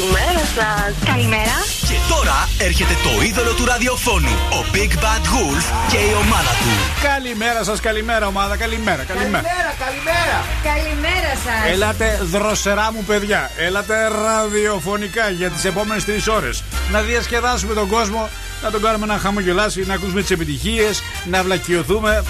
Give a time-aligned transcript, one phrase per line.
[0.00, 0.20] Καλημέρα.
[0.20, 0.94] Καλημέρα σας.
[1.04, 1.56] Καλημέρα.
[1.88, 6.72] Και τώρα έρχεται το είδωλο του ραδιοφώνου, ο Big Bad Wolf και η ομάδα του.
[7.02, 9.44] Καλημέρα σας, καλημέρα ομάδα, καλημέρα, καλημέρα.
[9.48, 10.38] Καλημέρα, καλημέρα.
[10.70, 11.72] Καλημέρα σας.
[11.72, 18.28] Έλατε δροσερά μου παιδιά, έλατε ραδιοφωνικά για τις επόμενες τρεις ώρες Να διασκεδάσουμε τον κόσμο,
[18.62, 22.22] να τον κάνουμε να χαμογελάσει, να ακούσουμε τις επιτυχίες, να βλακιωθούμε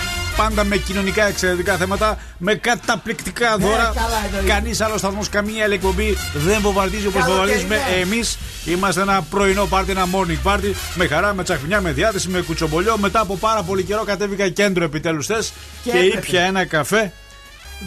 [0.43, 3.93] Πάντα με κοινωνικά εξαιρετικά θέματα, με καταπληκτικά Ναι, δώρα.
[3.95, 4.49] καλά εννοείται.
[4.53, 8.13] Κανείς άλλος σταθμός, καμία άλλη εκπομπή δεν βομβαρδίζει όπως βομβαρδίζουμε Καλοκαιρινά.
[8.13, 8.39] εμείς.
[8.65, 10.73] Είμαστε ένα πρωινό πάρτι, ένα morning party.
[10.95, 12.97] Με χαρά, με τσαχμινιά, με διάθεση, με κουτσομπολιό.
[12.99, 15.53] Μετά από πάρα πολύ καιρό κατέβηκα κέντρο επιτέλους θες
[15.85, 16.27] και, Και έπρεπε.
[16.27, 17.13] ήπια ένα καφέ.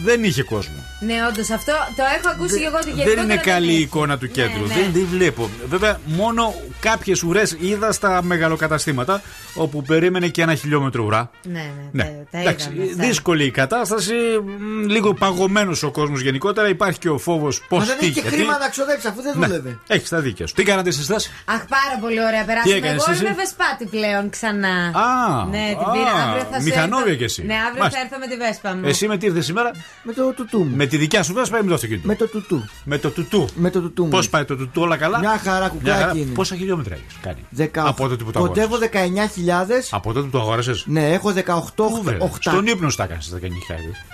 [0.02, 0.74] Δεν είχε κόσμο.
[1.00, 3.82] Ναι, όντως αυτό το έχω ακούσει και εγώ ότι Δεν γενικότερα είναι καλή η έχει.
[3.82, 4.66] εικόνα του Ναι, κέντρου.
[4.66, 4.74] ναι.
[4.74, 5.50] Δεν, δεν βλέπω.
[5.68, 9.22] Βέβαια, μόνο κάποιες ουρές είδα στα μεγαλοκαταστήματα
[9.54, 11.30] όπου περίμενε και ένα χιλιόμετρο ουρά.
[11.42, 11.52] Ναι,
[11.92, 12.04] ναι, Ναι.
[12.04, 13.06] τα, τα Εντάξει, είδαμε αυτά.
[13.06, 14.12] δύσκολη η κατάσταση.
[14.58, 16.68] μ, Λίγο παγωμένος ο κόσμος γενικότερα.
[16.68, 19.78] Υπάρχει και ο φόβος πώς Μα δεν έχει και χρήμα να ξοδέψει αφού δεν δούλευε.
[19.86, 20.54] Έχεις τα δίκια σου.
[20.54, 21.14] Τι κάνατε εσείς χθε.
[21.44, 22.44] Αχ, πάρα πολύ ωραία.
[22.44, 22.74] Περάσαμε.
[22.76, 24.74] έκανες Εγώ εσύ; είμαι Βεσπάτη πλέον ξανά.
[24.86, 26.10] Α, ναι, την α, πήρα.
[26.28, 27.44] Αύριο θα σε μηχανόβια έρθω- κι εσύ.
[27.44, 27.98] Ναι, αύριο Μάλιστα.
[28.00, 28.82] θα έρθω με τη Βέσπα μου.
[28.88, 29.70] Εσύ με τι ήρθες σήμερα;
[30.06, 30.76] Με το τουτού μου.
[30.76, 32.06] Με τη δικιά σου βέσπα ή με το αυτοκίνητο.
[32.06, 32.64] Με το τουτού.
[32.84, 33.48] Με το τουτού.
[33.54, 34.08] Με το τουτού μου.
[34.08, 36.32] Πώς πάει το τουτού, όλα καλά; Μια χαρά, κουκλάκι είναι.
[36.32, 37.86] Πόσα χιλιόμετρα έχεις κάνει; Δεκα...
[37.86, 39.88] Από τότε που το Κοντεύω αγόρασες.
[39.90, 39.96] 19.000.
[39.96, 40.84] Από τότε που το αγόρασες.
[40.86, 42.26] Ναι, έχω 18 Πού βρες, 8.
[42.40, 43.46] Στον ύπνο στα έκανες τα 19.000.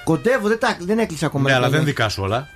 [0.04, 0.76] Κοντεύω, δεν, τα...
[0.80, 1.48] δεν έκλεισα ακόμα.
[1.48, 1.84] Ναι, αλλά τα δεν 19.000.
[1.84, 2.48] δικά σου όλα.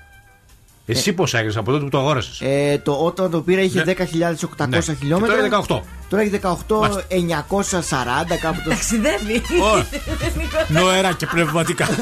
[0.86, 3.92] Εσύ πόσα έκανε από τότε που το αγόρασες; Ε, το, όταν το πήρα είχε Ναι.
[3.92, 4.80] 10.800 Ναι.
[4.98, 5.34] χιλιόμετρα.
[5.34, 5.40] Και
[6.08, 6.58] τώρα είναι 18.
[6.68, 7.10] Τώρα έχει
[7.50, 8.70] 18.940 κάπου το.
[8.70, 9.42] Ταξιδεύει.
[9.62, 9.86] Ωραία.
[10.82, 11.88] Νοερά και πνευματικά.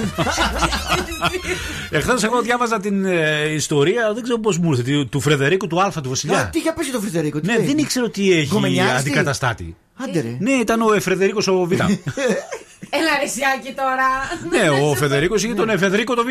[1.91, 5.83] Εχθές εγώ διάβαζα την ε, ιστορία, δεν ξέρω πώς μου ήρθε, του- του Φρεδερίκου του
[5.83, 6.49] Α του Α, Βασιλιά.
[6.53, 8.97] τι για πέσει το Φρυδερίκο, τι Ναι, λέει; δεν ήξερα ότι έχει Γκομενιάστη.
[9.09, 9.77] αντικαταστάτη.
[10.09, 10.37] Άντε ρε.
[10.39, 11.73] Ναι, ήταν ο Εφρεδερίκο ο Β.
[12.91, 14.09] Έλα ρεσιάκι τώρα.
[14.51, 16.29] ναι, ο Φεδερίκο είχε τον Εφεδρίκο το Β.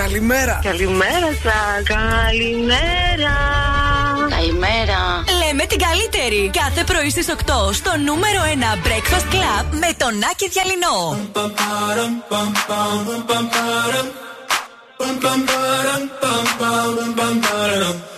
[0.00, 0.60] Καλημέρα.
[0.62, 1.82] Καλημέρα σα.
[1.82, 3.36] Καλημέρα.
[4.28, 5.24] Καλημέρα.
[5.44, 6.50] Λέμε την καλύτερη.
[6.52, 11.16] Κάθε πρωί στις 8 στο νούμερο 1 Breakfast Club με τον Άκη Διαλυνό.
[16.60, 18.17] Oh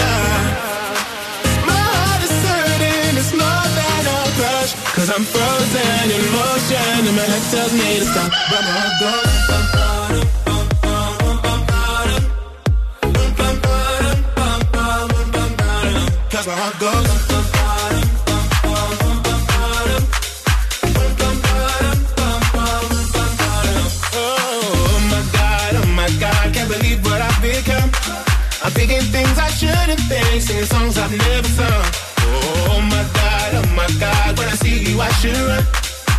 [7.71, 7.77] My
[25.31, 27.89] god, oh my god, can't believe what I've become.
[28.63, 31.85] I'm thinking things I shouldn't think, singing songs I've never sung.
[32.19, 35.90] Oh my god, oh my god, when I see you I should run.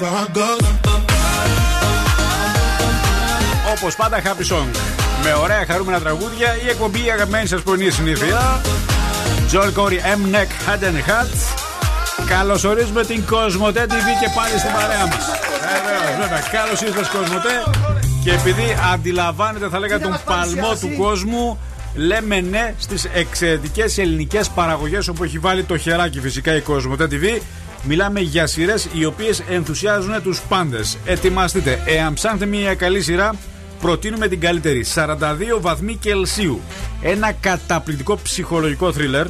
[0.00, 0.08] Can.
[0.08, 0.66] Cause my heart goes.
[3.76, 4.76] Όπως πάντα, happy song.
[5.24, 6.56] Με ωραία χαρούμενα τραγούδια.
[6.64, 8.60] Η εκπομπή η αγαπημένη σας πρωινή συνήθεια.
[9.46, 10.38] Τζολ Κόρι, M Neck,
[10.68, 11.26] Hand and Hat.
[12.28, 15.24] Καλωσορίζουμε την Κοσμοτέ TV και πάλι στην παρέα μας.
[15.60, 16.40] Βεβαίως, βέβαια.
[16.52, 17.62] Καλώς ήρθατε, Κοσμοτέ.
[18.24, 20.86] Και επειδή αντιλαμβάνετε, θα λέγα, τον μας παλμό παρουσιάσει.
[20.86, 21.58] του κόσμου,
[21.94, 27.40] λέμε ναι στις εξαιρετικές ελληνικές παραγωγές όπου έχει βάλει το χεράκι φυσικά η Κοσμοτέ TV.
[27.82, 30.98] Μιλάμε για σειρές οι οποίες ενθουσιάζουν τους πάντες.
[31.04, 31.82] Ετοιμαστείτε.
[31.86, 33.34] Εάν ψάχνετε μια καλή σειρά,
[33.80, 34.84] προτείνουμε την καλύτερη.
[34.94, 36.60] 42 βαθμοί Κελσίου.
[37.02, 39.26] Ένα καταπληκτικό ψυχολογικό θρίλερ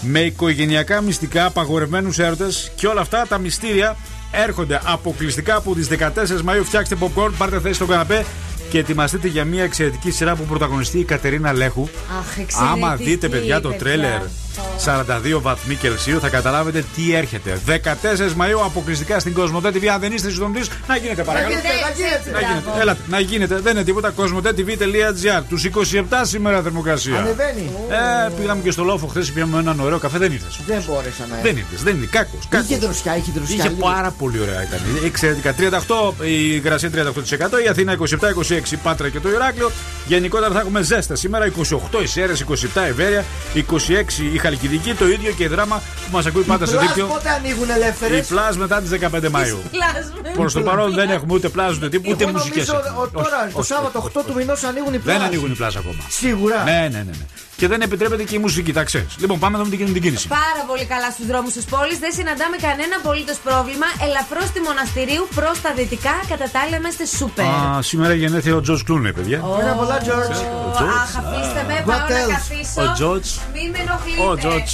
[0.00, 3.96] με οικογενειακά μυστικά, απαγορευμένους έρωτες και όλα αυτά τα μυστήρια
[4.30, 6.64] έρχονται αποκλειστικά από τις 14 Μαου.
[6.64, 8.24] Φτιάξτε popcorn, πάρτε θέση στο καναπέ
[8.70, 11.88] και ετοιμαστείτε για μια εξαιρετική σειρά που πρωταγωνιστεί η Κατερίνα Λέχου.
[12.18, 13.84] Αχ, εξαιρετική, Άμα δείτε, παιδιά, το παιδιά.
[13.84, 14.20] τρέλερ
[14.84, 17.60] 42 βαθμοί Κελσίου, θα καταλάβετε τι έρχεται.
[17.66, 19.86] 14 Μαου αποκλειστικά στην Κοσμοτέ TV.
[19.86, 21.54] Αν δεν είστε συντονιστής, να γίνετε παρακαλώ.
[21.54, 22.30] γίνεται, να γίνεται.
[22.30, 22.80] Να γίνετε.
[22.80, 23.60] Έλατε, να γίνετε.
[23.60, 24.10] Δεν είναι τίποτα.
[24.10, 25.42] Κοσμοτέ.tv.gr.
[25.48, 27.18] Τους 27 σήμερα θερμοκρασία.
[27.18, 27.70] Ανεβαίνει.
[28.26, 30.18] Ε, πήγαμε και στο λόφο χθες, πήγαμε έναν ωραίο καφέ.
[30.18, 30.60] Δεν ήρθες.
[30.66, 32.06] Δεν μπόρεσα να Δεν ήρθες, δεν είναι.
[32.06, 32.48] Κάκος.
[32.68, 33.56] Είχε δροσιά, είχε δροσιά.
[33.56, 34.80] Είχε πάρα πολύ ωραία ήταν.
[35.04, 35.54] Εξαιρετικά.
[35.54, 36.94] 38 η υγρασία 38%,
[37.64, 39.70] η Αθήνα 27-26 η Πάτρα και το Ηράκλειο.
[40.06, 41.52] Γενικότερα θα έχουμε ζέστα σήμερα
[41.96, 43.24] 28 η Σέρε, 27 η Βέρεια,
[43.54, 43.60] 26
[44.32, 47.06] η Χαλκιδική, το ίδιο και η δράμα που μας ακούει πάντα στο Πλάς δίκτυο.
[47.06, 48.20] πότε ανοίγουν Η ελεύθερε.
[48.22, 49.58] πλάζ μετά τις 15 Μαου.
[50.34, 52.66] Προς το παρόν δεν έχουμε ούτε πλάζ ούτε τίποτα, ούτε Εγώ μουσικές.
[52.68, 55.22] νομίζω ο- τώρα το Σάββατο 8 του μηνός ανοίγουν οι Δεν πλάσεις.
[55.22, 56.02] ανοίγουν οι πλάζ ακόμα.
[56.08, 56.62] Σίγουρα.
[56.64, 57.12] Ναι, ναι, ναι.
[57.56, 57.66] Ναι.
[57.66, 59.12] Και δεν επιτρέπεται και η μουσική, τα ξέρεις.
[59.18, 60.28] Λοιπόν, πάμε να δούμε τι γίνεται με την κίνηση.
[60.28, 61.98] Πάρα πολύ καλά στους δρόμους της πόλης.
[61.98, 63.86] Δεν συναντάμε κανένα απολύτως πρόβλημα.
[64.06, 66.14] Ελαφρώς στη μοναστηρίου προς τα δυτικά.
[66.32, 67.44] Κατά τα άλλα είμαστε σούπερ.
[67.44, 69.38] Α, σήμερα γενέθη ο Τζορτ Κλούνε, παιδιά.
[69.54, 70.38] Χρόνια πολλά, George.
[70.66, 72.30] Ω, Αχ, αφήστε με, What πάω να else?
[72.36, 72.80] καθίσω.
[72.82, 73.28] Ο George.
[73.54, 74.22] Μην με ενοχλείτε.
[74.28, 74.66] Ο Τζορτ.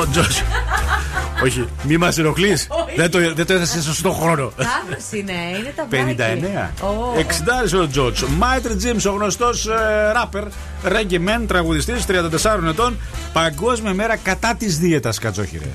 [0.00, 0.34] Ο Τζορτ.
[1.44, 2.68] Όχι, μη μας ενοχλείς.
[2.96, 4.52] Δεν το, δεν το έθεσε σωστό χρόνο.
[4.56, 6.70] Λάθος είναι, είναι τα μπράκια.
[6.80, 7.78] 59.
[7.78, 8.18] 60 ο Τζορτ.
[8.38, 9.68] Μάιτρ Τζιμ, ο γνωστός
[10.12, 10.44] ράπερ,
[10.84, 12.96] reggae man, τραγουδιστής, 34 ετών.
[13.32, 15.66] Παγκόσμια μέρα κατά της δίαιτας, κατσόχυρε.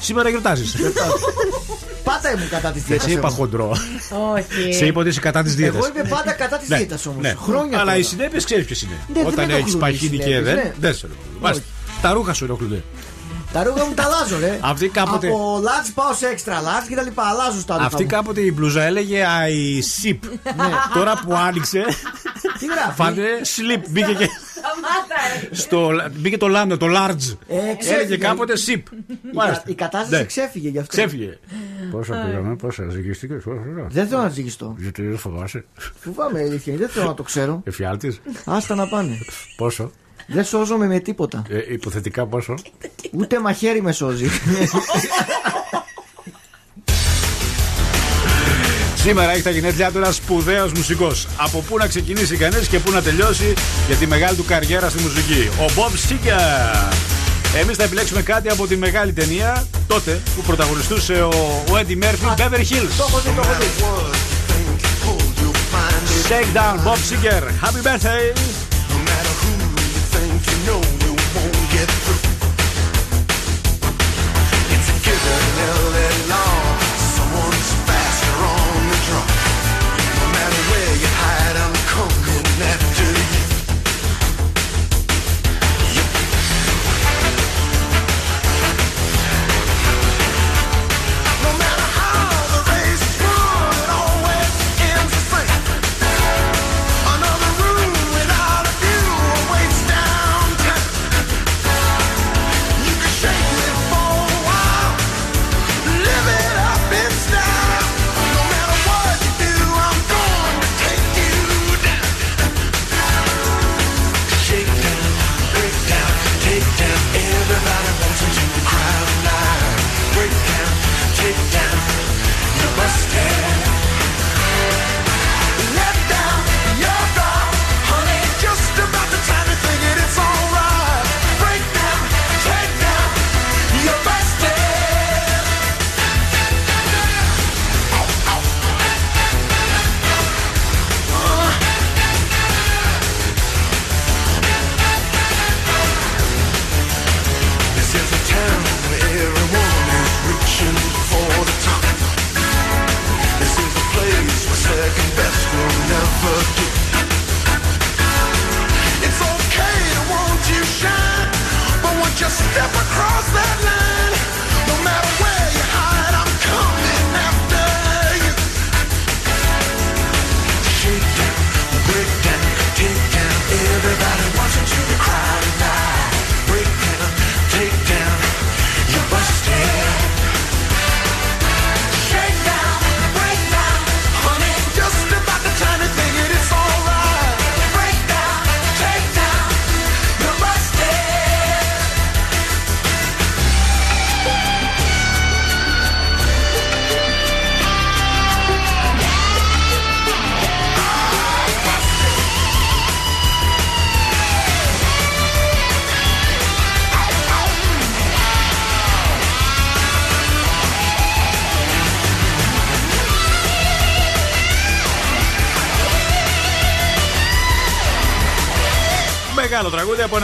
[0.00, 0.76] Σήμερα γιορτάζεις.
[2.04, 3.06] Πάντα ήμουν κατά της Δεν δίαιτας.
[3.10, 3.76] σε είπα χοντρό.
[4.34, 4.72] Όχι.
[4.78, 5.76] Σε είπα ότι είσαι κατά της δίαιτας.
[5.76, 7.26] Εγώ είμαι πάντα κατά της δίαιτας όμως.
[7.42, 7.96] Χρόνια Αλλά τώρα.
[7.96, 8.92] οι συνέπειες ξέρεις ποιες είναι.
[9.08, 10.54] Ναι, δεν Όταν με έχεις ενοχλούν οι παχύνει και συνέπειες, δεν.
[10.54, 10.72] ναι.
[10.80, 11.26] Δεν σε ενοχλούν.
[11.40, 11.64] Μάλιστα.
[12.02, 12.82] Τα ρούχα σου ενοχλούνται.
[13.54, 14.58] Τα ρούχα μου τα αλλάζω, ρε.
[14.62, 17.22] Αυτή κάποτε- Από large πάω σε extra large και τα λοιπά.
[17.22, 17.86] Αλλάζω στα ρούχα.
[17.86, 18.08] Αυτή μου.
[18.08, 20.18] κάποτε η μπλουζά έλεγε I sip.
[20.94, 21.84] Τώρα που άνοιξε,
[22.58, 23.82] Τι γράφει; φάνηκε slip.
[23.88, 24.28] Μπήκε και.
[24.56, 25.16] Σταμάτα,
[25.50, 25.54] ρε.
[25.54, 25.90] Στο,
[26.20, 27.36] μπήκε το λάμδα, το large.
[27.48, 27.94] Ε, ξέφυγε.
[27.94, 28.82] Έλεγε κάποτε sip.
[29.32, 30.96] Η κα- Η κατάσταση ξέφυγε γι' αυτό.
[30.96, 31.06] Ναι.
[31.06, 31.38] Ξέφυγε.
[31.90, 33.60] Πόσα πήγαμε, πόσα ζυγιστήκες, πόσα.
[33.88, 34.74] Δεν θέλω να ζυγιστώ.
[34.78, 35.64] Γιατί δεν φοβάσαι;
[36.00, 37.60] Φοβάμαι η αλήθεια, είναι, δεν θέλω να το ξέρω.
[37.64, 39.18] Εφιάλτης; Άστα να πάνε.
[39.56, 39.90] Πόσο;
[40.26, 41.42] Δεν σώζομαι με τίποτα.
[41.48, 42.54] Ε, υποθετικά πόσο;
[43.12, 44.30] Ούτε μαχαίρι με σώζει.
[48.96, 51.26] Σήμερα έχει τα γενέθλιά του ένας σπουδαίος μουσικός.
[51.36, 53.54] Από πού να ξεκινήσει κανείς και πού να τελειώσει
[53.86, 55.48] για τη μεγάλη του καριέρα στη μουσική.
[55.60, 56.92] Ο Bob Seger.
[57.60, 62.36] Εμείς θα επιλέξουμε κάτι από τη μεγάλη ταινία τότε που πρωταγωνιστούσε ο, ο Eddie Murphy,
[62.36, 62.92] Beverly Hills.
[62.96, 63.66] Το έχω δει, το έχω δει.
[66.28, 67.42] Shake down, Bob Seger.
[67.62, 68.63] Happy birthday.
[71.86, 72.16] it's.
[74.72, 75.56] It's a given
[75.92, 76.13] little.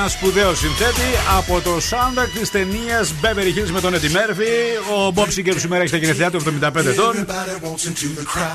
[0.00, 4.96] Ένα σπουδαίο συνθέτη από το soundtrack της ταινίας Beverly Hills με τον Eddie Murphy.
[4.96, 7.26] Ο Bob Singer σήμερα έχει τα γενεθλιά του 75 ετών.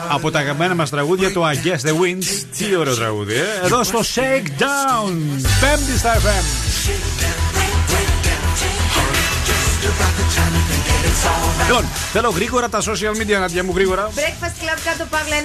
[0.09, 2.43] Από τα αγαπημένα μας τραγούδια το I Guess the Winds.
[2.57, 3.65] Τι ωραίο τραγούδι, ε.
[3.65, 5.13] Εδώ στο Shakedown.
[5.59, 6.43] Πέμπτη στα FM.
[11.67, 14.09] Λοιπόν, θέλω γρήγορα τα social media, Νάντια μου, γρήγορα.
[14.15, 15.35] Breakfast Club κάτω παύλα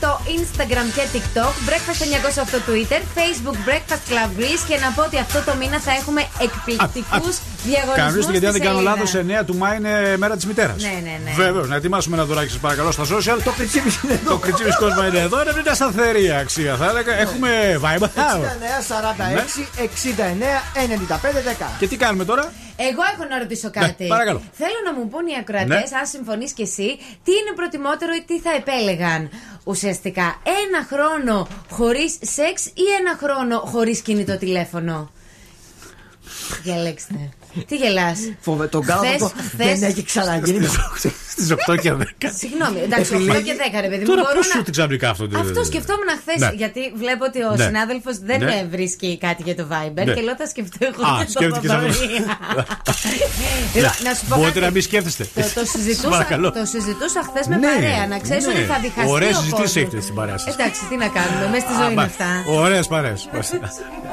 [0.00, 0.08] 908
[0.38, 1.54] Instagram και TikTok.
[1.68, 3.00] Breakfast 908 Twitter.
[3.18, 4.62] Facebook Breakfast Club Greece.
[4.68, 7.96] Και να πω ότι αυτό το μήνα θα έχουμε εκπληκτικούς διαγωνισμούς.
[7.96, 10.82] Κανονίστε, γιατί αν δεν κάνω λάθος, 9 του Μάη είναι μέρα της μητέρας.
[10.82, 11.32] Ναι, ναι, ναι.
[11.36, 13.38] Βεβαίως, να ετοιμάσουμε ένα δωράκι σας παρακαλώ στα social.
[13.44, 14.30] Το κριτσίμι είναι εδώ.
[14.30, 17.12] Το κριτσίμι κόσμο είναι εδώ, είναι μια σταθερή αξία θα έλεγα.
[17.14, 18.08] Έχουμε Viber.
[18.14, 21.66] 69, 46, 69, 95, 10.
[21.78, 24.02] Και τι κάνουμε τώρα; Εγώ έχω να ρωτήσω κάτι.
[24.02, 24.42] Ναι, παρακαλώ.
[24.52, 25.98] Θέλω να μου πούν οι ακροατές, Ναι.
[25.98, 29.30] αν συμφωνείς και εσύ, τι είναι προτιμότερο ή τι θα επέλεγαν.
[29.64, 35.10] Ουσιαστικά, ένα χρόνο χωρίς σεξ ή ένα χρόνο χωρίς κινητό τηλέφωνο;
[36.62, 37.28] Διαλέξτε.
[37.66, 40.66] Τι γελάς; Φοβε, τον κάλο Χθες- δεν χθες- έχει ξαναγίνει.
[41.36, 42.04] Στις 8 και 10.
[42.42, 44.10] Συγγνώμη, εντάξει, 8 και 10 ρε παιδί μου.
[44.12, 45.24] Τώρα μπορώ πώ να- σου την ξαφνικά αυτό.
[45.28, 46.38] το- Αυτό σκεφτόμουν χθες.
[46.42, 46.50] Ναι.
[46.62, 47.64] Γιατί βλέπω ότι ο Ναι.
[47.64, 48.52] συνάδελφος δεν Ναι.
[48.60, 50.04] ε, βρίσκει κάτι για το Viber.
[50.08, 50.14] Ναι.
[50.16, 51.86] Και λέω θα σκεφτώ εγώ Α, για το σκέφτηκες αυτό.
[51.86, 52.24] Παπαδία.
[53.74, 54.66] Λοιπόν, Να σου πω Μπορείτε κάτι.
[54.66, 55.22] να μην σκέφτεστε.
[55.34, 56.48] Το, το, συζητούσα, Παρακαλώ.
[56.52, 58.06] το συζητούσα χθες με Ναι, παρέα.
[58.12, 58.52] Να ξέρεις ναι.
[58.52, 59.10] ότι θα διχαστεί.
[59.16, 59.76] Ωραίες ο συζητήσεις κόσμος.
[59.82, 60.54] έχετε στην παρέα σας.
[60.54, 61.44] Εντάξει, τι να κάνουμε.
[61.52, 62.28] Μέσα στη ζωή είναι αυτά.
[62.64, 63.12] Ωραίες παρέ.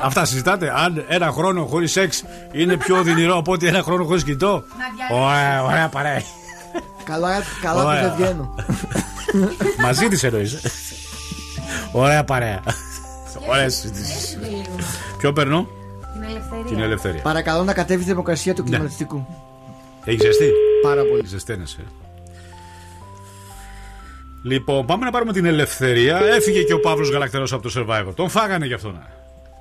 [0.01, 0.65] Αυτά συζητάτε.
[0.83, 4.63] Αν ένα χρόνο χωρίς σεξ είναι πιο οδυνηρό από ότι ένα χρόνο χωρίς κινητό;
[5.07, 5.37] διαλέξεις.
[5.37, 6.21] Ωραία, ωραία παρέα.
[7.03, 8.01] Καλά, καλά που Ωραία.
[8.01, 8.55] δεν βγαίνω.
[9.81, 10.57] Μαζί της εννοείς.
[11.91, 12.59] Ωραία παρέα.
[13.49, 14.37] Ωραίες συζητήσεις.
[15.17, 15.67] Ποιο περνώ,
[16.13, 16.65] Την ελευθερία.
[16.65, 17.21] την ελευθερία.
[17.21, 19.25] Παρακαλώ να κατέβεις η δημοκρασία του κλιματιστικού.
[20.05, 20.49] Έχεις ζεστή.
[20.83, 21.25] Πάρα πολύ.
[21.25, 21.83] Ζεσταίνεσαι.
[24.43, 26.17] Λοιπόν, πάμε να πάρουμε την ελευθερία.
[26.17, 28.11] Έφυγε και ο Παύλος Γαλακτερός από το survivor.
[28.15, 29.07] Τον φάγανε γι' αυτό να.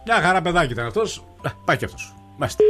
[0.07, 1.25] Μια χαρά παιδάκι ήταν αυτός.
[1.65, 2.15] Πάει και αυτός.
[2.37, 2.65] Μάλιστα.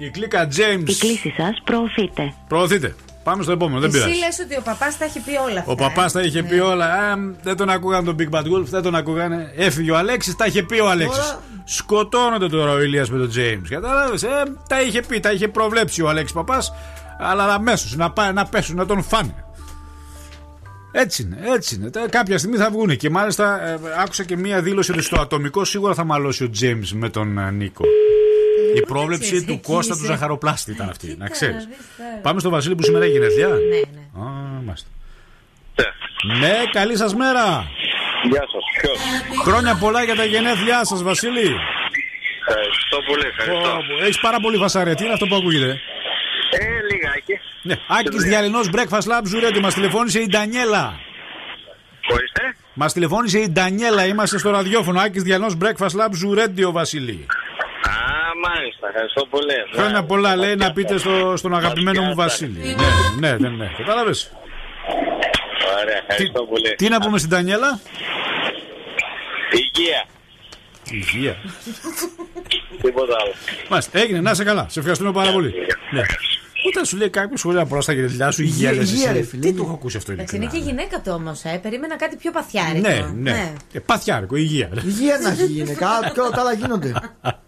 [0.00, 0.88] Η κλίκα James.
[0.88, 2.34] Η κλίση σας προωθείται.
[2.48, 2.94] Προωθείτε.
[3.22, 4.18] Πάμε στο επόμενο, δεν Εσύ πειράζει.
[4.18, 5.72] λες ότι ο παπάς τα έχει πει όλα αυτά.
[5.72, 6.84] Ο παπάς ε; τα είχε πει όλα.
[6.92, 9.52] Α, δεν τον ακούγαν τον Big Bad Wolf, δεν τον ακούγανε.
[9.56, 11.22] Έφυγε ο Αλέξης, τα είχε πει ο Αλέξης.
[11.26, 13.66] Τώρα- Σκοτώνονται τώρα ο Ηλίας με τον James.
[13.68, 14.28] Κατάλαβες, ε,
[14.68, 16.72] τα είχε πει, τα είχε προβλέψει ο Αλέξης παπάς.
[17.18, 19.34] Αλλά αμέσως να, πάει, να πέσουν, να τον φάνε.
[20.92, 21.90] Έτσι είναι, έτσι είναι.
[21.90, 22.96] Τα- Κάποια στιγμή θα βγουν.
[22.96, 26.88] Και μάλιστα ε, άκουσα και μία δήλωση ότι στο ατομικό σίγουρα θα μαλώσει ο James
[26.92, 27.84] με τον ε, Νίκο.
[28.76, 30.12] Η πρόβλεψη έτσι, του εκεί Κώστα του είσαι.
[30.12, 31.54] Ζαχαροπλάστη ήταν αυτή, να ξέρεις.
[31.54, 32.20] να δεις τώρα.
[32.22, 33.48] Πάμε στο Βασίλη που σήμερα έχει γενεθλιά.
[33.48, 34.24] Ναι, ναι.
[34.24, 34.30] Α,
[34.64, 34.88] μάλιστα.
[36.40, 37.66] Ναι, καλή σας μέρα.
[38.30, 38.98] Γεια σας, ποιος;
[39.44, 41.54] Χρόνια πολλά για τα γενέθλιά σας, Βασίλη.
[42.48, 43.78] Ευχαριστώ πολύ, ευχαριστώ.
[44.02, 44.94] Έχεις πάρα πολύ φασαρέ.
[44.94, 45.80] Τι είναι αυτό που ακούγεται.
[46.50, 47.38] Ε, λιγάκι.
[47.62, 49.60] Ναι, Άκης Διαλυνός Breakfast Lab Ζουρέτη.
[49.60, 50.98] Μας τηλεφώνησε η Ντανιέλα.
[52.08, 52.56] Χωρίστε.
[52.74, 54.06] Μας τηλεφώνησε η Ντανιέλα.
[54.06, 55.00] Είμαστε στο ραδιόφωνο.
[55.00, 57.26] Άκης Διαλυνός Breakfast Lab Ζουρέτη, ο Βασίλη.
[58.46, 59.54] Α, μάλιστα, ευχαριστώ πολύ.
[59.74, 61.18] Χρόνια Ναι, πολλά, λέει, να μας πείτε πιάσατε.
[61.18, 62.58] στο, στον αγαπημένο μου Μας Βασίλη.
[63.18, 63.68] Ναι, ναι, ναι, ναι.
[63.78, 64.32] Κατάλαβες;
[65.82, 66.74] Ωραία, Τι, ευχαριστώ πολύ.
[66.76, 67.80] τι να πούμε στην Ντανιέλα.
[69.52, 70.04] Υγεία.
[70.90, 71.36] Υγεία.
[72.82, 73.32] Τίποτα άλλο.
[73.68, 74.66] Μάλιστα, έγινε, να είσαι καλά.
[74.68, 75.54] Σε ευχαριστούμε πάρα πολύ.
[75.90, 76.00] Ναι.
[76.68, 79.18] Όταν σου λέει κάποιος χωρί να πρόστα για τη δουλειά σου, υγεία λες Υγεία, εσύ.
[79.18, 79.58] ρε φίλε, Τι υγεία.
[79.60, 80.66] το έχω ακούσει αυτό Εντάξει, είναι ειλικρινά.
[80.66, 81.58] και γυναίκα του όμως, ε.
[81.62, 82.88] Περίμενα κάτι πιο παθιάρικο.
[82.88, 83.52] Ναι, ναι.
[83.72, 84.68] Ε, Παθιάρικο, υγεία.
[84.84, 86.92] Υγεία να έχει γυναίκα, και όλα τα άλλα γίνονται.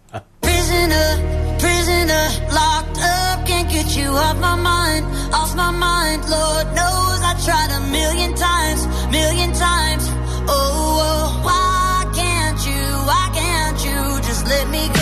[0.71, 6.21] Prisoner, prisoner, locked up, can't get you off my mind, off my mind.
[6.29, 10.07] Lord knows I tried a million times, million times.
[10.47, 15.00] Oh, oh, why can't you, why can't you just let me go?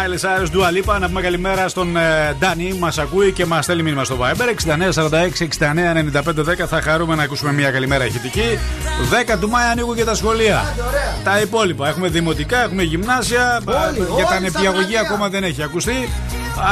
[0.00, 1.00] Miley Cyrus Dua Lipa.
[1.00, 2.74] Να πούμε καλημέρα στον ε, Ντάνι.
[2.78, 4.54] Μας ακούει και μας στέλνει μήνυμα στο Viber.
[6.62, 6.66] 6946-699510.
[6.66, 8.58] Θα χαρούμε να ακούσουμε μια καλημέρα ηχητική.
[9.32, 10.74] 10 του Μάη ανοίγουν και τα σχολεία.
[11.24, 11.88] Τα υπόλοιπα.
[11.88, 13.60] Έχουμε δημοτικά, έχουμε γυμνάσια.
[13.64, 16.08] Όλοι, για τα όλοι νηπιαγωγεία στα ακόμα δεν έχει ακουστεί.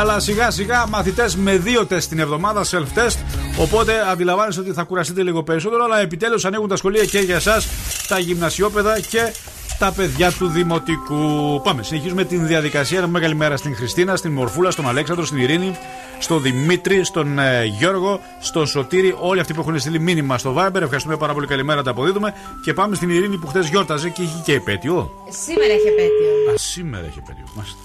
[0.00, 3.16] Αλλά σιγά σιγά μαθητές με δύο τεστ την εβδομάδα, self-test.
[3.58, 5.84] Οπότε αντιλαμβάνεστε ότι θα κουραστείτε λίγο περισσότερο.
[5.84, 7.66] Αλλά επιτέλους ανοίγουν τα σχολεία και για εσάς,
[8.08, 9.32] τα γυμνασιόπαιδα και
[9.78, 11.60] τα παιδιά του Δημοτικού.
[11.64, 13.00] Πάμε, συνεχίζουμε την διαδικασία.
[13.00, 15.76] Να πούμε καλημέρα στην Χριστίνα, στην Μορφούλα, στον Αλέξανδρο, στην Ειρήνη,
[16.18, 19.14] στον Δημήτρη, στον ε, Γιώργο, στον Σωτήρη.
[19.18, 20.80] Όλοι αυτοί που έχουν στείλει μήνυμα στο Viber.
[20.80, 21.46] Ευχαριστούμε πάρα πολύ.
[21.46, 22.34] Καλημέρα, τα αποδίδουμε.
[22.64, 25.10] Και πάμε στην Ειρήνη που χθες γιόρταζε και είχε και επέτειο.
[25.28, 26.52] Σήμερα έχει επέτειο.
[26.54, 27.44] Α, σήμερα έχει επέτειο.
[27.54, 27.78] Μάλιστα.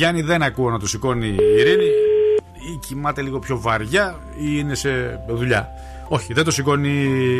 [0.00, 1.84] Γιάννη δεν ακούω να το σηκώνει η Ειρήνη
[2.54, 5.68] ή κοιμάται λίγο πιο βαριά ή είναι σε δουλειά.
[6.08, 7.36] Όχι, δεν το σηκώνει η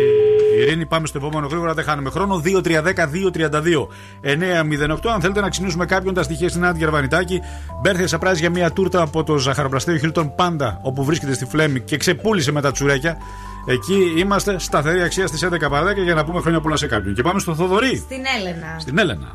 [0.61, 0.87] Ειρήνη.
[0.87, 2.43] Πάμε στο επόμενο γρήγορα, δεν χάνουμε χρόνο.
[2.45, 5.11] 2-3-10-2-32-908.
[5.15, 7.41] Αν θέλετε να ξυνήσουμε κάποιον τα στοιχεία στην Άντια Γερβανιτάκη,
[7.83, 11.97] μπέρθε σε για μια τούρτα από το ζαχαροπλαστείο Χίλτον Πάντα, όπου βρίσκεται στη Φλέμη και
[11.97, 13.17] ξεπούλησε με τα τσουρέκια.
[13.67, 17.15] Εκεί είμαστε σταθερή αξία στις 11 παραδέκα για να πούμε χρόνια πολλά σε κάποιον.
[17.15, 17.97] Και πάμε στο Θοδωρή.
[17.97, 18.77] Στην Έλενα.
[18.79, 19.31] Στην Έλενα.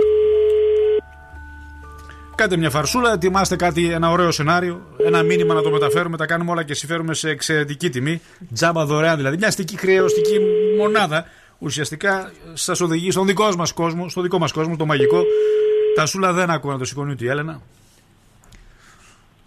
[2.36, 6.52] Κάντε μια φαρσούλα, ετοιμάστε κάτι, ένα ωραίο σενάριο, ένα μήνυμα να το μεταφέρουμε, τα κάνουμε
[6.52, 8.22] όλα και συμφέρουμε σε εξαιρετική τιμή.
[8.54, 9.38] Τζάμπα δωρεάν δηλαδή.
[9.38, 10.40] Μια αστική χρεωστική
[10.78, 11.26] μονάδα
[11.60, 15.24] ουσιαστικά σας οδηγεί στον δικό μας κόσμο, στο δικό μας κόσμο, το μαγικό.
[15.96, 17.62] Τα σούλα δεν ακούω να το σηκώνει ούτε η Έλενα.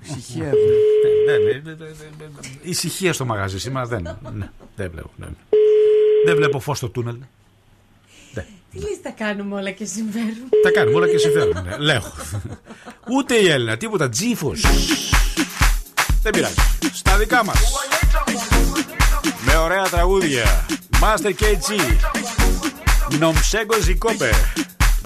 [0.03, 0.45] Ησυχία.
[0.45, 1.87] Ναι, ναι, ναι, ναι, ναι,
[2.19, 2.49] ναι, ναι.
[2.63, 4.03] Ησυχία στο μαγαζί σήμερα δεν.
[4.33, 5.11] Ναι, δεν βλέπω.
[5.17, 5.27] ναι.
[6.25, 7.17] Δεν βλέπω φως στο τούνελ.
[8.73, 11.63] Τι λες τα κάνουμε όλα και συμβαίνουν; Τα κάνουμε όλα και συμφέρουν.
[11.65, 11.77] Ναι.
[11.77, 12.03] Λέω.
[13.11, 14.09] Ούτε η Έλληνα, τίποτα.
[14.09, 14.65] Τζίφος.
[16.23, 16.55] Δεν πειράζει.
[16.93, 17.59] Στα δικά μας.
[19.41, 20.67] Με ωραία τραγούδια.
[21.01, 21.97] Master KG.
[23.19, 24.31] Νομσέγκο Ζικόπε.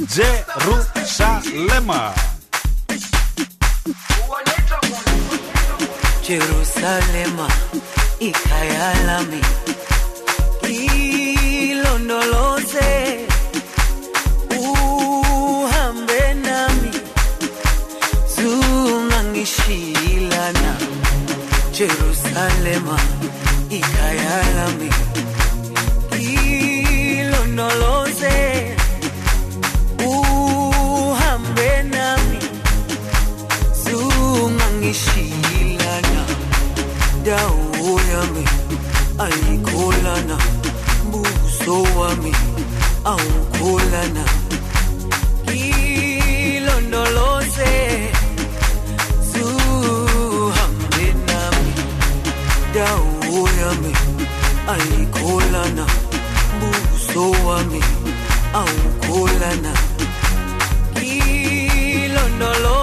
[0.06, 2.14] Τζερουσαλέμα.
[6.26, 7.48] Jerusalema
[8.28, 8.88] ikhaya
[22.62, 22.96] problema
[23.68, 24.88] y callarme.
[26.16, 28.76] Hilo no lo sé,
[30.04, 32.38] uhambe nami,
[33.84, 36.24] sungangishilana,
[37.24, 38.44] dawo yami,
[39.18, 40.38] ayikolana,
[41.10, 42.32] buso wami.
[53.72, 53.92] wami
[54.72, 55.86] ayikholana
[56.60, 57.80] buso wami
[58.60, 59.72] awukholana
[60.94, 62.81] kilondolo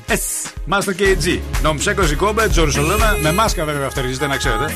[0.07, 0.51] Έτσι.
[0.71, 1.41] Master KG.
[1.63, 3.17] Νομψέκο Ζικόμπε, Τζορσολένα.
[3.23, 4.73] Με μάσκα βέβαια φτερνίζεται, να ξέρετε.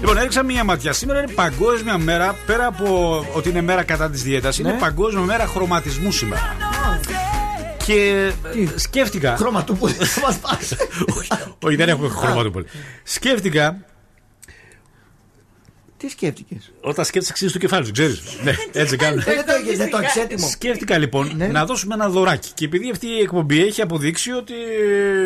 [0.00, 0.92] Λοιπόν, έριξα μία ματιά.
[0.92, 2.36] Σήμερα είναι παγκόσμια μέρα.
[2.46, 6.56] Πέρα από ότι είναι μέρα κατά της δίαιτας, είναι παγκόσμια μέρα χρωματισμού σήμερα.
[7.86, 8.30] Και
[8.74, 9.36] ε, σκέφτηκα.
[9.36, 10.74] Χρώμα του που θα μας πάρεις.
[11.62, 12.66] Όχι, δεν έχουμε χρώμα του πολύ.
[13.02, 13.76] Σκέφτηκα
[15.98, 18.20] Τι σκέφτηκες; όταν σκέφτεσαι αξίζει του κεφάλι σου, ξέρεις.
[18.44, 19.22] Ναι, έτσι κάνουν.
[19.22, 20.48] Δεν το έχεις, δεν το έχεις έτοιμο.
[20.48, 21.46] Σκέφτηκα λοιπόν Ναι.
[21.46, 22.50] να δώσουμε ένα δωράκι.
[22.54, 24.52] Και επειδή αυτή η εκπομπή έχει αποδείξει ότι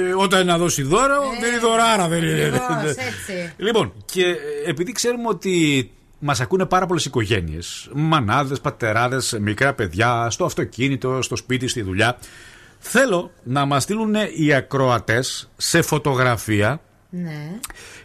[0.08, 2.44] ε, όταν να δώσει δώρο, δεν είναι δωράρα, δεν είναι.
[2.44, 3.52] Ακριβώς, έτσι.
[3.56, 4.36] Λοιπόν, και ε,
[4.70, 7.88] επειδή ξέρουμε ότι μας ακούνε πάρα πολλές οικογένειες.
[7.92, 12.18] Μανάδες, πατεράδες, μικρά παιδιά, στο αυτοκίνητο, στο σπίτι, στη δουλειά.
[12.78, 16.80] Θέλω να μας στείλουν οι ακροατές σε φωτογραφία
[17.10, 17.58] Ναι.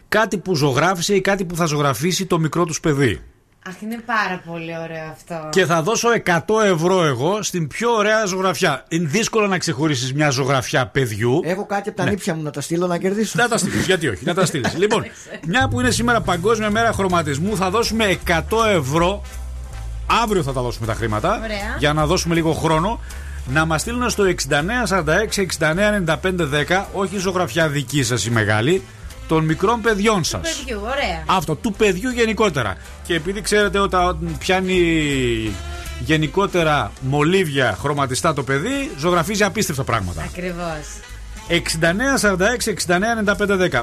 [0.08, 3.20] Κάτι που ζωγράφησε ή κάτι που θα ζωγραφίσει το μικρό τους παιδί.
[3.68, 5.48] Αχ, είναι πάρα πολύ ωραίο αυτό.
[5.50, 8.84] Και θα δώσω 100 ευρώ εγώ στην πιο ωραία ζωγραφιά.
[8.88, 11.40] Είναι δύσκολο να ξεχωρίσεις μια ζωγραφιά παιδιού.
[11.44, 12.10] Έχω κάτι από τα Ναι.
[12.10, 13.32] νύψια μου να τα στείλω να κερδίσω.
[13.42, 14.76] Να τα στείλεις, γιατί όχι, να τα στείλεις.
[14.76, 15.04] λοιπόν,
[15.46, 18.40] μια που είναι σήμερα Παγκόσμια Μέρα Χρωματισμού, θα δώσουμε 100
[18.74, 19.22] ευρώ.
[20.22, 21.40] Αύριο θα τα δώσουμε τα χρήματα.
[21.44, 21.76] Ωραία.
[21.78, 23.00] Για να δώσουμε λίγο χρόνο.
[23.50, 24.24] Να μας στείλουν στο
[25.48, 28.82] 6946-699510, όχι ζωγραφιά δική σας η μεγάλη,
[29.28, 30.40] των μικρών παιδιών σας.
[30.40, 31.24] Παιδιού, ωραία.
[31.26, 32.76] Αυτό, του παιδιού γενικότερα.
[33.02, 35.52] Και επειδή ξέρετε όταν πιάνει
[36.00, 40.22] γενικότερα μολύβια χρωματιστά το παιδί, ζωγραφίζει απίστευτα πράγματα.
[40.22, 40.86] Ακριβώς.
[43.72, 43.82] 6946-699510.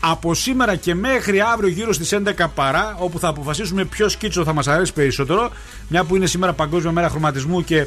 [0.00, 4.52] Από σήμερα και μέχρι αύριο γύρω στις 11 παρά, όπου θα αποφασίσουμε ποιος σκίτσο θα
[4.52, 5.50] μας αρέσει περισσότερο,
[5.88, 7.86] μια που είναι σήμερα Παγκόσμια Μέρα Χρωματισμού και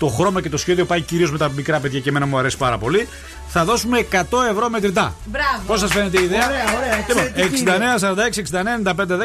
[0.00, 2.56] το χρώμα και το σχέδιο πάει κυρίως με τα μικρά παιδιά και εμένα μου αρέσει
[2.56, 3.08] πάρα πολύ,
[3.48, 4.18] θα δώσουμε 100
[4.50, 5.14] ευρώ μετρητά.
[5.24, 5.62] Μπράβο.
[5.66, 7.64] Πώς σας φαίνεται η ιδέα, Ωραία, ωραία, Λοιπόν, εξαιρετική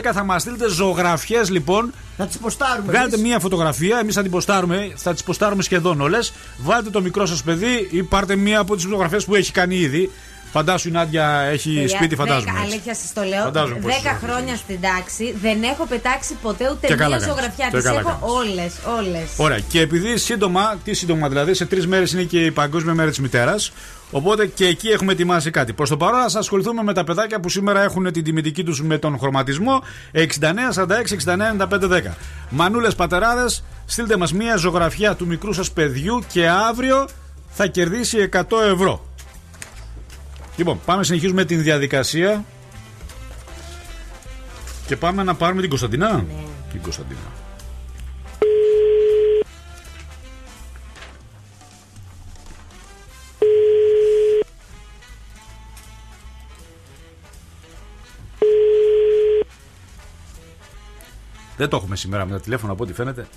[0.09, 1.93] 69-46-69-9510 θα μας στείλετε ζωγραφιές λοιπόν.
[2.17, 2.91] Να τις ποστάρουμε.
[2.91, 3.27] Βγάλετε εμείς.
[3.27, 6.33] μία φωτογραφία, εμείς θα την ποστάρουμε, θα τις ποστάρουμε σχεδόν όλες.
[6.57, 10.11] Βάλτε το μικρό σας παιδί ή πάρτε μία από τις φωτογραφίες που έχει κάνει ήδη.
[10.57, 12.45] Φαντάσου η Νάντια έχει Παιδιά, σπίτι, φαντάζομαι.
[12.45, 12.71] δέκα- έτσι.
[12.73, 13.43] Αλήθεια σας το λέω.
[13.43, 14.25] Φαντάζομαι πως Δέκα είσαι.
[14.25, 17.33] χρόνια στην τάξη δεν έχω πετάξει ποτέ ούτε Και μία καλά κάνεις.
[17.33, 17.67] ζωγραφιά.
[17.71, 18.35] Και Τι καλά έχω κάνεις.
[18.37, 19.27] όλες, όλες.
[19.37, 19.59] Ωραία.
[19.59, 23.19] Και επειδή σύντομα, τι σύντομα δηλαδή, σε τρεις μέρες είναι και η Παγκόσμια Μέρα της
[23.19, 23.71] Μητέρας.
[24.11, 25.73] Οπότε και εκεί έχουμε ετοιμάσει κάτι.
[25.73, 28.97] Προς το παρόν, α ασχοληθούμε με τα παιδάκια που σήμερα έχουν την τιμητική τους με
[28.97, 29.81] τον χρωματισμό.
[30.11, 32.15] 69, 46, 69, 95, 10.
[32.49, 37.07] Μανούλες πατεράδες, στείλτε μας μία ζωγραφιά του μικρού σας παιδιού και αύριο
[37.49, 39.05] θα κερδίσει 100 ευρώ.
[40.57, 42.45] Λοιπόν, πάμε συνεχίζουμε την διαδικασία.
[44.87, 46.25] Και πάμε να πάρουμε την Κωνσταντινά.
[46.71, 47.19] Την Κωνσταντινά.
[61.57, 63.27] Δεν το έχουμε σήμερα με τα τηλέφωνα από ό,τι φαίνεται.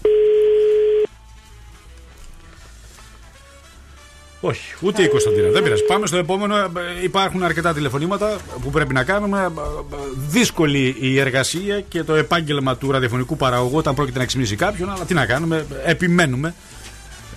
[4.48, 5.50] Όχι, ούτε η Κωνσταντίνα.
[5.50, 5.84] Δεν πειράζει.
[5.84, 6.56] Πάμε στο επόμενο.
[6.56, 6.68] Ε,
[7.02, 9.40] Υπάρχουν αρκετά τηλεφωνήματα που πρέπει να κάνουμε.
[9.40, 9.96] Ε, ε,
[10.28, 14.90] Δύσκολη η εργασία και το επάγγελμα του ραδιοφωνικού παραγωγού όταν πρόκειται να ξυπνήσει κάποιον.
[14.90, 16.54] Αλλά τι να κάνουμε, επιμένουμε.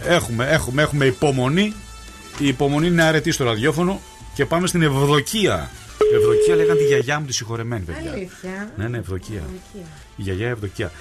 [0.05, 1.73] Έχουμε, έχουμε, έχουμε υπομονή.
[2.37, 4.01] Η υπομονή είναι αρετή στο ραδιόφωνο.
[4.33, 5.69] Και πάμε στην Ευδοκία.
[6.15, 8.11] Ευδοκία λέγαν τη γιαγιά μου τη συγχωρεμένη, παιδιά.
[8.11, 8.71] Αλήθεια.
[8.75, 9.41] Ναι, ναι, Ευδοκία.
[10.15, 10.91] Η γιαγιά Ευδοκία.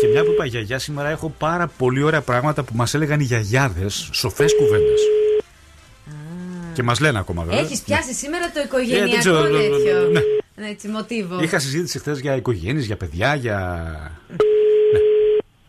[0.00, 3.24] Και μια που είπα γιαγιά, σήμερα έχω πάρα πολύ ωραία πράγματα που μας έλεγαν οι
[3.24, 5.00] γιαγιάδες, σοφές κουβέντες.
[6.80, 7.60] Και μας λένε ακόμα βέβαια.
[7.60, 10.08] Έχεις πιάσει σήμερα το Ε, δεν οικογενειακό ξέρω, τέτοιο.
[10.12, 10.20] ναι.
[10.56, 11.42] Ναι, Έτσι, μοτίβο.
[11.42, 13.86] Είχα συζήτηση χθες για οικογένειες, για παιδιά, για.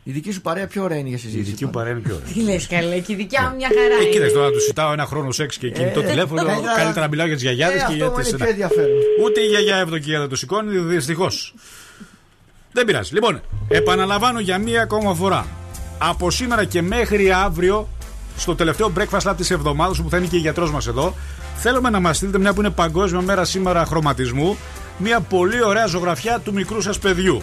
[0.03, 1.49] Η δική σου παρέα πιο ωραία είναι για Η συζήτηση.
[1.51, 2.33] δική μου παρέα είναι πιο ωραία.
[2.33, 3.95] Τι λες, καλέ, και η δικιά μου μια χαρά.
[3.99, 4.11] Ε, είναι.
[4.11, 6.43] κοίταξε τώρα να τους ζητάω ένα χρόνο σεξ και κινητό Ε, τηλέφωνο.
[6.43, 8.29] καλύτερα- Καλύτερα να μιλάω για τις γιαγιάδες Ε, και αυτό για μου τι.
[8.29, 8.89] είναι πιο ενδιαφέρον.
[9.23, 11.53] Ούτε η γιαγιά Ευδοκία δεν το σηκώνει, δυστυχώς.
[12.71, 13.13] Δεν πειράζει.
[13.13, 15.47] Λοιπόν, επαναλαμβάνω για μία ακόμα φορά.
[15.97, 17.87] Από σήμερα και μέχρι αύριο,
[18.41, 21.15] στο τελευταίο breakfast lab της εβδομάδας, που θα είναι και η γιατρός μας εδώ,
[21.55, 24.57] θέλουμε να μας στείλετε μια που είναι Παγκόσμια Μέρα σήμερα χρωματισμού,
[24.97, 27.41] μια πολύ ωραία ζωγραφιά του μικρού σας παιδιού.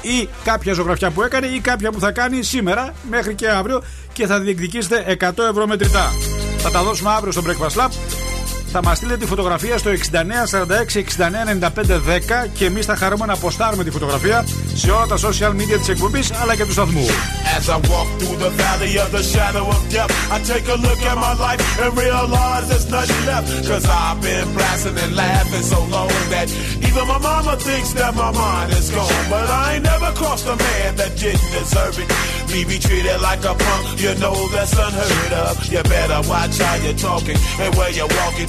[0.00, 4.26] Ή κάποια ζωγραφιά που έκανε ή κάποια που θα κάνει σήμερα μέχρι και αύριο και
[4.26, 6.10] θα διεκδικήσετε 100 ευρώ μετρητά.
[6.58, 7.90] Θα τα δώσουμε αύριο στο Breakfast Lab.
[8.74, 9.94] Θα μα στείλετε τη φωτογραφία στο 6946-699510
[12.54, 16.22] και εμεί θα χαρούμε να αποστάρουμε τη φωτογραφία σε όλα τα social media τη εκπομπή
[16.42, 17.06] αλλά και του σταθμού.
[17.56, 21.00] As I walk through the valley of the shadow of death, I take a look
[21.10, 23.46] at my life and realize there's nothing left.
[23.68, 26.46] Cause I've been blasting and laughing so long that
[26.88, 29.24] even my mama thinks that my mind is gone.
[29.34, 32.08] But I ain't never crossed a man that didn't deserve it.
[32.52, 35.52] Me be treated like a punk, you know that's unheard of.
[35.72, 38.48] You better watch how you're talking and where you're walking,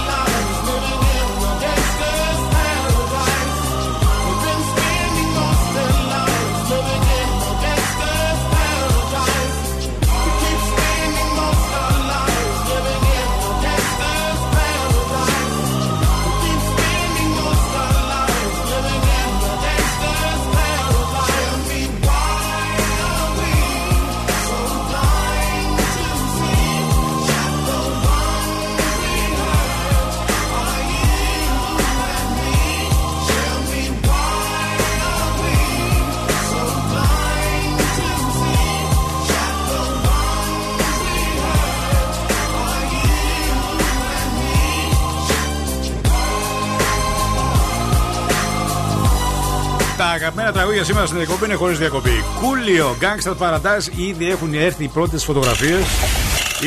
[50.21, 52.23] Αγαπημένα τραγούδια σήμερα στην διακοπή είναι χωρίς διακοπή.
[52.41, 55.85] Κούλιο, Gangster Paradise, ήδη έχουν έρθει οι πρώτες φωτογραφίες.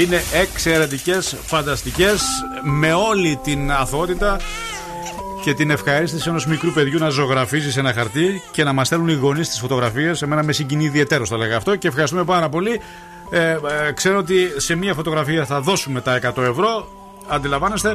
[0.01, 2.23] Είναι εξαιρετικές, φανταστικές,
[2.63, 4.41] με όλη την αθότητα
[5.43, 9.09] και την ευχαρίστηση ενός μικρού παιδιού να ζωγραφίζει σε ένα χαρτί και να μας στέλνουν
[9.09, 10.23] οι γονείς τις φωτογραφίες.
[10.23, 12.81] Εμένα με συγκινεί ιδιαίτερος, θα λέγα αυτό και ευχαριστούμε πάρα πολύ.
[13.31, 13.59] Ε, ε,
[13.95, 16.89] ξέρω ότι σε μία φωτογραφία θα δώσουμε τα 100 ευρώ.
[17.29, 17.95] Αντιλαμβάνεστε.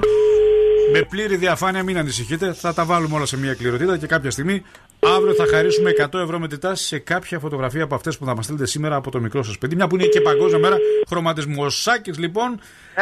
[0.93, 2.53] Με πλήρη διαφάνεια, μην ανησυχείτε.
[2.53, 4.63] Θα τα βάλουμε όλα σε μια κληροτήτα και κάποια στιγμή
[4.99, 8.65] αύριο θα χαρίσουμε 100 ευρώ μετρητά σε κάποια φωτογραφία από αυτές που θα μας στείλετε
[8.65, 9.75] σήμερα από το μικρό σας παιδί.
[9.75, 10.77] Μια που είναι και παγκόσμια μέρα
[11.09, 11.63] χρωματισμού.
[11.63, 12.59] Ο Σάκης λοιπόν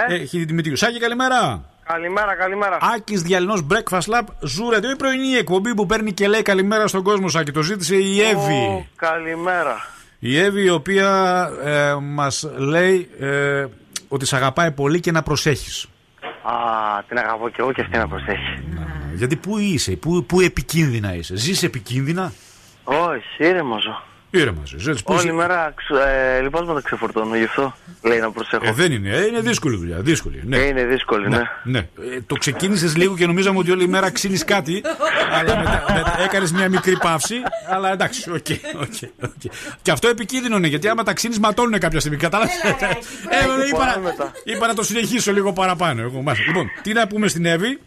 [0.08, 0.76] Ε; έχει την τιμή του.
[0.76, 1.66] Σάκη, καλημέρα.
[1.84, 2.78] Καλημέρα, καλημέρα.
[2.96, 4.78] Άκης Διαλυνός Breakfast Lab Ζούρε.
[4.78, 7.52] Η πρωινή εκπομπή που παίρνει και λέει καλημέρα στον κόσμο, Σάκη.
[7.52, 8.54] Το ζήτησε η Εύη.
[8.54, 9.76] Ω, καλημέρα.
[10.20, 13.66] Η Εύη η οποία ε, μας λέει ε,
[14.08, 15.88] ότι σε αγαπάει πολύ και να προσέχεις.
[16.50, 16.54] Α,
[17.08, 18.64] την αγαπώ και εγώ και αυτή να προσέχει.
[19.16, 22.32] Γιατί πού είσαι, πού, πού επικίνδυνα είσαι; Ζεις επικίνδυνα;
[22.84, 24.02] Όχι, ήρεμο ζω.
[24.30, 24.90] Ήρεμα ζει.
[24.90, 25.90] Έτσι, πού Όλη είσαι- μέρα ξ-
[26.38, 28.66] ε, λιπάσματα ξεφορτώνω, γι' αυτό λέει να προσέχω.
[28.66, 29.98] Ε, δεν είναι, ε, είναι δύσκολη δουλειά.
[30.00, 30.58] Δύσκολη, ναι.
[30.58, 31.42] Ε, είναι δύσκολη, ναι.
[31.64, 31.80] ναι.
[31.80, 34.82] Ε, το ξεκίνησες λίγο και νομίζαμε ότι όλη η μέρα ξύνεις κάτι.
[35.32, 37.36] αλλά μετά, μετά έκανες μια μικρή παύση.
[37.70, 38.46] Αλλά εντάξει, OK.
[38.82, 39.52] OK, OK.
[39.82, 42.18] Και αυτό επικίνδυνο είναι γιατί άμα τα ξύνεις ματώνουν κάποια στιγμή.
[42.18, 44.32] Κατάλαβες; Ε, είπα, να- μετά.
[44.44, 46.02] είπα να το συνεχίσω λίγο παραπάνω.
[46.02, 46.46] Εγώ, μάλιστα.
[46.48, 47.80] λοιπόν, τι να πούμε στην Εύη;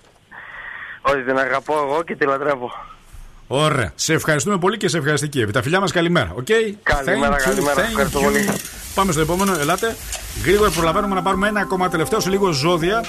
[1.00, 2.70] Όχι, την αγαπώ εγώ και τη λατρεύω.
[3.52, 3.92] Ωραία.
[3.94, 5.52] Σε ευχαριστούμε πολύ και σε ευχαριστεί και η Εύη.
[5.52, 6.32] Τα φιλιά μας καλημέρα.
[6.34, 6.46] οκ;
[6.82, 7.74] Καλημέρα, Thank you, καλημέρα.
[7.74, 8.22] thank Ευχαριστώ you.
[8.22, 8.48] πολύ.
[8.94, 9.54] Πάμε στο επόμενο.
[9.60, 9.96] Ελάτε.
[10.44, 13.04] Γρήγορα προλαβαίνουμε να πάρουμε ένα ακόμα τελευταίο σε λίγο ζώδια.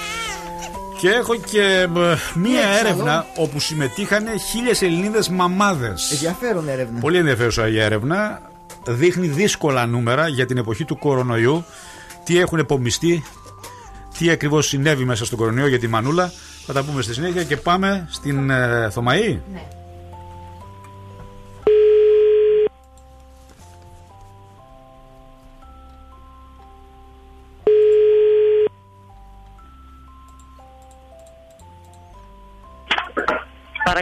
[1.00, 1.86] Και έχω και ε,
[2.34, 2.88] μία έξαλλο.
[2.88, 6.10] έρευνα όπου συμμετείχαν χίλιες Ελληνίδες μαμάδες.
[6.12, 6.98] Ενδιαφέρον έρευνα.
[7.00, 8.40] Πολύ ενδιαφέρουσα η έρευνα.
[8.86, 11.64] Δείχνει δύσκολα νούμερα για την εποχή του κορονοϊού.
[12.24, 13.24] Τι έχουν επομιστεί,
[14.18, 16.32] τι ακριβώς συνέβη μέσα στον κορονοϊό για τη Μανούλα.
[16.66, 19.40] Θα τα πούμε στη συνέχεια και πάμε στην ε, Θωμαή.
[19.52, 19.60] Ναι.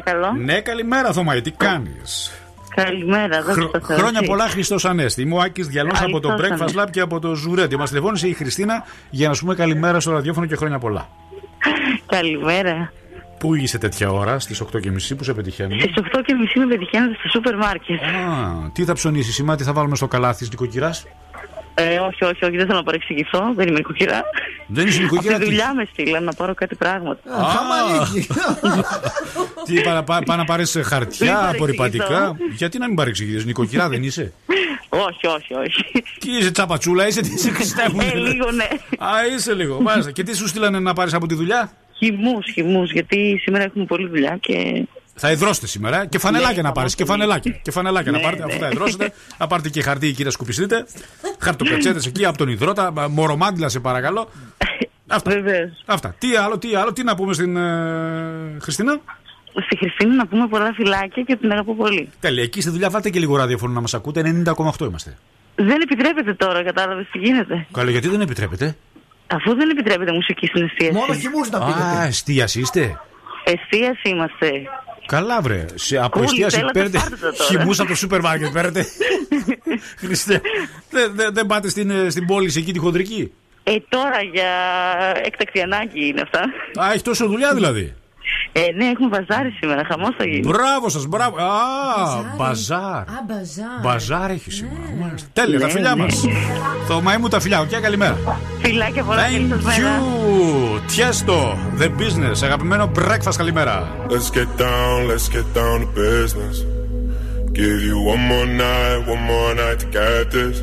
[0.04, 0.32] Παρακαλώ.
[0.32, 2.32] Ναι, καλημέρα Θωμαή, τι κάνεις;
[2.74, 3.96] Καλημέρα, δόξα τω Θεώ.
[3.96, 4.28] Χρόνια Εσύ.
[4.30, 5.22] πολλά Χριστός Ανέστη.
[5.22, 6.78] Είμαι ο Άκης Διαλό από το Χριστός Breakfast Ανέστη.
[6.80, 7.76] Lab και από το Ζουρέντι.
[7.76, 11.08] Μας τηλεφώνησε η Χριστίνα για να σου πούμε καλημέρα στο ραδιόφωνο και χρόνια πολλά.
[12.06, 12.92] Καλημέρα.
[13.38, 15.80] Πού είσαι τέτοια ώρα, στις 8.30 που σε πετυχαίνουμε.
[15.80, 18.02] Στις 8 και μισή με πετυχαίνετε στο σούπερ μάρκετ.
[18.02, 21.06] Α, τι θα ψωνίσεις σήμερα, τι θα βάλουμε στο καλάθι τη νοικοκυράς;
[21.80, 23.52] Ε, όχι, όχι, όχι, δεν θέλω να παρεξηγηθώ.
[23.56, 24.22] Δεν είμαι νοικοκυρά.
[24.66, 27.20] Δεν είσαι νοικοκυρά, Από τη τι; δουλειά με στείλαν να πάρω κάτι πράγματα.
[29.66, 31.50] Τι πά, πά, πά να πάρεις Μην χαρτιά, παρεξηγηθώ.
[31.54, 34.32] απορριπαντικά; Γιατί να μην παρεξηγήσει, νοικοκυρά δεν είσαι;
[34.88, 36.02] όχι, όχι, όχι.
[36.20, 38.00] Τι είσαι τσαπατσούλα, είσαι, τι είσαι Χριστέ μου.
[38.00, 38.68] Ε, λίγο ναι.
[38.98, 39.80] Α, είσαι λίγο.
[39.80, 40.10] Μάλιστα.
[40.10, 44.08] Και τι σου στείλανε να πάρεις από τη δουλειά; Χυμούς, χυμούς, γιατί σήμερα έχουμε πολλή
[44.08, 44.86] δουλειά και.
[45.22, 46.86] Θα εδρώσετε σήμερα και φανελάκια Ναι, να θα πάρει.
[46.86, 47.52] μας Και φανελάκια.
[47.62, 48.52] Και φανελάκια να Ναι, πάρετε, ναι.
[48.52, 49.12] αφού θα εδρώσετε.
[49.38, 50.86] Να πάρετε και χαρτί εκεί να σκουπιστείτε.
[51.38, 52.90] Χαρτοπετσέτε εκεί από τον υδρότα.
[52.92, 54.28] μα- Μορομάντιλα σε παρακαλώ.
[55.06, 55.30] Αυτά.
[55.86, 56.14] Αυτά.
[56.18, 59.00] Τι άλλο, τι άλλο, τι να πούμε στην ε, Χριστίνα;
[59.64, 62.08] Στη Χριστίνα να πούμε πολλά φυλάκια και την αγαπώ πολύ.
[62.20, 62.42] Τέλεια.
[62.42, 64.42] Εκεί στη δουλειά βάλτε και λίγο ραδιόφωνο να μας ακούτε.
[64.46, 65.18] 90,8 είμαστε.
[65.54, 67.66] Δεν επιτρέπεται τώρα, κατάλαβες τι γίνεται.
[67.72, 68.76] Καλά, γιατί δεν επιτρέπετε.
[69.26, 70.92] Αφού δεν επιτρέπεται μουσική στην εστίαση.
[70.92, 72.98] Μόνο χυμούς να Α, εστίαση είστε.
[73.44, 74.46] Εστίαση είμαστε.
[75.10, 75.64] Καλά, βρε.
[75.74, 77.44] Σε, από Κούλη, εστίαση θέλατε, παίρνετε πάρτε τα τώρα.
[77.44, 78.52] χυμού από το σούπερ μάρκετ.
[78.52, 78.86] Παίρνετε.
[80.04, 80.40] Χριστέ.
[80.90, 84.50] Δεν δεν- δεν πάτε στην, ε, στην πόλη σε εκεί τη χοντρική; Ε, τώρα για
[85.24, 86.40] έκτακτη ανάγκη είναι αυτά.
[86.84, 87.94] Α, έχεις τόσο δουλειά δηλαδή.
[88.52, 90.46] Ε, ναι, έχουμε μπαζάρ σήμερα, χαμός θα γίνει.
[90.48, 91.36] Μπράβο σας, μπράβο.
[91.36, 91.44] Α,
[92.36, 92.80] μπαζάρ.
[92.80, 93.80] Α, μπαζάρ.
[93.82, 94.80] Μπαζάρ έχεις σήμερα.
[95.00, 95.28] Μάλιστα.
[95.32, 96.02] Τέλεια, τα Ναι, φιλιά ναι.
[96.02, 96.24] μας.
[96.86, 97.60] Θωμαή μου τα φιλιά.
[97.60, 98.16] Οκ, καλημέρα.
[98.62, 100.00] Φιλάκια πολλά, καλή σας Thank μέρα.
[100.00, 100.80] you.
[100.96, 101.38] Tiesto,
[101.80, 102.42] the business.
[102.44, 103.88] Αγαπημένο breakfast, καλημέρα.
[104.08, 106.56] Let's get down, let's get down to business.
[107.52, 110.56] Give you one more night, one more night to get this.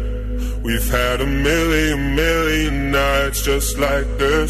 [0.68, 4.50] We've had a million, million nights just like this.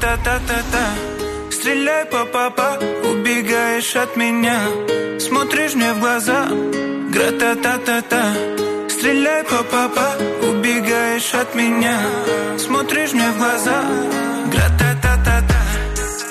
[0.00, 0.94] та-та-та-та
[1.50, 4.60] Стреляй по папа, убегаешь от меня.
[5.18, 6.48] Смотришь мне в глаза,
[7.12, 8.34] гра-та-та-та-та
[8.98, 10.08] Стреляй, папа,
[10.42, 11.96] убегаешь от меня.
[12.58, 13.84] Смотришь мне в глаза.
[14.52, 15.60] Гра-та-та-та-та.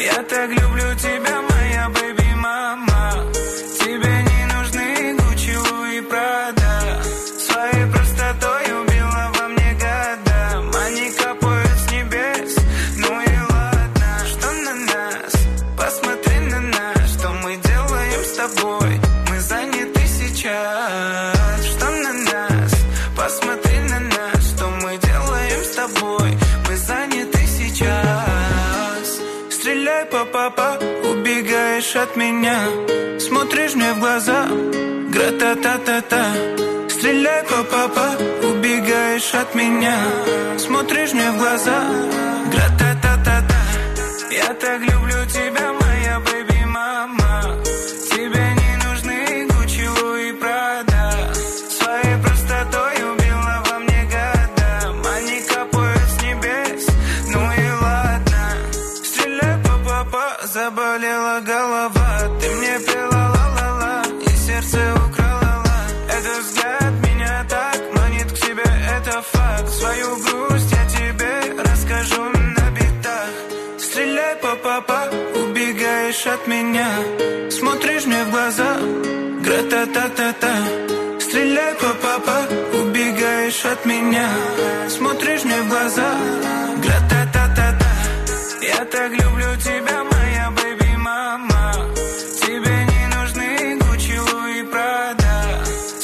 [0.02, 1.27] Я так люблю тебя,
[31.98, 32.60] от меня.
[33.20, 34.48] Смотришь мне в глаза.
[35.10, 36.26] Гра-та-та-та-та
[36.90, 38.08] Стреляй, папа,
[38.44, 39.98] убегаешь от меня.
[40.58, 41.80] Смотришь мне в глаза.
[42.52, 43.62] Гра-та-та-та-та
[44.32, 44.97] Я так люблю
[76.38, 76.90] от меня.
[77.52, 78.78] Смотришь мне в глаза.
[79.46, 80.54] Гра-та-та-та-та
[81.20, 82.38] Стреляй папа
[82.80, 84.30] Убегаешь от меня.
[84.90, 86.10] Смотришь мне в глаза.
[86.84, 87.92] Гра-та-та-та-та
[88.62, 91.74] Я так люблю тебя, моя бэби-мама
[92.42, 95.36] Тебе не нужны Гуччи, Луи, Прада.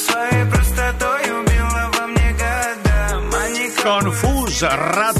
[0.06, 3.20] Своей простотой убила во мне года.
[3.32, 4.68] Маника Confuse,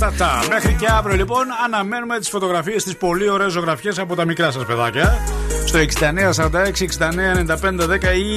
[0.05, 0.49] ρατata.
[0.49, 4.65] Μέχρι και αύριο λοιπόν αναμένουμε τις φωτογραφίες, τις πολύ ωραίες ζωγραφιές από τα μικρά σας
[4.65, 5.19] παιδάκια.
[5.67, 5.85] Στο 6946-699510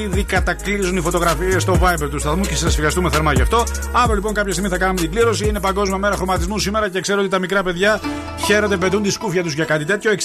[0.03, 3.63] ήδη κατακλείζουν οι φωτογραφίες στο Viber του σταθμού και σας ευχαριστούμε θερμά γι' αυτό.
[3.91, 5.47] Αύριο λοιπόν κάποια στιγμή θα κάνουμε την κλήρωση.
[5.47, 7.99] Είναι Παγκόσμια Μέρα Χρωματισμού σήμερα και ξέρω ότι τα μικρά παιδιά
[8.45, 10.11] χαίρονται, πετούν τη σκούφια τους για κάτι τέτοιο.
[10.11, 10.15] 6946-699510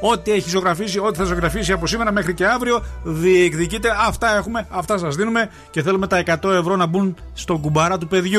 [0.00, 3.88] Ό,τι έχει ζωγραφίσει, ό,τι θα ζωγραφίσει από σήμερα μέχρι και αύριο διεκδικείτε.
[4.06, 8.08] Αυτά έχουμε, αυτά σας δίνουμε και θέλουμε τα 100 ευρώ να μπουν στον κουμπάρα του
[8.08, 8.31] παιδιού.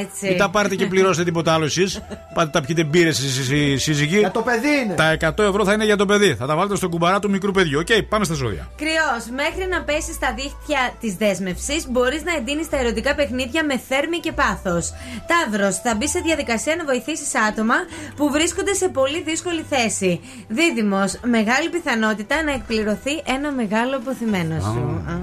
[0.00, 0.26] Έτσι.
[0.26, 2.00] Μην τα πάρετε και πληρώσετε τίποτα άλλο εσείς.
[2.34, 4.18] Πάτε τα πιείτε μπύρες εσείς σύζυγοι.
[4.18, 4.94] Για το παιδί είναι.
[4.94, 6.34] Τα 100 ευρώ θα είναι για το παιδί.
[6.34, 7.78] Θα τα βάλετε στον κουμπαρά του μικρού παιδιού.
[7.78, 8.68] Οκ, πάμε στα ζώδια.
[8.76, 13.78] Κριός, μέχρι να πέσει στα δίχτυα της δέσμευσης, μπορείς να εντείνεις τα ερωτικά παιχνίδια με
[13.88, 14.92] θέρμη και πάθος.
[15.30, 17.74] Ταύρος, θα μπεις σε διαδικασία να βοηθήσεις άτομα
[18.16, 20.20] που βρίσκονται σε πολύ δύσκολη θέση.
[20.48, 25.02] Δίδυμος, μεγάλη πιθανότητα να εκπληρωθεί ένα μεγάλο απωθημένο σου.
[25.08, 25.14] Α.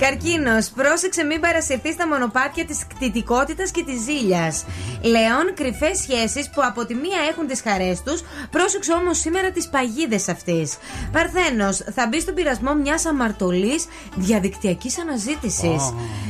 [0.00, 4.64] Καρκίνος, πρόσεξε μην παρασυρθείς στα μονοπάτια της κτητικότητας και της ζήλιας.
[5.02, 8.20] Λέων, κρυφές σχέσεις που από τη μία έχουν τις χαρές τους,
[8.50, 10.76] πρόσεξε όμως σήμερα τις παγίδες αυτής.
[11.12, 15.82] Παρθένος, θα μπει στον πειρασμό μιας αμαρτωλής διαδικτυακής αναζήτησης.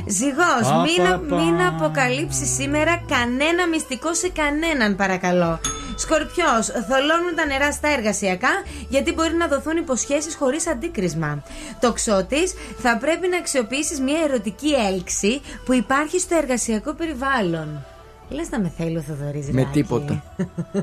[0.06, 1.36] Ζυγός, Πα, μην, πα, πα.
[1.36, 5.60] μην αποκαλύψεις σήμερα κανένα μυστικό σε κανέναν, παρακαλώ.
[6.00, 8.48] Σκορπιός, θολώνουν τα νερά στα εργασιακά
[8.88, 11.42] γιατί μπορεί να δοθούν υποσχέσεις χωρίς αντίκρισμα.
[11.80, 12.42] Τοξότη,
[12.78, 17.84] θα πρέπει να αξιοποιήσεις μια ερωτική έλξη που υπάρχει στο εργασιακό περιβάλλον.
[18.28, 20.22] Λες να με θέλει ο Θοδωρής Με τίποτα.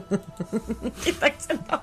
[1.03, 1.81] Κοίταξε το.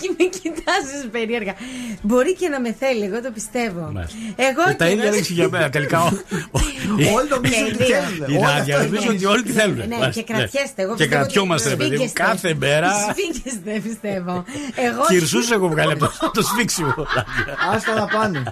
[0.00, 1.54] Και με κοιτάζεις περίεργα.
[2.02, 3.92] Μπορεί και να με θέλει, εγώ το πιστεύω.
[4.36, 5.70] Εγώ Ε, τα και ίδια να- λέξει για μένα.
[5.70, 6.02] Τελικά.
[6.02, 6.12] ο-
[7.16, 7.96] Όλοι νομίζουν Και ότι οι δύο.
[7.96, 8.34] θέλουν.
[8.34, 9.12] Η Όλα Νάντια αυτά νομίζω είναι.
[9.14, 9.76] ότι όλοι τη θέλουν.
[9.76, 10.58] Ναι, Μάλιστα, και κρατιέστε.
[10.58, 12.22] Εγώ Και πιστεύω ότι κρατιόμαστε, ρε παιδί μου, σφίγγεστε.
[12.22, 12.90] κάθε μέρα.
[13.10, 14.44] Σφίγγεστε, πιστεύω.
[14.88, 15.02] Εγώ.
[15.12, 16.94] Κυρσού έχω βγάλει από το- από το σφίξιμο.
[17.74, 18.42] Άστα να πάνε.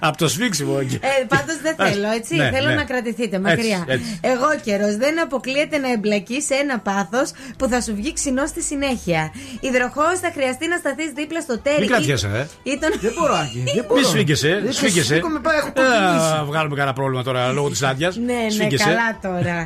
[0.00, 0.78] Από το σφίξιμο.
[0.80, 0.94] εκεί.
[1.02, 2.34] Ε, Πάντως δεν θέλω, έτσι.
[2.36, 2.74] Ναι, θέλω ναι.
[2.74, 3.84] να κρατηθείτε μακριά.
[3.86, 4.18] Έτσι, έτσι.
[4.22, 8.62] Εγώ καιρός δεν αποκλείεται να εμπλακείς σε ένα πάθος που θα σου βγει ξινός στη
[8.62, 9.32] συνέχεια.
[9.68, 11.80] Υδροχό θα χρειαστεί να σταθείς δίπλα στο τέρι.
[11.82, 12.70] Μην κρατιέσαι, ε.
[12.70, 12.90] Ή τον...
[13.06, 13.60] Δεν μπορώ, Άκη.
[13.74, 14.00] Δεν μπορώ.
[14.00, 15.04] Μη σφίγγεσαι, Δεν σφίγγεσαι.
[15.14, 16.30] σφίγγομαι, πάει, έχω Ε, κοκκινήσει.
[16.50, 18.12] Βγάλουμε κανένα πρόβλημα τώρα λόγω της άδειας.
[18.16, 19.56] Ναι, ναι, καλά τώρα.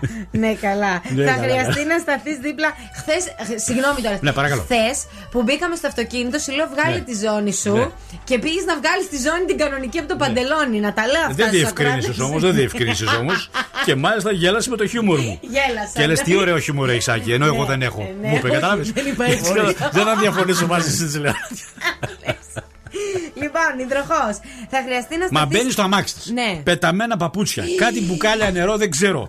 [0.42, 0.92] ναι, καλά.
[1.16, 1.92] Ναι, θα καλά, χρειαστεί καλά.
[1.92, 2.68] να σταθείς δίπλα.
[2.98, 3.22] Χθες,
[3.66, 4.18] συγγνώμη τώρα.
[4.26, 4.62] Ναι, παρακαλώ.
[4.68, 4.96] Χθες
[5.32, 7.06] που μπήκαμε στο αυτοκίνητο, σου λέω βγάλε Ναι.
[7.08, 7.86] τη ζώνη σου Ναι.
[8.28, 10.78] και πήγες να βγάλεις τη ζώνη την κανονική από το παντελόνι.
[10.86, 11.34] Να τα λέω αυτά.
[11.40, 12.26] Δεν στους διευκρίνησε ακροατές.
[12.26, 13.38] όμως, δεν διευκρίνησε όμως.
[13.86, 15.34] Και μάλιστα γέλασε με το χιούμορ μου.
[15.54, 15.94] Γέλασα.
[15.98, 18.02] Και λες τι ωραίο χιούμορ έχεις, Άκη, ενώ εγώ δεν έχω.
[18.20, 18.92] ναι, Μου είπε, όχι, κατάλαβες;
[19.92, 20.04] Δεν υπάρχει.
[20.04, 21.32] Δεν θα διαφωνήσω μαζί σας, λέω.
[23.34, 24.36] Λοιπόν, υδροχός.
[24.70, 26.30] Θα χρειαστεί να Μα σταθείς- μπαίνεις στο αμάξι της.
[26.30, 26.60] Ναι.
[26.64, 27.64] Πεταμένα παπούτσια.
[27.76, 29.28] Κάτι μπουκάλια νερό δεν ξέρω.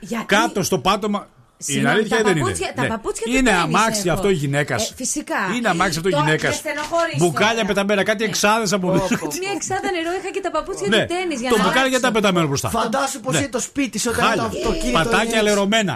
[0.00, 1.26] Γιατί- Κάτω στο πάτωμα.
[1.62, 2.44] Είναι Συγγνώμη, αλήθεια ή τα δεν είναι.
[2.44, 2.88] παπούτσια- τα Ναι.
[2.94, 4.14] παπούτσια του Είναι τένις αμάξι έχω.
[4.16, 4.74] αυτό η γυναίκα.
[4.74, 5.40] Ε, φυσικά.
[5.56, 6.48] Είναι αμάξι αυτό η Τώρα, γυναίκα.
[6.48, 7.66] με στενοχωρείς Μπουκάλια τώρα.
[7.70, 9.14] πεταμένα, κάτι εξάδες από Πω, μέσα.
[9.22, 9.26] πω.
[9.42, 10.98] Μια εξάδα νερό είχα και τα παπούτσια Ναι.
[11.00, 11.88] του τέννη για Το να μπουκάλι αλλάξω.
[11.94, 12.68] γιατί τα πεταμένο μπροστά.
[12.78, 13.38] Φαντάσου πως Ναι.
[13.40, 14.42] είναι το σπίτι σου όταν Χάλια.
[14.42, 14.98] το αυτοκίνητο.
[14.98, 15.48] Πατάκια είναι έτσι.
[15.48, 15.94] λερωμένα.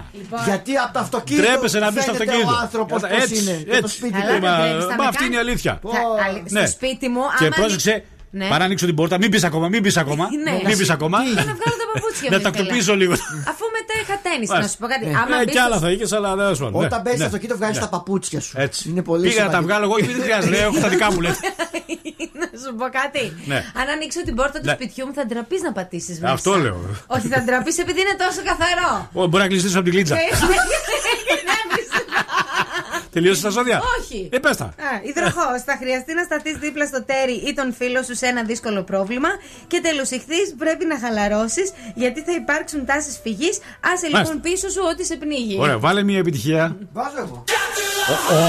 [0.49, 1.43] Γιατί από το αυτοκίνητο.
[1.47, 2.57] Τρέπεσαι να μπεις στο φαίνεται αυτοκίνητο.
[2.59, 3.55] Ο άνθρωπος Κατά- πώ έτσι, είναι.
[3.69, 3.95] Και το έτσι.
[3.99, 4.33] σπίτι Καλά, του.
[4.37, 5.73] δεν Μα- τρέπεις, θα μα με αυτή είναι η κάνεις- αλήθεια.
[5.95, 6.61] Θα- αλ- Ναι.
[6.67, 7.93] Στο σπίτι μου, Και άμα πρόσεξε,
[8.39, 8.47] Ναι.
[8.49, 10.25] παρά ανοίξω την πόρτα, μην πεις ακόμα, μην πεις ακόμα.
[10.47, 10.55] Ναι.
[10.69, 11.19] Μην πεις ακόμα.
[11.23, 12.65] Για να βγάλω τα παπούτσια Να μου, τα ήθελα.
[12.65, 13.13] κτυπήσω λίγο.
[13.53, 15.05] Αφού μετά είχα τέννη, να σου πω κάτι.
[15.07, 15.17] Ναι.
[15.23, 16.79] Άμα Ε, μπεις Κι άλλα στο- θα είχες, αλλά δεν σου πω.
[16.79, 17.25] Όταν μπαίνεις Ναι.
[17.25, 17.83] στο αυτοκίνητο, βγάζεις Ναι.
[17.87, 18.53] τα παπούτσια σου.
[18.67, 18.81] Έτσι.
[18.91, 19.67] Είναι πολύ Πήγα να τα σημαντικό.
[19.69, 20.57] βγάλω εγώ, δεν χρειάζεται.
[20.57, 21.35] λέω, Έχω τα δικά μου λέει.
[22.41, 23.23] Να σου πω κάτι.
[23.51, 23.59] Ναι.
[23.81, 24.73] Αν ανοίξω την πόρτα του Ναι.
[24.77, 26.33] σπιτιού μου, θα ντραπείς να πατήσεις μέσα.
[26.39, 26.77] Αυτό λέω.
[27.17, 28.91] Όχι, θα ντραπείς επειδή είναι τόσο καθαρό.
[29.21, 30.15] Ω, Μπορεί να κλειστεί από την κλίτσα.
[33.15, 34.29] Τελείωσε τα ζώδια; Όχι.
[34.33, 34.69] Ε, πες τα.
[35.11, 38.83] Υδροχός, θα χρειαστεί να σταθείς δίπλα στο τέρι ή τον φίλο σου σε ένα δύσκολο
[38.83, 39.29] πρόβλημα.
[39.67, 43.57] Και τελοσυχθή, πρέπει να χαλαρώσεις γιατί θα υπάρξουν τάσεις φυγής.
[43.93, 44.49] Άσε λοιπόν Μάλιστα.
[44.49, 45.57] πίσω σου ό,τι σε πνίγει.
[45.61, 46.77] Ωραία, βάλε μια επιτυχία.
[46.93, 47.45] Βάζω εγώ.
[48.33, 48.41] Ω,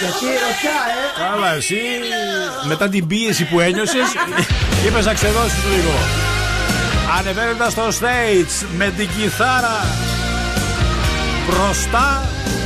[0.00, 1.80] Γιατί ρωτιά, ε; Καλά, εσύ
[2.68, 4.08] μετά την πίεση που ένιωσες,
[4.86, 5.94] είπες να ξεδώσεις λίγο.
[7.18, 9.78] Ανεβαίνοντας στο stage με την κιθάρα
[11.46, 12.59] μπροστά και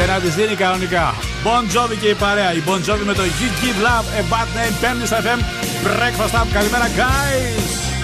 [0.00, 1.14] Δευτέρα της δίνει κανονικά.
[1.44, 2.52] Bon και η παρέα.
[2.54, 5.40] Η Bon με το You Give Love, a Bad Name, Πέμπτη FM.
[5.86, 6.46] Breakfast Up.
[6.52, 7.99] Καλημέρα, guys.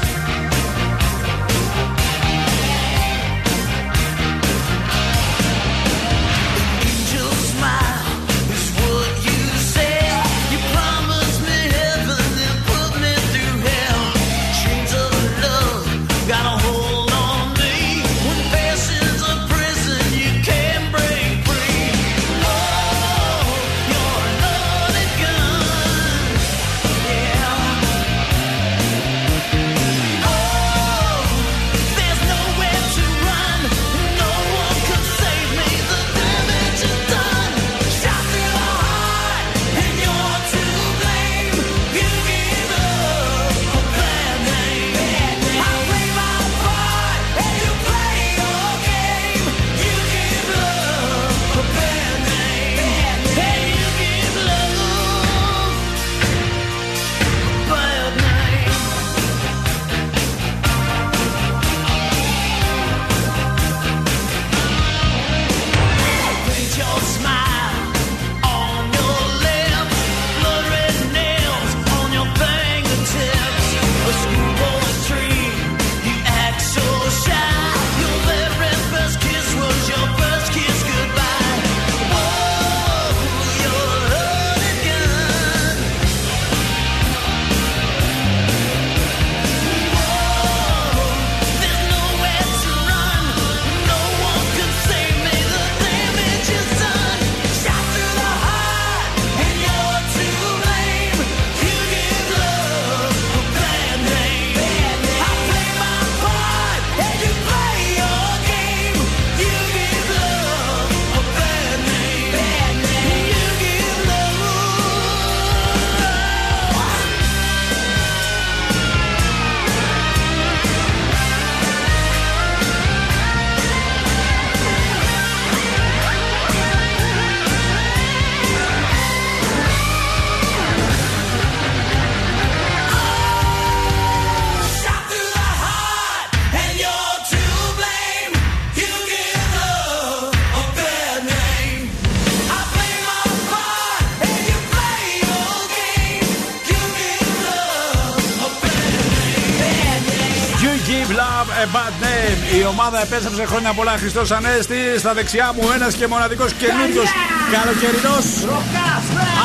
[152.96, 153.02] Name.
[153.02, 153.94] Η ομάδα επέστρεψε χρόνια πολλά.
[153.98, 154.98] Χριστός Ανέστη.
[154.98, 157.10] Στα δεξιά μου ένας και μοναδικός καινούριος
[157.52, 158.26] καλοκαιρινός.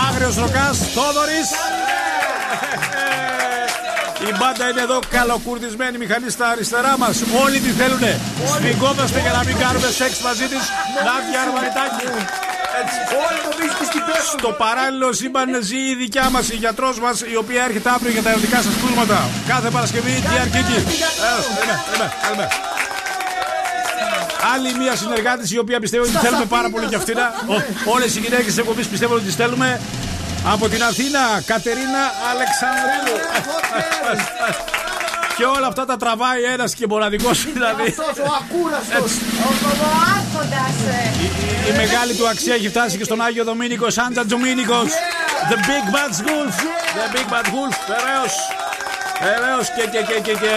[0.07, 0.77] Άγριος ροκάς.
[0.95, 1.49] Θόδωρης.
[4.29, 7.15] Η μπάντα είναι εδώ καλοκουρδισμένη μηχανή στα αριστερά μας.
[7.43, 8.19] Όλοι τη θέλουνε.
[8.53, 10.63] Σφιγγόμαστε για να μην κάνουμε σεξ μαζί της.
[11.05, 12.05] Νάντια Αρμανιτάκη.
[12.81, 12.97] Έτσι.
[13.25, 14.39] Όλοι νομίζετε στην πέσουν.
[14.39, 18.23] Στο παράλληλο σύμπαν ζει η δικιά μας, η γιατρός μας, η οποία έρχεται αύριο για
[18.25, 19.29] τα ερωτικά σας κρούσματα.
[19.47, 20.63] Κάθε Παρασκευή διαρκεί.
[24.53, 27.17] Άλλη μια συνεργάτη η οποία πιστεύω ότι θέλουμε πάρα πολύ και αυτήν.
[27.85, 29.81] Όλες οι γυναίκες της εκπομπής πιστεύω ότι τις θέλουμε.
[30.53, 33.17] Από την Αθήνα, Κατερίνα Αλεξανδρίου.
[35.37, 37.87] Και όλα αυτά τα τραβάει ένας και μοναδικός δηλαδή.
[37.87, 39.11] Αυτός ο ακούραστος.
[39.85, 40.75] Ο άρχοντας.
[41.69, 44.87] Η μεγάλη του αξία έχει φτάσει και στον Άγιο Δομήνικο, Σάντζα Τζομήνικος.
[45.49, 46.55] The Big Bad Wolf.
[46.97, 48.25] The Big Bad Wolf, βεβαίω.
[49.21, 50.51] Βεβαίω και, και, και, και, και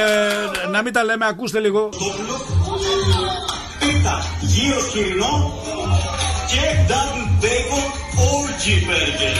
[0.70, 1.88] να μην τα λέμε, ακούστε λίγο.
[3.86, 5.52] Πίτα γύρω σκυρινό
[6.50, 7.88] και double bacon
[8.30, 9.36] orgy burger.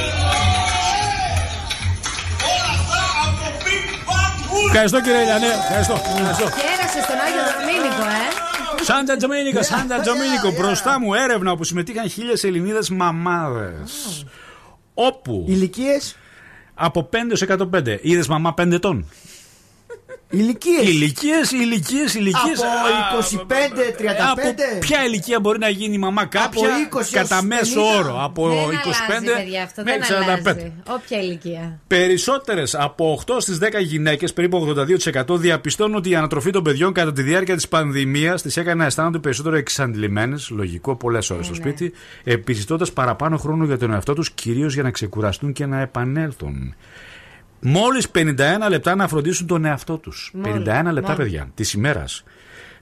[2.53, 4.67] Όλα αυτά από Big Bad Wolf.
[4.67, 5.93] Ευχαριστώ κύριε Ηλιανέ, ευχαριστώ.
[5.93, 6.45] ευχαριστώ.
[6.45, 8.83] Κέρασε στον Άγιο Δομήνικο, ε.
[8.85, 10.51] Σάντα Τζομίνικο, Σάντα Τζομίνικο.
[10.63, 14.25] Μπροστά μου έρευνα όπου συμμετείχαν χίλιες Ελληνίδες μαμάδες.
[14.95, 16.17] Όπου Ηλικίες;
[16.75, 19.09] από 5 έως 105 είδες μαμά 5 ετών.
[20.31, 20.89] Ηλικίες.
[20.89, 22.61] Ηλικίες, ηλικίες, ηλικίες.
[22.61, 24.07] Από 25, 35.
[24.31, 27.99] Από ποια ηλικία μπορεί να γίνει η μαμά κάποια 20 έως κατά μέσο 50.
[27.99, 28.61] όρο; Από Δεν 25
[29.09, 30.51] αλλάζει, παιδιά, αυτό δεν μέχρι 45.
[30.51, 30.73] αλλάζει.
[30.89, 31.81] Όποια ηλικία.
[31.87, 37.13] Περισσότερες από 8 στις 10 γυναίκες, περίπου 82%, διαπιστώνουν ότι η ανατροφή των παιδιών κατά
[37.13, 41.93] τη διάρκεια της πανδημίας τι έκανε να αισθάνονται περισσότερο εξαντλημένες, λογικό, πολλές ώρες στο σπίτι,
[42.25, 46.75] επιζητώντας παραπάνω χρόνο για τον εαυτό τους, κυρίως για να ξεκουραστούν και να επανέλθουν.
[47.67, 50.33] Μόλις 51 λεπτά να φροντίσουν τον εαυτό τους.
[50.35, 51.17] 51 Μόλις, λεπτά, μόλις.
[51.17, 52.25] παιδιά, της ημέρας.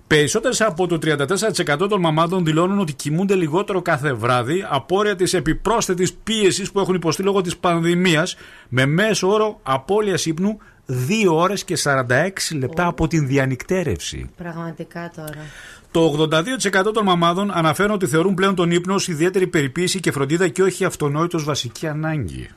[0.06, 6.12] Περισσότερες από το 34% των μαμάδων δηλώνουν ότι κοιμούνται λιγότερο κάθε βράδυ απόρρια της επιπρόσθετης
[6.12, 8.36] πίεσης που έχουν υποστεί λόγω της πανδημίας,
[8.68, 14.30] με μέσο όρο απώλεια ύπνου 2 ώρες και 46 λεπτά από την διανυκτέρευση.
[14.36, 15.46] Πραγματικά τώρα.
[15.90, 20.48] Το 82% των μαμάδων αναφέρουν ότι θεωρούν πλέον τον ύπνο ως ιδιαίτερη περιποίηση και φροντίδα
[20.48, 22.48] και όχι αυτονόητος βασική ανάγκη.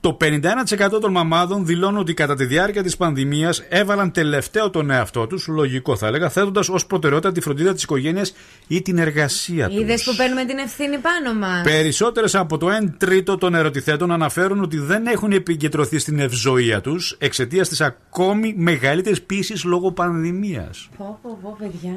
[0.00, 5.26] Το 51% των μαμάδων δηλώνουν ότι κατά τη διάρκεια της πανδημίας έβαλαν τελευταίο τον εαυτό
[5.26, 8.34] τους, λογικό θα έλεγα, θέτοντας ως προτεραιότητα τη φροντίδα της οικογένειας
[8.66, 9.80] ή την εργασία τους.
[9.80, 11.62] Είδες που παίρνουμε την ευθύνη πάνω μας.
[11.62, 17.16] Περισσότερες από το 1 τρίτο των ερωτηθέτων αναφέρουν ότι δεν έχουν επικεντρωθεί στην ευζοία τους
[17.18, 20.88] εξαιτίας της ακόμη μεγαλύτερης πίεσης λόγω πανδημίας.
[20.96, 21.96] Πω, πω, πω, παιδιά.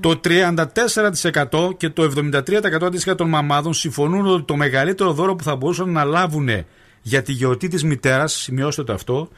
[0.00, 5.56] Το 34% και το 73% αντίστοιχα των μαμάδων συμφωνούν ότι το μεγαλύτερο δώρο που θα
[5.56, 6.48] μπορούσαν να λάβουν
[7.02, 9.28] για τη γιορτή της μητέρας, σημειώστε το αυτό,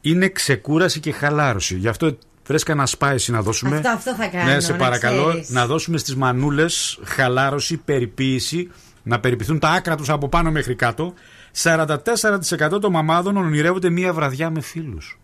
[0.00, 1.76] είναι ξεκούραση και χαλάρωση.
[1.76, 3.76] Γι' αυτό βρέσκα ένα σπάιση να δώσουμε.
[3.76, 5.50] Αυτό- αυτό θα κάνω, Ναι, σε να παρακαλώ, ξέρεις.
[5.50, 8.70] να δώσουμε στις μανούλες χαλάρωση, περιποίηση,
[9.02, 11.14] να περιποιηθούν τα άκρα τους από πάνω μέχρι κάτω.
[11.52, 15.18] 44% των μαμάδων ονειρεύονται μία βραδιά με φίλους.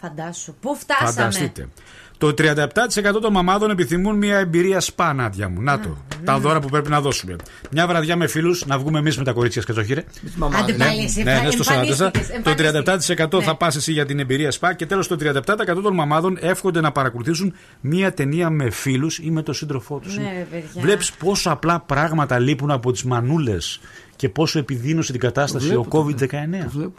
[0.00, 0.54] Φαντάσου.
[0.60, 1.68] Πού φτάσαμε; Φανταστείτε.
[2.18, 5.60] Το 37% των μαμάδων επιθυμούν μια εμπειρία σπα, Νάντια μου.
[5.62, 5.96] Να το.
[6.24, 7.36] Τα δώρα που πρέπει να δώσουμε.
[7.70, 10.04] Μια βραδιά με φίλους, να βγούμε εμείς με τα κορίτσια σκατζοχύρε.
[10.60, 11.66] Άντε πάλι εσύ, ναι, ναι, στο 44.
[11.66, 13.16] εμφανίστηκες, Το εμφανίστηκες.
[13.16, 13.44] 37% Ναι.
[13.44, 14.74] θα πας εσύ για την εμπειρία σπα.
[14.74, 19.42] Και τέλος, το 37% των μαμάδων εύχονται να παρακολουθήσουν μια ταινία με φίλους ή με
[19.42, 20.16] τον σύντροφό τους.
[20.16, 20.82] Ναι, ρε παιδιά.
[20.82, 23.80] Βλέπεις πόσο απλά πράγματα λείπουν από τις μανούλες
[24.16, 26.90] και πόσο επιδίνωσε την κατάσταση βλέπω, ο το COVID-19.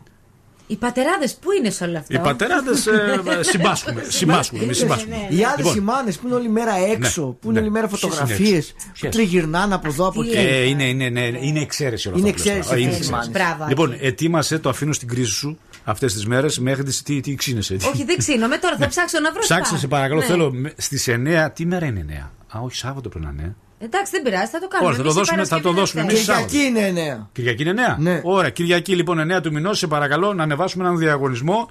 [0.70, 2.88] Οι πατεράδες πού είναι σε όλο αυτό; Οι πατεράδες
[3.52, 4.04] συμπάσχουμε.
[4.08, 5.16] συμπάσχουμε, εμείς συμπάσχουμε.
[5.30, 5.76] Οι άντρε Λοιπόν.
[5.78, 7.60] οι μάνε που είναι όλη μέρα έξω, Ναι, που είναι ναι.
[7.60, 10.36] όλη μέρα Ποιες είναι φωτογραφίες, έξω; που Ποιες; τριγυρνάνε από εδώ από εκεί.
[10.38, 12.42] Ε, είναι, είναι, είναι, είναι εξαίρεση όλα Είναι αυτά.
[12.42, 12.92] που λες εξαίρεση τώρα.
[12.94, 13.30] αυτές οι μάνες.
[13.30, 14.06] Μπράβο, Λοιπόν, Άκη.
[14.06, 17.78] ετοίμασε, το αφήνω στην κρίση σου αυτές τις μέρες μέχρι τις, τι, τι ξύνεσαι.
[17.94, 19.56] Όχι, δεν ξύνομαι τώρα, θα ψάξω να βρω σπα.
[19.56, 20.26] Ψάξε, σε παρακαλώ, Ναι.
[20.26, 21.52] θέλω στις 9.
[21.54, 22.58] Τι μέρα είναι 9.
[22.58, 23.56] Α, όχι, Σάββατο πρέπει να είναι.
[23.80, 24.90] Εντάξει, δεν πειράζει, θα το κάνουμε.
[24.92, 26.38] Ωραία, θα το Εμείς η δώσουμε, θα το Παρασκευή δώσουμε Δευτέρα.
[26.38, 27.28] εμείς Κυριακή είναι εννέα.
[27.34, 27.96] Κυριακή είναι 9.
[28.00, 28.22] Ναι.
[28.24, 31.70] Ωραία, Κυριακή λοιπόν 9 του μηνός, σε παρακαλώ να ανεβάσουμε έναν διαγωνισμό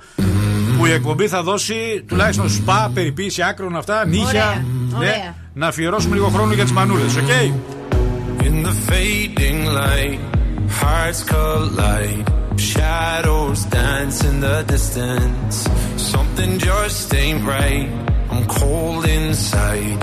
[0.78, 4.64] που η εκπομπή θα δώσει τουλάχιστον σπα, περιποίηση άκρων αυτά, νύχια.
[4.90, 5.34] Ναι, Ωραία, ωραία.
[5.54, 7.28] να αφιερώσουμε λίγο χρόνο για τις μανούλες, OK;
[8.46, 10.20] In the fading light,
[10.80, 12.26] hearts collide.
[12.72, 15.56] Shadows dance in the distance.
[16.12, 17.88] Something just ain't right.
[18.32, 20.02] I'm cold inside.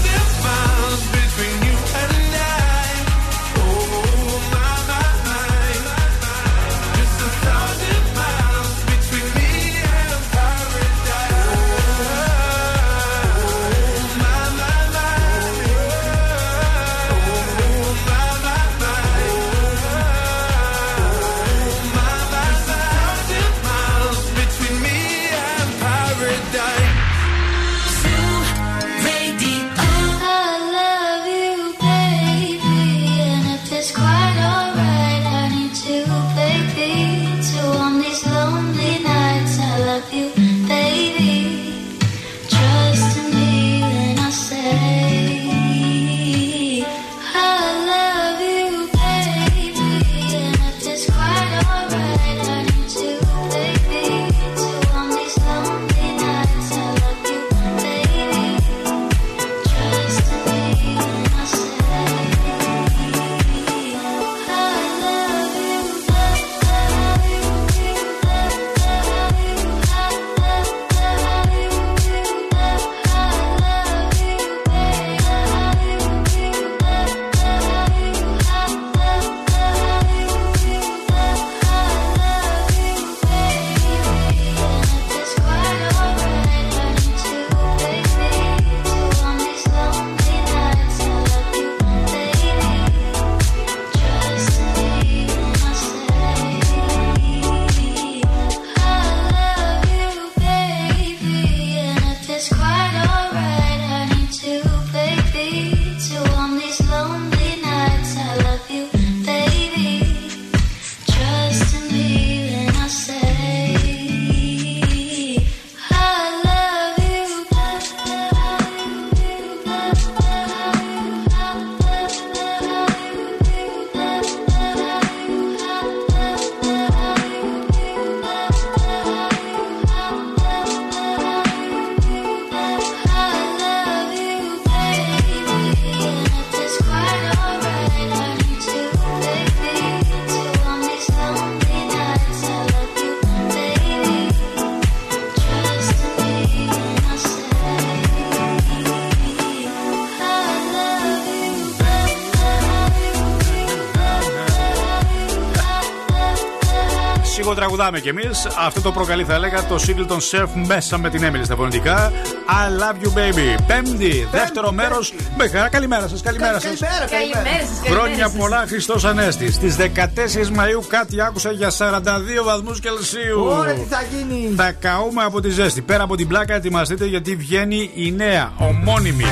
[157.81, 158.47] Σιγοτραγουδάμε κι εμείς.
[158.59, 162.11] Αυτό το προκαλεί, θα έλεγα, το single των Surf μέσα με την Έμιλη στα φωνητικά.
[162.47, 163.63] I love you, baby.
[163.67, 165.13] Πέμπτη, δεύτερο μέρος.
[165.37, 166.79] Με χαρά, καλημέρα σας, καλημέρα σας.
[166.79, 167.89] Καλημέρα σας.
[167.89, 169.55] Χρόνια πολλά, Χριστός Ανέστης.
[169.55, 173.43] Στις 14 Μαου κάτι άκουσα για 42 βαθμούς Κελσίου.
[173.43, 174.53] Ωραία, τι θα γίνει.
[174.55, 175.81] Θα καούμε από τη ζέστη.
[175.81, 179.25] Πέρα από την πλάκα, ετοιμαστείτε γιατί βγαίνει η νέα, ομώνυμη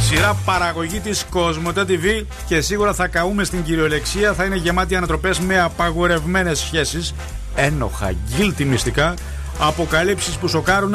[0.00, 4.32] σειρά παραγωγή της Κοσμοτέ TV και σίγουρα θα καούμε στην κυριολεξία.
[4.32, 7.14] Θα είναι γεμάτη ανατροπές με απαγορευμένες σχέσεις,
[7.58, 9.14] ένοχα, guilty μυστικά,
[9.58, 10.94] αποκαλύψεις που σοκάρουν.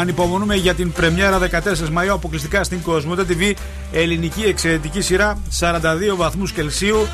[0.00, 3.52] Ανυπομονούμε για την πρεμιέρα 14 Μαου αποκλειστικά στην Κοσμοτέ TV.
[3.92, 7.06] Ελληνική εξαιρετική σειρά, 42 βαθμούς Κελσίου,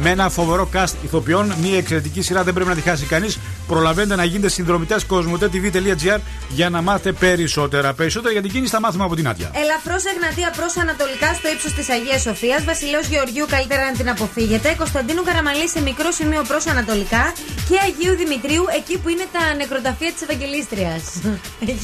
[0.00, 1.52] με ένα φοβερό cast ηθοποιών.
[1.62, 3.38] Μια εξαιρετική σειρά δεν πρέπει να τη χάσει κανείς.
[3.76, 6.18] Προλαβαίνετε να γίνετε συνδρομητές κοσμοτέ.tv.gr
[6.48, 7.92] για να μάθετε περισσότερα.
[7.94, 9.50] Περισσότερα για την κίνηση θα μάθουμε από την Άτια.
[9.62, 12.64] Ελαφρώς Εγνατία προς Ανατολικά στο ύψος της Αγίας Σοφίας.
[12.64, 14.74] Βασιλέο Γεωργίου καλύτερα να την αποφύγετε.
[14.78, 17.32] Κωνσταντίνου Καραμαλή σε μικρό σημείο προς Ανατολικά.
[17.68, 21.02] Και Αγίου Δημητρίου εκεί που είναι τα νεκροταφεία της Ευαγγελίστριας.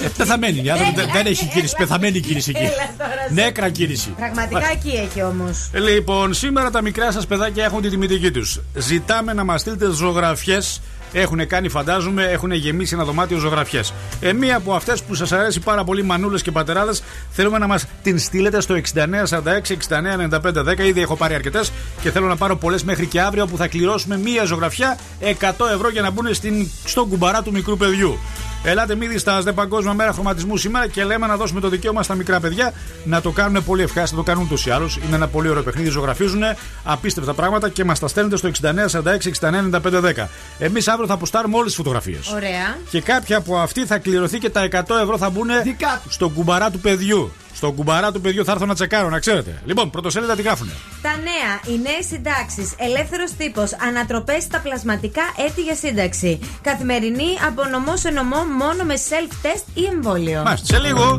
[0.05, 0.59] Ε, πεθαμένη.
[0.65, 1.75] η άνθρωποι δεν- δεν έχει κίνηση.
[1.79, 2.65] Πεθαμένη κίνηση εκεί.
[2.65, 3.35] Έλα τώρα σε.
[3.41, 4.09] Νέκρα κίνηση.
[4.23, 5.57] Πραγματικά εκεί έχει όμως.
[5.73, 8.61] Λοιπόν, σήμερα τα μικρά σας παιδάκια έχουν την τιμητική τους.
[8.75, 10.81] Ζητάμε να μας στείλετε ζωγραφιές.
[11.13, 13.93] Έχουν κάνει, φαντάζομαι, έχουν γεμίσει ένα δωμάτιο ζωγραφιές.
[14.21, 17.87] Ε, μία από αυτές που σας αρέσει πάρα πολύ, μανούλες και πατεράδες, θέλουμε να μας
[18.03, 20.79] την στείλετε στο 6946-699510.
[20.79, 24.19] Ήδη έχω πάρει αρκετές και θέλω να πάρω πολλές μέχρι και αύριο που θα κληρώσουμε
[24.19, 25.25] μία ζωγραφιά 100
[25.75, 28.19] ευρώ για να μπουν στην, στον κουμπαρά του μικρού παιδιού.
[28.63, 32.41] Ελάτε μη διστάζετε Παγκόσμια Μέρα Χρωματισμού σήμερα και λέμε να δώσουμε το δικαίωμα στα μικρά
[32.41, 32.73] παιδιά
[33.05, 34.17] να το κάνουν πολύ ευχάριστο.
[34.17, 34.99] Το κάνουν ούτως ή άλλως.
[35.07, 35.89] Είναι ένα πολύ ωραίο παιχνίδι.
[35.89, 36.43] Ζωγραφίζουν
[36.85, 40.29] απίστευτα πράγματα και μας τα στέλνετε στο 6946-699510.
[40.59, 42.33] Εμείς αύριο θα αποστάρουμε όλες τις φωτογραφίες.
[42.33, 42.79] Ωραία.
[42.91, 45.49] Και κάποια από αυτή θα κληρωθεί και τα 100 ευρώ θα μπουν
[46.09, 47.33] στον κουμπαρά του παιδιού.
[47.59, 49.63] Στον κουμπαρά του παιδιού θα έρθω να τσεκάρω, να ξέρετε.
[49.65, 50.71] Λοιπόν, πρωτοσέλιδα τι γράφουνε.
[51.03, 56.39] Τα νέα, οι νέες συντάξεις, ελεύθερος τύπος, ανατροπές στα πλασματικά έτη για σύνταξη.
[56.63, 60.43] Καθημερινή από νομό σε νομό μόνο με self-test ή εμβόλιο.
[60.45, 61.17] Μάλιστα, σε λίγο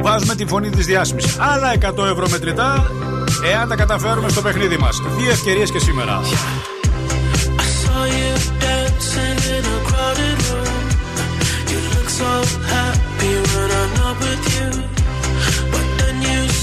[0.00, 1.22] βάζουμε τη φωνή της διάσημη.
[1.38, 2.90] Άλλα 100 ευρώ μετρητά,
[3.52, 5.00] εάν τα καταφέρουμε στο παιχνίδι μας.
[5.18, 6.20] Δύο ευκαιρίες και σήμερα.
[7.82, 8.32] saw you
[8.64, 10.84] dancing in a crowded room.
[11.70, 12.30] You look so
[12.74, 14.97] happy when I'm not with you.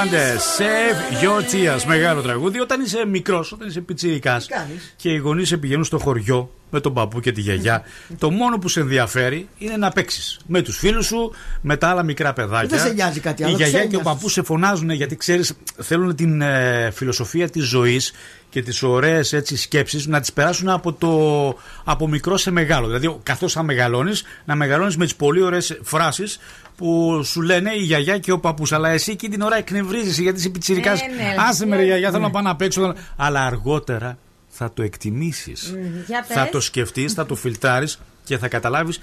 [0.00, 1.84] Αριάννα Γκάντε, Save Your Tears.
[1.86, 2.60] Μεγάλο τραγούδι.
[2.60, 4.48] Όταν είσαι μικρός, όταν είσαι πιτσιρικάς
[4.96, 7.82] και οι γονείς σε πηγαίνουν στο χωριό με τον παππού και τη γιαγιά,
[8.18, 12.02] το μόνο που σε ενδιαφέρει είναι να παίξεις με τους φίλους σου, με τα άλλα
[12.02, 12.68] μικρά παιδάκια.
[12.68, 14.12] Δεν σε νοιάζει κάτι Η άλλο, γιαγιά και ο ξένιασες.
[14.12, 18.12] παππούς σε φωνάζουν γιατί ξέρεις, θέλουν την ε, φιλοσοφία της ζωής
[18.50, 22.86] και τις ωραίες σκέψεις να τις περάσουν από, το, από μικρό σε μεγάλο.
[22.86, 26.38] Δηλαδή, καθώς θα μεγαλώνεις, να μεγαλώνεις με τις πολύ ωραίες φράσεις
[26.76, 28.72] που σου λένε η γιαγιά και ο παππούς.
[28.72, 31.00] Αλλά εσύ εκεί την ώρα εκνευρίζεσαι γιατί είσαι πιτσιρικάς.
[31.00, 31.80] Ε, ναι, Άσε με, ναι.
[31.80, 32.94] ρε γιαγιά, θέλω να πάω να παίξω.
[33.16, 34.18] Αλλά αργότερα
[34.62, 35.72] θα το εκτιμήσεις.
[35.76, 36.50] Μμμ, για Θα πες.
[36.50, 39.00] το σκεφτείς, θα το φιλτράρεις και θα καταλάβεις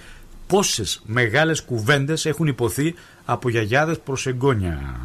[0.47, 2.95] πόσες μεγάλες κουβέντες έχουν υποθεί
[3.25, 4.95] από γιαγιάδες προς εγγόνια.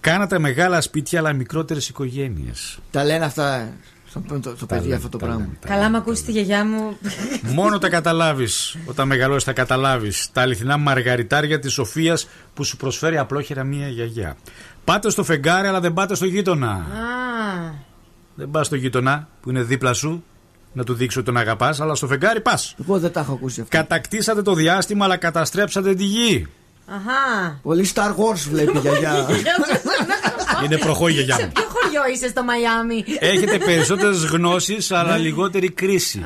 [0.00, 2.78] Κάνατε μεγάλα σπίτια αλλά μικρότερες οικογένειες.
[2.90, 3.72] Τα λένε αυτά
[4.08, 5.48] στο, στο, στο παιδί αυτό το πράγμα.
[5.66, 6.96] Καλά, μ' ακούσει τη γιαγιά μου.
[7.42, 8.76] Μόνο τα καταλάβεις.
[8.86, 10.28] Όταν μεγαλώσεις, τα καταλάβεις.
[10.32, 14.36] Τα αληθινά μαργαριτάρια της Σοφίας που σου προσφέρει απλόχερα μία γιαγιά.
[14.84, 16.70] Πάτε στο φεγγάρι, αλλά δεν πάτε στο γείτονα.
[16.70, 17.90] Α,
[18.34, 20.24] Δεν πας στο γείτονα που είναι δίπλα σου
[20.72, 22.74] να του δείξει ότι τον αγαπάς, αλλά στο φεγγάρι πας.
[22.80, 23.76] Εγώ δεν τα έχω ακούσει αυτά.
[23.76, 26.46] Κατακτήσατε το διάστημα, αλλά καταστρέψατε τη γη.
[26.86, 27.58] Αχά.
[27.62, 29.26] Πολύ Star Wars βλέπει η γιαγιά.
[30.64, 31.52] Είναι προχώ η γιαγιά Σε μου.
[31.52, 36.24] ποιο χωριό είσαι στο Μαϊάμι; Έχετε περισσότερες γνώσεις, αλλά λιγότερη κρίση.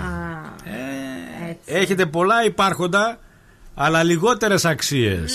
[1.64, 3.18] Έχετε πολλά υπάρχοντα,
[3.74, 5.34] αλλά λιγότερες αξίες.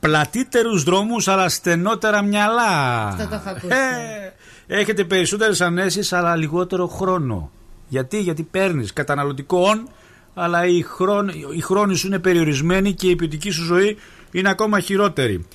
[0.00, 3.02] Πλατύτερους δρόμους, αλλά στενότερα μυαλά.
[3.06, 3.66] Αυτό το έχω ακούσει.
[3.66, 4.32] Ε,
[4.66, 7.50] έχετε περισσότερες ανέσεις, αλλά λιγότερο χρόνο.
[7.88, 9.88] Γιατί, γιατί παίρνεις καταναλωτικό όν,
[10.34, 13.96] αλλά οι, χρόν, οι χρόνοι σου είναι περιορισμένοι και η ποιοτική σου ζωή
[14.30, 15.46] είναι ακόμα χειρότερη.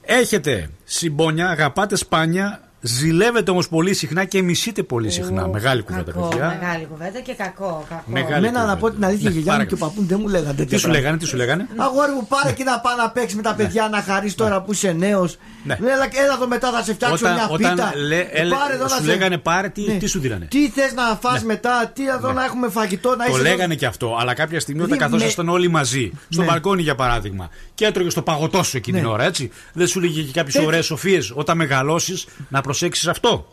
[0.00, 5.48] Έχετε συμπόνια, αγαπάτε σπάνια, ζηλεύετε όμως πολύ συχνά και μισείτε πολύ συχνά.
[5.48, 6.58] Μεγάλη κουβέντα, Κακό, παιδιά.
[6.60, 7.84] μεγάλη κουβέντα και κακό.
[7.88, 8.02] κακό.
[8.06, 8.66] Μεγάλη Εμένα κουβέντα.
[8.66, 10.48] να πω την αλήθεια, η Ναι, γιαγιά μου πάρα και ο παππού δεν μου λέγανε
[10.54, 11.00] τέτοια Τι σου πράγματα.
[11.00, 13.88] λέγανε, τι σου λέγανε; Αγόρι μου, πάρε και να πάει να παίξεις με τα παιδιά,
[13.88, 15.36] να χαρείς τώρα που είσαι νέος.
[15.64, 15.74] Ναι.
[15.74, 17.92] Έλα, έλα εδώ μετά θα σε φτιάξω Όταν, μια όταν πίτα.
[17.96, 19.94] λέ- έλε- Πάρε εδώ να σου σε- λέγανε πάρε, τι, Ναι.
[19.94, 23.32] τι σου δίνανε; Τι θες να φας μετά, τι εδώ να έχουμε φαγητό, να Το
[23.32, 23.42] είσαι.
[23.42, 26.46] λέγανε και αυτό, αλλά κάποια στιγμή όταν Δηλαδή, καθόσασταν όλοι μαζί, στο Ναι.
[26.46, 29.12] μπαλκόνι για παράδειγμα, και έτρωγε στο παγωτό σου εκείνη την Ναι.
[29.12, 29.50] ώρα, έτσι.
[29.72, 30.66] Δεν σου λέγε και κάποιες Έτσι.
[30.66, 33.46] ωραίες σοφίες όταν μεγαλώσεις να προσέξεις αυτό;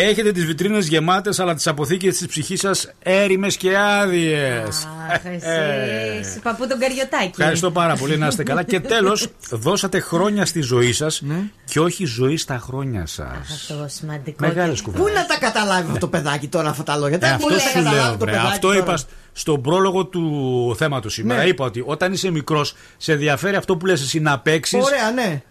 [0.00, 4.88] Έχετε τις βιτρίνες γεμάτες, αλλά τις αποθήκες της ψυχής σας έρημες και άδειες.
[5.12, 7.24] Αχ, εσύ, παππού τον Καριωτάκη.
[7.24, 7.28] Ε.
[7.38, 8.62] Ευχαριστώ πάρα πολύ, να είστε καλά.
[8.62, 11.34] Και τέλος, δώσατε χρόνια στη ζωή σας Ναι.
[11.64, 13.36] και όχι ζωή στα χρόνια σας.
[13.52, 14.46] Αυτό σημαντικό.
[14.46, 15.06] Μεγάλες και- κουβέντες.
[15.06, 17.54] Πού να τα καταλάβει αυτό το παιδάκι τώρα αυτά τα λόγια; Ε, Δεν αυτό μπορεί
[17.54, 18.30] να σου καταλάβει λέω, το βρε.
[18.30, 21.42] παιδάκι Αυτό τώρα; είπα σ- στον πρόλογο του θέματος σήμερα.
[21.42, 21.48] Ναι.
[21.48, 24.84] Είπα ότι όταν είσαι μικρός, σε ενδιαφέρει αυτό που λες εσύ να παίξεις.
[24.84, 25.42] Ωραία, ναι.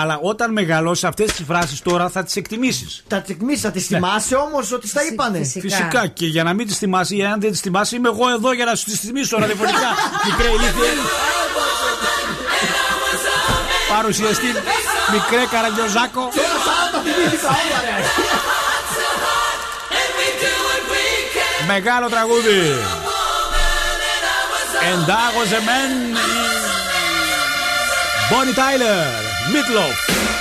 [0.00, 3.02] Αλλά όταν μεγαλώσεις αυτές τις φράσεις τώρα θα τις εκτιμήσεις.
[3.08, 5.38] Τα τσικμίσει, θα τις θυμάσαι όμως ότι στα είπανε.
[5.38, 5.76] φυσικά.
[5.76, 8.52] Φυσικά και για να μην τις θυμάσαι ή αν δεν τις θυμάσαι, είμαι εγώ εδώ
[8.52, 9.90] για να σου τις θυμίσω ραδιοφωνικά.
[10.26, 10.92] Μικρέ ηλίθιε.
[13.96, 14.46] Παρουσιαστή
[15.12, 16.20] μικρέ καραγκιόζάκο.
[16.34, 17.96] Τώρα θα τα θυμήθηκα όλα, ρε.
[21.66, 22.60] Μεγάλο τραγούδι.
[24.92, 26.16] Εντάγωσε μεν
[28.30, 30.31] Bonnie Tyler, Midloaf.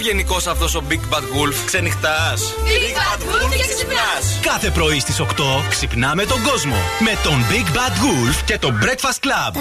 [0.00, 2.34] Ευγενικό αυτό ο Big Bad Wolf ξενυχτά.
[2.36, 4.38] Big Bad Wolf και ξυπνάς.
[4.42, 5.24] Κάθε πρωί στις 8
[5.68, 9.52] ξυπνάμε τον κόσμο με τον Big Bad Wolf και το Breakfast Club.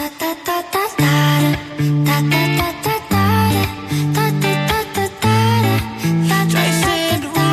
[6.54, 7.48] Jason Derulo.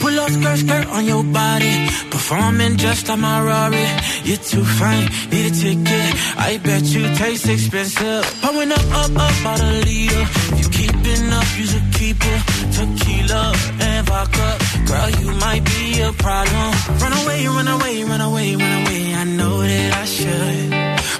[0.00, 1.74] Pull up skirt, skirt on your body.
[2.14, 3.88] Performing just like my Rari.
[4.28, 6.08] You're too fine, need a ticket.
[6.48, 8.24] I bet you taste expensive.
[8.58, 10.24] Pouring up, up, up, out a leader.
[10.58, 12.40] You keeping up, you should keep it.
[12.74, 14.48] Tequila and vodka.
[14.84, 16.70] Girl, you might be a problem.
[17.02, 19.14] Run away, run away, run away, run away.
[19.14, 20.70] I know that I should.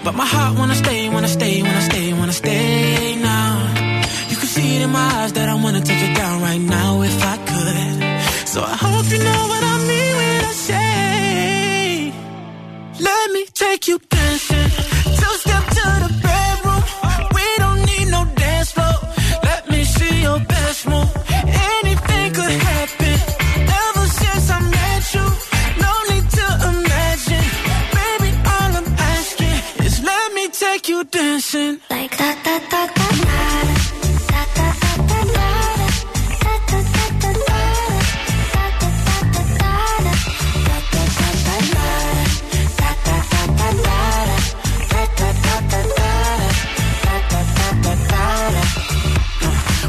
[0.04, 3.52] But my heart wanna stay, wanna stay, wanna stay, wanna stay now.
[4.30, 7.02] You can see it in my eyes that I wanna take it down right now
[7.02, 8.48] if I could.
[8.48, 12.12] So I hope you know what I mean when I say,
[12.98, 14.00] Let me take you
[31.52, 31.80] dancing.
[31.90, 33.08] Like that, that, that, that,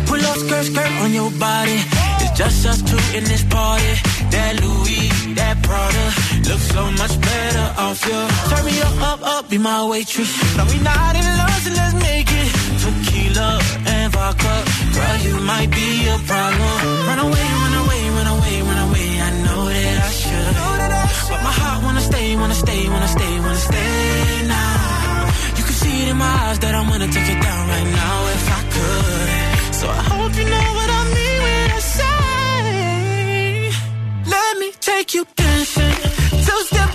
[0.07, 1.80] Pull up skirt, skirt on your body.
[2.22, 3.93] It's just us two in this party.
[4.32, 6.18] That Louis, that Prada,
[6.50, 8.20] looks so much better off you.
[8.50, 10.32] Turn me up, up, up, be my waitress.
[10.58, 12.50] No, we not in love, so let's make it.
[12.82, 13.50] Tequila
[13.93, 14.56] and vodka,
[14.95, 16.76] girl, you might be a problem.
[17.10, 19.10] Run away, run away, run away, run away.
[19.28, 20.54] I know that I should,
[21.30, 25.30] but my heart wanna stay, wanna stay, wanna stay, wanna stay now.
[25.58, 28.18] You can see it in my eyes that I wanna take it down right now
[28.38, 29.30] if I could.
[29.80, 32.18] So I hope you know what I mean when I say,
[34.34, 36.18] Let me take you dancing.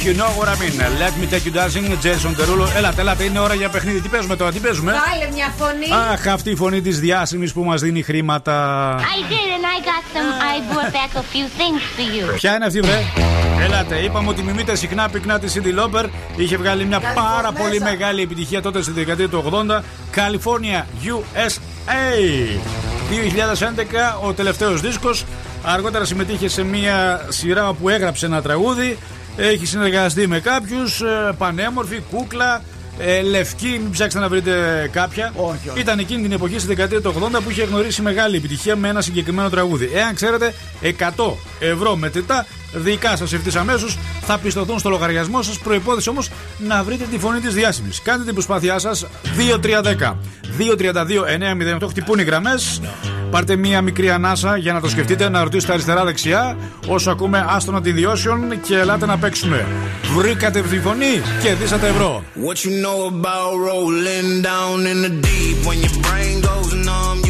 [0.00, 0.74] If you know what I mean,
[1.04, 2.76] let me take you dancing, Jason Derulo.
[2.76, 4.00] Έλατε, έλατε, είναι ώρα για παιχνίδι.
[4.00, 5.86] Τι παίζουμε τώρα, τι παίζουμε; Βάλε μια φωνή.
[6.12, 8.96] Αχ, αυτή η φωνή της διάσημης που μας δίνει χρήματα.
[8.98, 10.30] I did, and I got some.
[10.52, 12.34] I brought back a few things for you.
[12.34, 13.02] Ποια είναι αυτή, βρε;
[13.64, 16.04] Έλατε, είπαμε ότι μιμείται συχνά πυκνά τη Cindy Lauper.
[16.36, 19.80] Είχε βγάλει μια πάρα πολύ μεγάλη επιτυχία τότε στη δεκαετία του 80.
[20.14, 22.18] California USA.
[23.10, 25.24] 2011 ο τελευταίος δίσκος
[25.62, 28.98] Αργότερα συμμετείχε σε μια σειρά που έγραψε ένα τραγούδι
[29.42, 32.62] Έχει συνεργαστεί με κάποιους ε, Πανέμορφη, κούκλα
[32.98, 35.32] ε, λευκή, μην ψάξετε να βρείτε κάποια.
[35.36, 35.80] Όχι, όχι.
[35.80, 39.00] Ήταν εκείνη την εποχή στη δεκαετία του 80 που είχε γνωρίσει μεγάλη επιτυχία με ένα
[39.00, 39.90] συγκεκριμένο τραγούδι.
[39.94, 45.58] Εάν ξέρετε, 100 ευρώ μετρητά δικά σας ευθύς αμέσως θα πιστωθούν στο λογαριασμό σας.
[45.58, 48.02] Προπόθεση όμως να βρείτε τη φωνή της διάσημης.
[48.02, 49.06] Κάντε την προσπάθειά σας
[49.36, 50.16] 2310
[50.58, 51.24] 232
[51.82, 52.80] 908 χτυπούν οι γραμμές.
[53.30, 56.56] Πάρτε μία μικρή ανάσα για να το σκεφτείτε, να ρωτήσετε αριστερά-δεξιά.
[56.86, 59.66] Όσο ακούμε Άστονα Division και ελάτε να παίξουμε.
[60.16, 62.24] Βρήκατε τη φωνή και δίσατε ευρώ.
[62.46, 65.56] What you know about rolling down in the deep?
[65.66, 67.29] When your brain goes numb,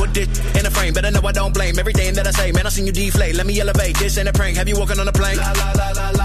[0.17, 0.27] It
[0.57, 2.51] in a frame, better know I don't blame everything that I say.
[2.51, 3.35] Man, I seen you deflate.
[3.35, 3.97] Let me elevate.
[3.97, 4.57] This ain't a prank.
[4.57, 5.37] Have you walking on a plane?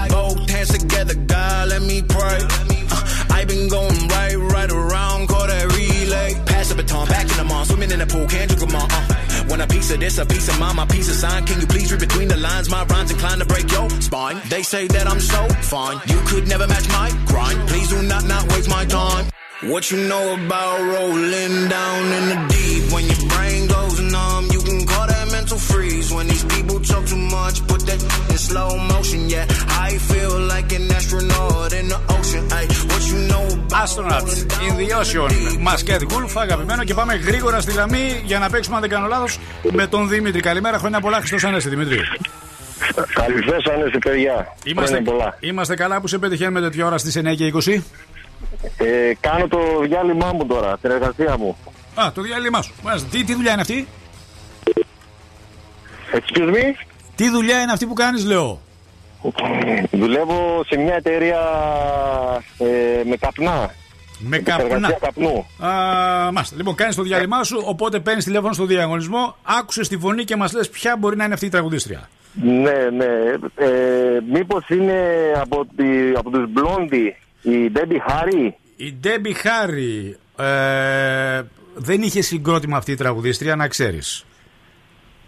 [0.08, 2.38] Both hands together, God, let me pray.
[2.90, 6.34] Uh, I been going right, right around, call that relay.
[6.46, 8.88] Pass the baton, back in the mall, swimming in the pool, can't drink 'em all.
[8.90, 9.46] Uh.
[9.48, 11.46] Want a piece of this, a piece of mine, my piece of sign.
[11.46, 12.68] Can you please read between the lines?
[12.68, 14.40] My rhymes inclined to break your spine.
[14.48, 17.68] They say that I'm so fine, you could never match my grind.
[17.68, 19.26] Please do not not waste my time.
[19.62, 22.92] What you know about rolling down in the deep?
[22.92, 26.12] When your brain goes numb, you can call that mental freeze.
[26.12, 28.00] When these people talk too much, put that
[28.32, 29.30] in slow motion.
[29.30, 29.46] Yeah,
[29.88, 32.42] I feel like an astronaut in the ocean.
[32.52, 34.28] Ay, what you know about Astronaut
[34.66, 35.30] in the Ocean.
[35.66, 39.26] Masket Wolf, αγαπημένο και πάμε γρήγορα στη γραμμή για να παίξουμε, αν δεν κάνω λάθο,
[39.72, 40.40] με τον Δημήτρη.
[40.40, 41.98] Καλημέρα, χρόνια πολλά, Χριστό Ανέστη, Δημήτρη.
[43.14, 44.54] Καλησπέρα, Ανέστη, παιδιά.
[44.64, 45.36] Είμαστε, Χρόνια πολλά.
[45.40, 47.82] είμαστε καλά που σε πετυχαίνουμε τέτοια ώρα στι 9 και 20.
[48.76, 51.56] Ε, κάνω το διάλειμμά μου τώρα, την εργασία μου.
[51.94, 52.74] Α, το διάλειμμα σου.
[52.82, 53.08] Μάλιστα.
[53.10, 53.88] Τι, τι δουλειά είναι αυτή,
[56.12, 58.60] Excuse me; Τι δουλειά είναι αυτή που κάνεις, λέω;
[59.90, 61.38] Δουλεύω σε μια εταιρεία
[62.58, 63.74] ε, με καπνά.
[64.18, 64.98] Με Επεξεργασία καπνά.
[65.00, 65.46] καπνού.
[65.70, 66.56] Α, μάλιστα.
[66.56, 70.52] Λοιπόν, κάνεις το διάλειμμα σου, οπότε παίρνεις τηλέφωνο στο διαγωνισμό, άκουσε τη φωνή και μας
[70.52, 72.08] λες ποια μπορεί να είναι αυτή η τραγουδίστρια.
[72.42, 73.06] Ναι, ναι.
[73.56, 75.02] Ε, μήπως είναι
[75.40, 75.84] από, τη,
[76.16, 78.50] από τους Blondie, η Debbie Harry.
[78.76, 81.42] Η Debbie Harry ε,
[81.74, 84.24] δεν είχε συγκρότημα αυτή η τραγουδίστρια, να ξέρεις.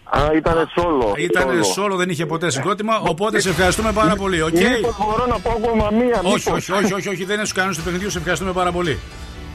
[0.04, 1.18] Α, ήταν solo.
[1.18, 1.84] Ήταν solo.
[1.92, 4.42] solo, δεν είχε ποτέ συγκρότημα, οπότε σε ευχαριστούμε πάρα πολύ.
[4.42, 6.20] οκ; Μήπως μπορώ να πω ακόμα μία.
[6.22, 6.68] Όχι, μήπως.
[6.68, 8.10] όχι, όχι, όχι, όχι, δεν είναι στους κανόνες του παιχνιδιού.
[8.10, 8.98] Σε ευχαριστούμε πάρα πολύ.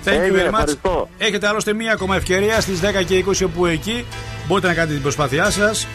[0.06, 0.48] Thank you Έγινε, very much.
[0.50, 1.10] ευχαριστώ.
[1.18, 4.06] Έχετε άλλωστε μία ακόμα ευκαιρία στις 10 και 20 όπου εκεί
[4.48, 5.88] μπορείτε να κάνετε την προσπάθειά σας.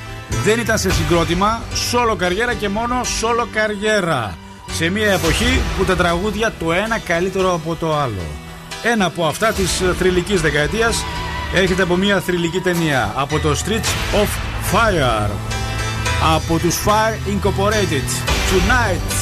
[0.45, 1.61] Δεν ήταν σε συγκρότημα,
[1.93, 4.37] solo καριέρα και μόνο solo καριέρα.
[4.73, 8.23] Σε μια εποχή που τα τραγούδια το ένα καλύτερο από το άλλο.
[8.83, 11.05] Ένα από αυτά της θρηλυκής δεκαετίας
[11.55, 13.13] έρχεται από μια θρηλυκή ταινία.
[13.17, 14.29] Από το Streets of
[14.73, 15.31] Fire.
[16.37, 18.09] Από τους Fire Incorporated.
[18.53, 19.13] Tonight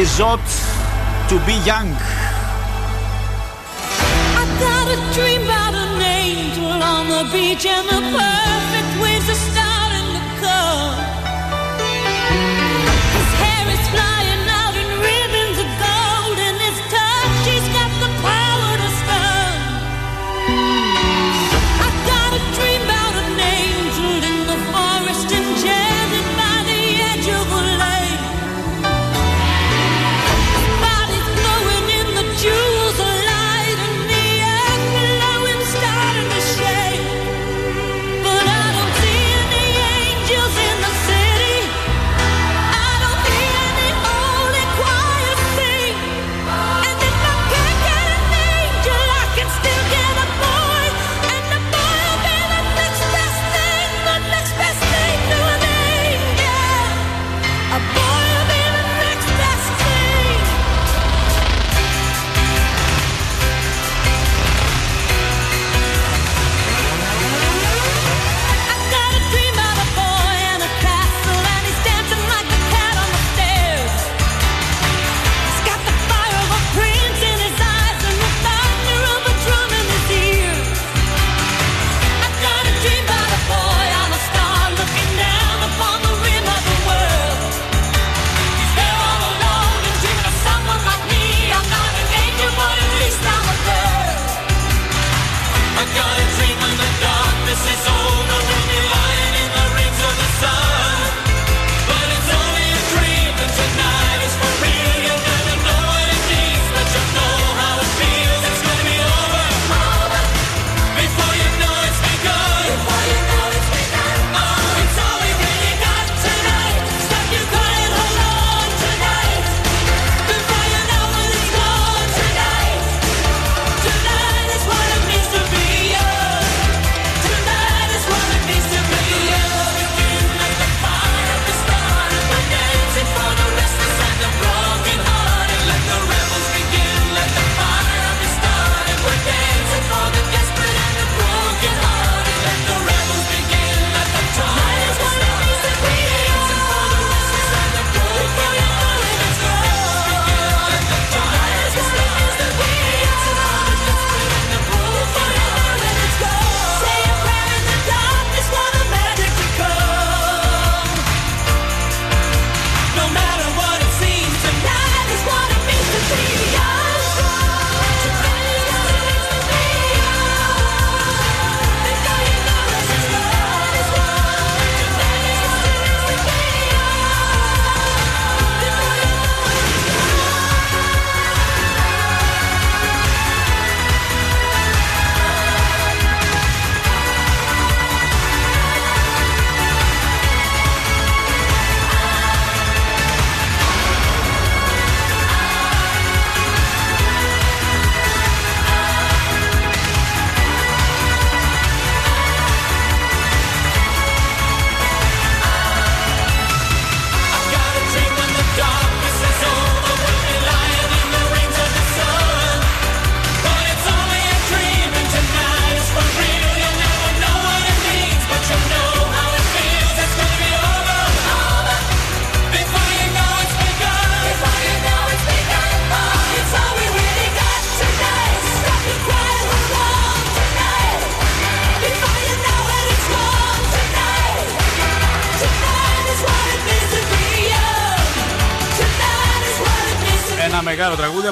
[0.00, 0.48] is ought
[1.28, 1.90] to be young.
[4.40, 8.00] I got a dream about an angel on the beach and the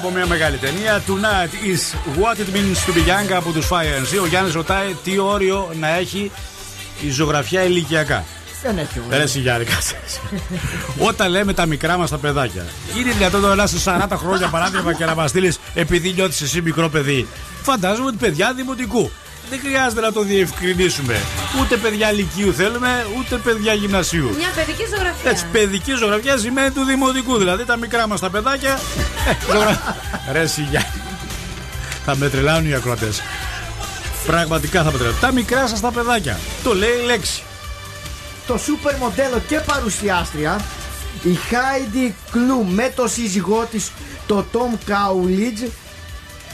[0.07, 1.03] από μια μεγάλη ταινία.
[1.07, 1.83] Tonight is
[2.20, 4.23] what it means to be young από τους Fire MC.
[4.23, 6.31] Ο Γιάννης ρωτάει τι όριο να έχει
[7.01, 8.24] η ζωγραφιά ηλικιακά.
[8.62, 9.97] Δεν έχει Δεν εσύ Γιάννη, κάτσε.
[10.99, 12.66] Όταν λέμε τα μικρά μας τα παιδάκια,
[12.99, 16.61] είναι δυνατόν τώρα να είσαι 40 χρόνια παράδειγμα και να μας στείλεις επειδή νιώθεις εσύ
[16.62, 17.27] μικρό παιδί.
[17.62, 19.11] Φαντάζομαι ότι παιδιά δημοτικού.
[19.51, 21.20] Δεν χρειάζεται να το διευκρινίσουμε.
[21.60, 24.35] Ούτε παιδιά λυκείου θέλουμε, ούτε παιδιά γυμνασίου.
[24.36, 25.31] Μια παιδική ζωγραφία.
[25.31, 27.36] Έτσι, παιδική ζωγραφιά σημαίνει του δημοτικού.
[27.39, 28.81] Δηλαδή τα μικρά μας τα παιδάκια.
[29.28, 29.97] ε, ζωγρα-
[30.32, 30.89] Ρε εσύ, Γιάννη.
[32.05, 33.20] Θα με τρελάνουν οι ακροατές.
[34.27, 35.20] Πραγματικά θα με τρελάνουν.
[35.20, 36.39] Τα μικρά σας τα παιδάκια.
[36.62, 37.43] Το λέει η λέξη.
[38.47, 40.60] Το σούπερ μοντέλο και παρουσιάστρια
[41.23, 43.90] η Χάιντι Κλου με το σύζυγό της
[44.27, 45.60] το Τόμ Κάουλιτζ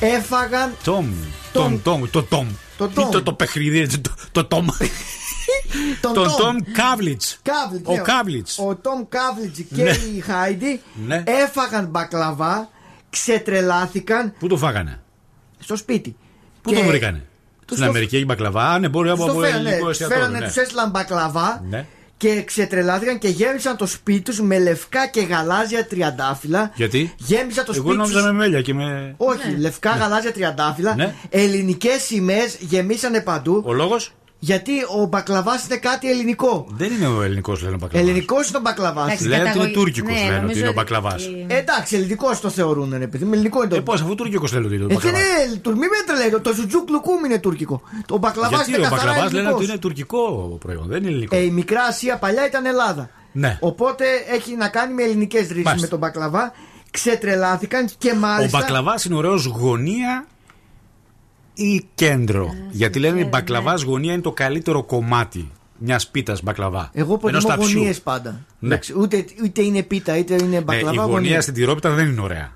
[0.01, 1.06] έφαγαν Τόμ.
[1.52, 2.02] Τον Τόμ.
[2.10, 2.47] Το Τόμ.
[2.77, 3.11] Το Ή Τόμ.
[3.11, 3.99] Το, το παιχνίδι.
[4.01, 4.66] Το, το Τόμ.
[6.01, 7.23] τον Τον Τόμ Κάβλιτ.
[7.43, 7.99] Κάβλιτς, Ο ναι.
[8.01, 8.59] Κάβλιτς.
[8.59, 9.90] Ο Τόμ Κάβλιτζ και Ναι.
[9.90, 11.23] η Χάιντι Ναι.
[11.27, 12.69] έφαγαν μπακλαβά,
[13.11, 15.03] ξετρελάθηκαν Πού το φάγανε;
[15.59, 16.16] στο σπίτι.
[16.62, 17.19] Πού Και το βρήκανε;
[17.66, 19.90] τους Στην το- Αμερική έχει μπακλαβά; Α, ναι, μπορεί από, Στο από φέρανε, ελληνικό τους
[19.90, 20.23] εστιατόριο.
[20.24, 20.47] φέρανε, ναι.
[20.47, 21.86] τους έστειλαν μπακλαβά Ναι.
[22.23, 26.70] Και ξετρελάθηκαν και γέμισαν το σπίτι τους με λευκά και γαλάζια τριαντάφυλλα.
[26.74, 29.15] Γιατί; Γέμισαν το Εγώ σπίτι νόμιζα τους- με μέλια και με.
[29.16, 30.94] Όχι, λευκά γαλάζια τριαντάφυλλα.
[30.94, 31.15] Ναι.
[31.31, 33.62] Ελληνικές σημαίες γεμίσανε παντού.
[33.66, 34.12] Ο λόγος;
[34.44, 36.66] Γιατί ο μπακλαβάς είναι κάτι ελληνικό.
[36.70, 38.09] Δεν είναι ο ελληνικός λένε μπακλαβάς.
[38.09, 39.06] Ελληνικός είναι ο μπακλαβάς.
[39.06, 41.23] Εντάξει, Λένε ότι είναι καταγωγή- τουρκικός ναι, λένε ότι νομίζω είναι ο ότι- μπακλαβάς.
[41.47, 43.32] Ε, εντάξει, ελληνικός το θεωρούν, ρε παιδί μου.
[43.32, 43.77] Ελληνικό είναι το.
[43.77, 45.47] Ε, πώς, αφού τουρκικός λένε ότι είναι ο Ε, δεν μπακλαβάς.
[45.47, 46.40] είναι τουρ- μη με τρελαίνει.
[46.40, 47.82] Το σουτζούκ λουκούμ είναι τουρκικό.
[48.06, 49.60] Το μπακλαβάς Γιατί είναι ο καθαρά μπακλαβάς λένε ελληνικός.
[49.62, 50.20] ότι είναι τουρκικό
[50.60, 51.36] προϊόν, δεν είναι ελληνικό.
[51.36, 53.10] Ε, η μικρά Ασία παλιά ήταν Ελλάδα.
[53.32, 53.59] Ναι.
[53.60, 55.81] Οπότε έχει να κάνει με ελληνικές ρίζες Μάλιστα.
[55.81, 56.52] με τον μπακλαβά.
[56.90, 58.59] Ξετρελάθηκαν και Ο μάλιστα.
[58.59, 60.27] μπακλαβάς είναι ωραίος γωνία
[61.55, 62.55] ή κέντρο.
[62.70, 66.91] Γιατί λένε η μπακλαβάς γωνία είναι το καλύτερο κομμάτι μιας πίτας μπακλαβά.
[66.93, 67.79] Εγώ Ενός προτιμώ ταψιού.
[67.79, 68.41] γωνίες πάντα.
[68.59, 68.66] Ναι.
[68.69, 70.91] Εντάξει, Ούτε, είτε είναι πίτα είτε είναι Ναι, η μπακλαβά.
[71.03, 71.41] γωνία γωνία.
[71.41, 72.53] στην τυρόπιτα δεν είναι ωραία.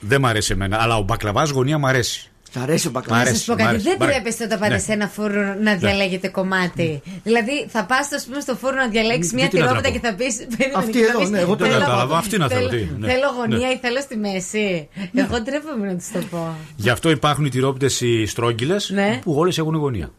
[0.00, 0.82] Δεν μ' αρέσει εμένα.
[0.82, 2.31] Αλλά ο μπακλαβάς γωνία μ' αρέσει.
[2.52, 3.22] Σ' αρέσει ο Μ' μπακλαβά.
[3.22, 3.68] Να αρέσει, σα πω μ' κάτι.
[3.68, 4.18] αρέσει, Δεν μ' αρέσει.
[4.18, 4.78] τρέπεστε όταν πάτε Ναι.
[4.78, 7.02] σε ένα φούρνο να διαλέγετε κομμάτι.
[7.22, 9.98] Δηλαδή, θα πας πούμε, στο φούρνο να διαλέξεις μια τι να τυρόπιτα τραπώ.
[9.98, 10.36] και θα πεις.
[10.74, 11.80] Αυτή εδώ, ναι, εγώ το Δεν θέλω.
[11.84, 12.16] κατάλαβα.
[12.18, 12.68] Αυτή να θέλω.
[12.68, 13.08] τι, ναι.
[13.08, 13.72] Θέλω γωνία Ναι.
[13.74, 14.88] ή θέλω στη μέση.
[15.14, 16.56] Εγώ τρέπομαι να τους το πω.
[16.76, 19.18] Γι' αυτό υπάρχουν οι τυρόπιτες οι στρόγγυλες Ναι.
[19.22, 20.10] που όλες έχουν γωνία.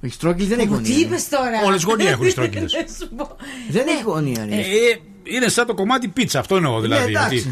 [0.00, 0.94] Η στρόγγυλη δεν έχει Μου γωνία.
[0.94, 2.72] τι είπες τώρα; Όλες γωνία έχουν οι στρόγγυλες.
[2.72, 3.36] Δεν σου πω.
[3.70, 4.54] Δεν έχει γωνία, ρε.
[4.54, 4.62] Ε,
[5.22, 7.12] είναι σαν το κομμάτι πίτσα, αυτό εννοώ δηλαδή.
[7.12, 7.36] Ναι, εντάξει.
[7.36, 7.48] ότι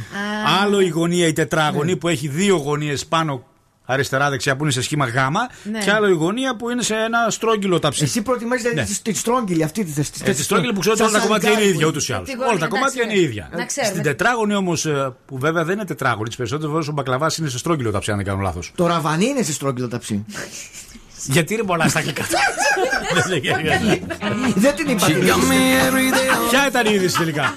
[0.63, 3.45] άλλο η γωνία η τετράγωνη που έχει δύο γωνίες πάνω
[3.93, 5.41] αριστερά-δεξιά που είναι σε σχήμα γάμα
[5.71, 5.79] Ναι.
[5.79, 8.05] και άλλο η γωνία που είναι σε ένα στρόγγυλο ταψί.
[8.05, 8.85] Εσύ προτιμάς δηλαδή Ναι.
[8.87, 10.11] τη- τη στρόγγυλη αυτή τη θέση.
[10.25, 12.29] Ε, τη στρόγγυλη που ξέρω ότι όλα τα κομμάτια είναι ίδια ούτως ή άλλως.
[12.29, 13.49] Τη Όλα γωνία, τα κομμάτια εντάξει, είναι ίδια.
[13.57, 13.93] να ξέρουμε.
[13.93, 14.87] Στην τετράγωνη όμως,
[15.27, 18.17] που βέβαια δεν είναι τετράγωνη, τις περισσότερες φορές ο μπακλαβάς είναι σε στρόγγυλο ταψί, αν
[18.17, 18.73] δεν κάνω λάθος.
[18.75, 20.25] Το ραβανί είναι σε στρόγγυλο ταψί.
[21.28, 22.24] Γιατί είναι πολλά στα αγγλικά.
[23.14, 24.02] Δεν λέγεται.
[24.56, 25.08] Δεν την είπα.
[25.08, 26.50] She got me every day.
[26.50, 27.54] Ποια ήταν η είδηση τελικά.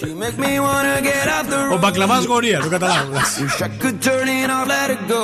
[0.00, 1.78] She make me wanna get off the Ο road.
[1.80, 3.12] μπακλαβά γωνία, το καταλάβω.
[3.12, 5.22] Wish I could turn it off, let it go.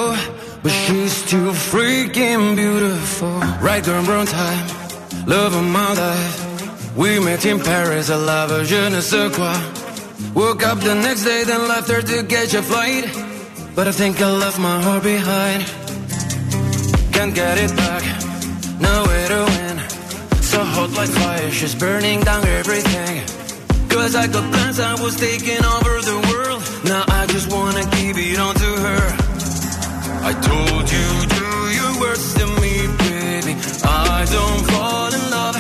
[0.63, 3.35] But she's too freaking beautiful.
[3.69, 4.65] Right girl, wrong time.
[5.35, 6.37] Love of my life.
[7.03, 9.55] We met in Paris, I love her, je ne sais quoi.
[10.41, 13.05] Woke up the next day, then left her to catch a flight.
[13.77, 15.63] But I think I left my heart behind.
[17.12, 18.04] Can't get it back,
[18.80, 19.78] nowhere to win.
[20.42, 23.24] So hot like fire, she's burning down everything.
[23.90, 26.62] Cause I got plans, I was taking over the world.
[26.86, 29.06] Now I just wanna keep it on to her.
[30.24, 31.08] I told you,
[31.38, 31.48] do
[31.80, 32.74] your worst to me,
[33.06, 33.54] baby.
[33.84, 35.58] I don't fall in love.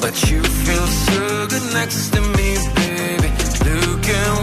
[0.00, 3.28] But you feel so good next to me, baby.
[3.64, 4.41] Look at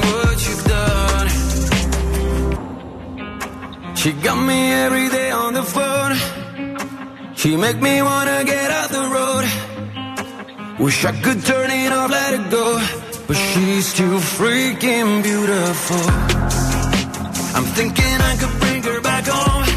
[3.99, 6.15] She got me every day on the phone.
[7.35, 9.43] She make me wanna get off the road.
[10.80, 12.80] Wish I could turn it off, let it go.
[13.27, 16.03] But she's too freaking beautiful.
[17.57, 19.69] I'm thinking I could bring her back home.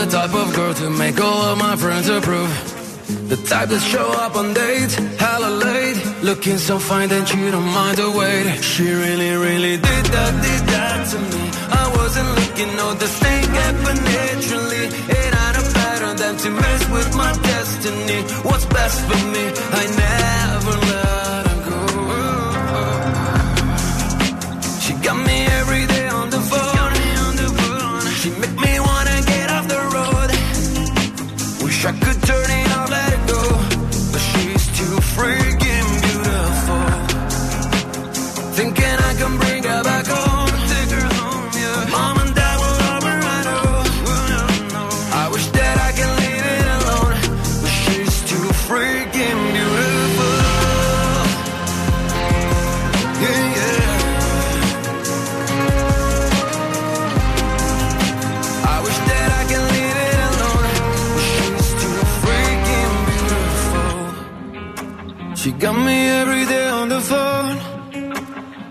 [0.00, 2.52] The type of girl to make all of my friends approve.
[3.28, 5.98] The type that show up on dates, hella late.
[6.22, 8.46] Looking so fine that you don't mind the wait.
[8.62, 11.42] She really, really did that, did that to me.
[11.82, 14.84] I wasn't looking, no, this thing happened naturally.
[15.20, 18.20] It had a pattern than to mess with my destiny.
[18.48, 19.44] What's best for me?
[19.80, 21.09] I never let
[65.60, 67.56] got me every day on the phone.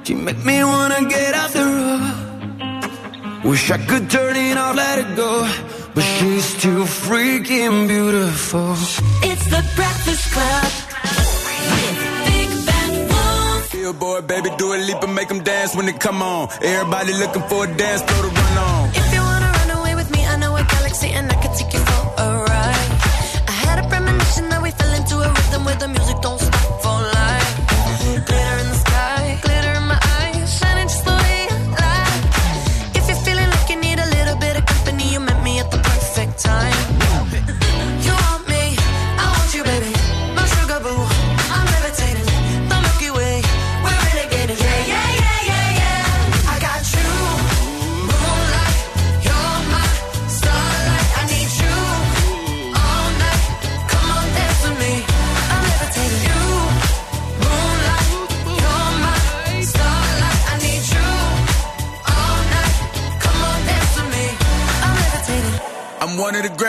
[0.04, 3.46] She make me wanna get off the road.
[3.46, 5.48] Wish I could turn it off, let it go.
[5.94, 8.72] But she's too freaking beautiful.
[9.30, 10.72] It's the Breakfast Club.
[12.26, 13.72] Big Bad Wolf.
[13.72, 16.50] Billboard, baby, do a leap and make them dance when they come on.
[16.64, 18.39] Everybody looking for a dance floor to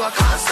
[0.00, 0.49] you a constant.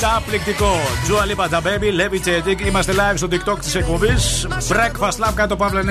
[0.00, 0.72] Καταπληκτικό.
[1.04, 2.66] Τζουα Λίπα τα Baby, Levitating.
[2.66, 4.46] Είμαστε live στο TikTok της εκπομπής.
[4.68, 5.82] Breakfast Lab κάτω παύλα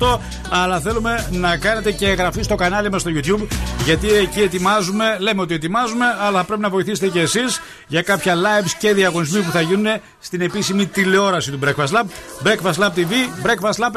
[0.00, 0.18] 908.
[0.50, 3.46] Αλλά θέλουμε να κάνετε και εγγραφή στο κανάλι μας στο YouTube.
[3.84, 8.70] Γιατί εκεί ετοιμάζουμε, λέμε ότι ετοιμάζουμε, αλλά πρέπει να βοηθήσετε και εσείς για κάποια lives
[8.78, 9.86] και διαγωνισμοί που θα γίνουν
[10.20, 12.04] στην επίσημη τηλεόραση του Breakfast Lab.
[12.48, 13.12] Breakfast Lab TV,
[13.46, 13.92] Breakfast Lab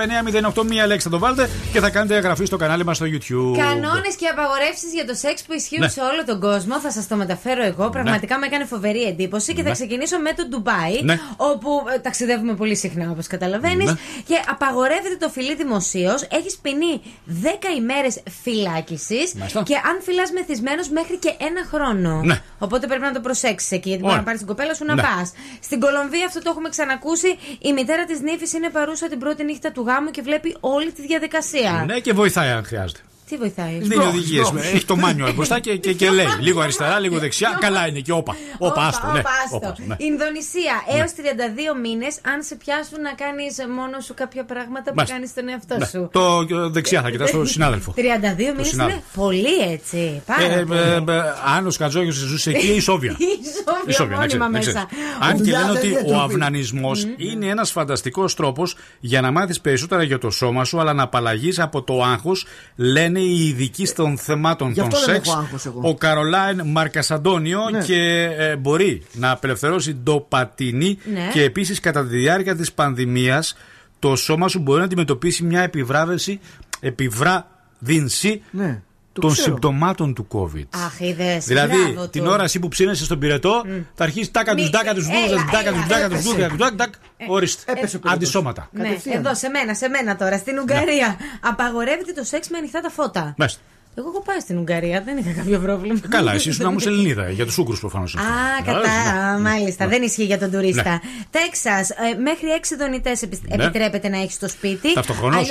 [0.60, 0.64] 908.
[0.68, 3.58] Μία λέξη θα το βάλετε και θα κάνετε εγγραφή στο κανάλι μας στο YouTube.
[3.58, 5.88] Κανόνες και απαγορεύσεις για το σεξ που ισχύουν Ναι.
[5.90, 6.80] σε όλο τον κόσμο.
[6.80, 7.90] Θα σας το μεταφέρω εγώ.
[7.90, 9.74] Πραγματικά με έκανε φοβερή εντύπωση και θα Ναι.
[9.74, 11.02] ξεκινήσω με το Ντουμπάι.
[11.04, 11.20] Ναι.
[11.38, 13.86] Όπου ε, ταξιδεύουμε πολύ συχνά, όπως καταλαβαίνεις.
[13.86, 13.98] Ναι.
[14.28, 16.28] Και απαγορεύεται το φιλί δημοσίως.
[16.32, 17.48] Έχεις ποινή 10
[17.78, 19.34] ημέρες φυλάκισης.
[19.34, 19.64] Μάλιστα.
[19.64, 22.22] Και αν φυλάς μεθυσμένος μέχρι και ένα χρόνο.
[22.24, 22.42] Ναι.
[22.60, 23.88] Οπότε πρέπει να το προσέξεις εκεί.
[23.90, 24.18] Γιατί μπορεί Ωραία.
[24.18, 25.02] να πάρεις την κοπέλα σου να Ναι.
[25.02, 25.32] πας.
[25.62, 27.28] Στην Κολομβία αυτό το έχουμε ξανακούσει.
[27.60, 31.02] Η μητέρα της νύφης είναι παρούσα την πρώτη νύχτα του γάμου και βλέπει όλη τη
[31.02, 31.84] διαδικασία.
[31.88, 33.00] Ναι, και βοηθάει αν χρειάζεται.
[33.30, 34.52] Τι βοηθάει; Δίνει οδηγίες.
[34.74, 37.58] Έχει το μάνιο μπροστά και, και, και λέει λίγο αριστερά, λίγο δεξιά.
[37.60, 38.36] Καλά είναι και όπα.
[38.58, 39.20] Όπα, άστο, ναι.
[39.20, 39.56] Όπα, άστο.
[39.56, 39.96] Όπα, άστο, ναι.
[40.00, 45.16] Ινδονησία, έως 32 μήνες, αν σε πιάσουν να κάνεις μόνος σου κάποια πράγματα που Μάλιστα.
[45.16, 45.86] κάνεις στον εαυτό Ναι.
[45.86, 46.10] σου.
[46.12, 47.94] Το ε, δεξιά θα κοιτάς τον συνάδελφο.
[47.98, 49.02] 32 μήνες είναι συνάδελφο.
[49.16, 50.22] πολύ έτσι.
[50.26, 50.80] Πάρα Ε, πολύ.
[50.80, 51.22] ε, ε,
[51.56, 53.16] αν ο Σκατζόγιος ζούσε εκεί, η Σόβια.
[53.18, 53.24] Η
[53.88, 54.80] Η Σόβια Σόβια, να ξέρεις, μόνιμα να ξέρεις.
[54.80, 55.30] μέσα.
[55.30, 56.24] Αν και Ουλιά λένε δεν ότι είναι ο τροπή.
[56.24, 61.04] αυνανισμός είναι ένας φανταστικός τρόπος για να μάθεις περισσότερα για το σώμα σου, αλλά να
[61.04, 62.46] απαλλαγείς από το άγχος,
[62.76, 65.30] λένε οι ειδικοί των θεμάτων Γι' των αυτό δεν σεξ.
[65.30, 65.82] έχω άγχος εγώ.
[65.84, 67.84] Ο Καρολάιν Μαρκασαντόνιο Ναι.
[67.84, 71.30] και ε, μπορεί να απελευθερώσει ντοπατίνη Ναι.
[71.34, 73.58] και επίσης κατά τη διάρκεια της πανδημίας
[74.00, 76.40] το σώμα σου μπορεί να αντιμετωπίσει μια επιβράβευση,
[76.80, 78.87] επιβράδυνση Ναι, το
[79.22, 79.48] των ξέρω.
[79.48, 80.64] συμπτωμάτων του COVID.
[80.86, 81.46] Αχ, είδες.
[81.46, 81.76] Δηλαδή,
[82.10, 83.64] την ώρα εσύ που ψήνεσαι στον πυρετό,
[83.96, 86.36] θα αρχίσεις τάκα τους, Μη- τάκα τους, έλα, τάκα τους, έλα, τάκα τους, έπεσε.
[86.38, 87.72] τάκα τους, τάκα του, Ορίστε.
[87.72, 88.12] Έπεσε ο πυρετός.
[88.24, 88.70] Αντισώματα.
[88.72, 89.18] Ναι, Κατευθείαν.
[89.26, 90.38] εδώ σε μένα, σε μένα τώρα.
[90.38, 93.34] Στην Ουγγαρία απαγορεύεται το σεξ με ανοιχτά τα φώτα.
[93.38, 93.62] Μάλιστα.
[94.00, 96.00] Εγώ έχω πάει στην Ουγγαρία, δεν είχα κάποιο πρόβλημα.
[96.10, 98.16] Καλά, εσύ ήσουν όμως Ελληνίδα, για τους Ούγκρου προφανώς.
[98.16, 98.22] Α,
[98.66, 99.40] κατά.
[99.42, 100.90] Μάλιστα, δεν ισχύει για τον τουρίστα.
[100.92, 101.00] Ναι.
[101.30, 101.90] Τέξας,
[102.24, 103.64] μέχρι έξι δονητές Ναι.
[103.64, 104.94] επιτρέπεται να έχεις στο σπίτι.
[104.94, 105.50] Ταυτοχρόνως.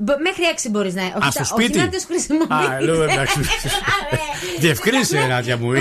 [0.00, 1.02] Αλλιώ Μπ- Μέχρι 6 μπορείς να.
[1.02, 2.68] Όχι, Α, στο τα- σπίτι; όχι να τους χρησιμοποιείς.
[2.68, 3.40] Α, λέω εντάξει.
[4.58, 5.72] Διευκρίνησε, Νάντια μου.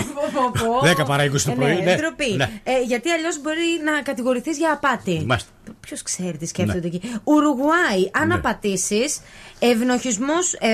[0.84, 1.81] 10 παρά 20 το Ε, πρωί.
[1.84, 2.31] Ναι, ντροπή.
[2.35, 2.49] Ναι.
[2.64, 5.23] Ε, γιατί αλλιώς μπορεί να κατηγορηθείς για απάτη.
[5.27, 5.49] Μάλιστα.
[5.80, 7.02] Ποιος ξέρει τι σκέφτονται εκεί.
[7.23, 8.34] Ουρουγουάη, αν Ναι.
[8.34, 9.19] απατήσεις,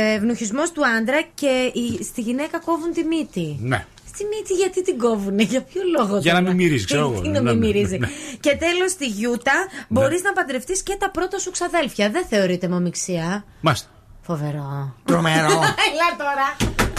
[0.06, 3.58] ευνοχισμός του άντρα και η- στη γυναίκα κόβουν τη μύτη.
[3.62, 3.86] Ναι.
[4.14, 7.22] Στη μύτη γιατί την κόβουνε, για ποιο λόγο Για να τώρα; μην μυρίζει, ξέρω εγώ.
[7.22, 7.98] Τι να Ναι, μην ναι, μυρίζει.
[7.98, 8.08] ναι.
[8.40, 9.54] Και τέλος στη Γιούτα
[9.88, 12.10] μπορείς να παντρευτείς και τα πρώτα σου ξαδέλφια.
[12.10, 13.44] Δεν θεωρείται μομιξία.
[13.62, 13.88] Μάλιστα.
[14.22, 14.96] Φοβερό.
[15.06, 15.52] Τρομερό.
[15.88, 16.56] Έλα τώρα.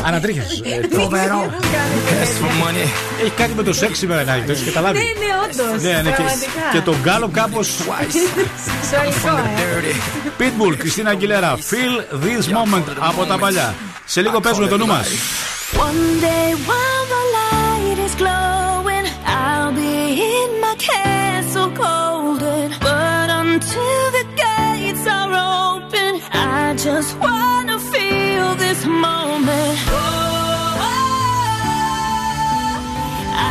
[0.08, 0.62] Ανατρίχιασε.
[0.90, 1.50] Τρομερό.
[3.22, 5.82] Έχει κάτι με το σεξ σήμερα, να το έχεις καταλάβει; Ναι, ναι, όντως.
[5.82, 6.22] Ναι, ναι, και,
[6.72, 7.62] και τον Γκάλο κάπω.
[7.62, 9.94] Σεξουαλικό, ε.
[10.38, 11.56] Pitbull, Κριστίνα Αγγιλέρα.
[11.56, 13.74] Feel this moment από τα παλιά.
[14.09, 14.99] Σε λίγο παίζουμε το νου μα.
[15.87, 19.05] One day while the light is glowing,
[19.41, 19.95] I'll be
[20.37, 22.67] in my castle golden.
[22.87, 25.33] But until the gates are
[25.63, 26.11] open,
[26.57, 29.77] I just wanna feel this moment.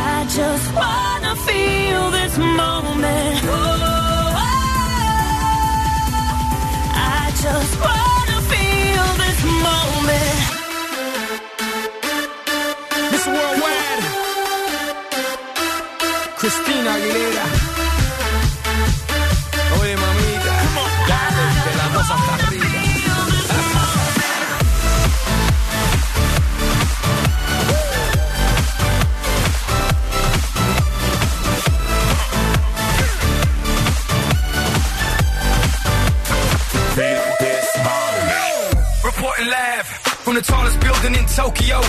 [0.09, 3.68] I just wanna feel this moment.
[16.40, 17.44] Cristina Aguilera.
[19.78, 20.62] Oye, mamita.
[21.76, 22.66] Las dos hasta arriba.
[39.04, 41.80] Reporting live from the tallest building in Tokyo.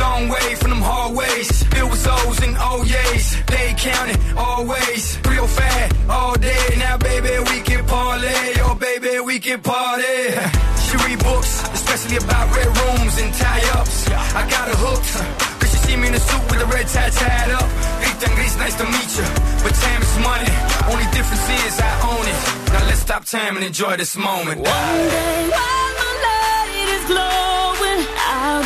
[0.00, 1.62] Long way from them hallways.
[1.64, 3.26] Filled with O's and oh O's.
[3.44, 5.18] They counting always.
[5.28, 6.64] Real fat all day.
[6.78, 8.52] Now, baby, we can parlay.
[8.64, 10.18] Oh, baby, we can party.
[10.90, 14.08] She read books, especially about red rooms and tie ups.
[14.10, 15.12] I got her hooked.
[15.60, 17.68] Cause she see me in a suit with a red tie tied up.
[18.00, 18.28] Rita
[18.58, 19.28] nice to meet you.
[19.62, 20.50] But time is money.
[20.90, 22.38] Only difference is I own it.
[22.72, 24.58] Now let's stop time and enjoy this moment.
[24.60, 27.69] One day while the light is glowing,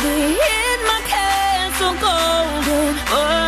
[0.05, 2.95] in my castle golden.
[3.09, 3.44] Oh.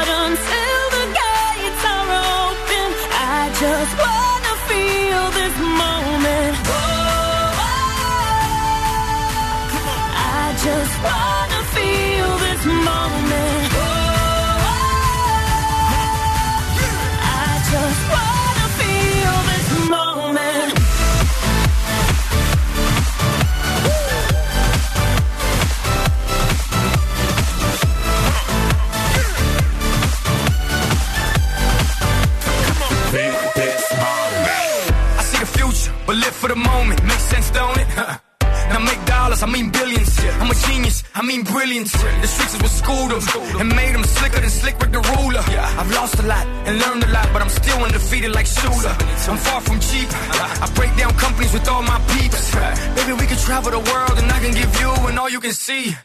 [55.66, 55.96] see.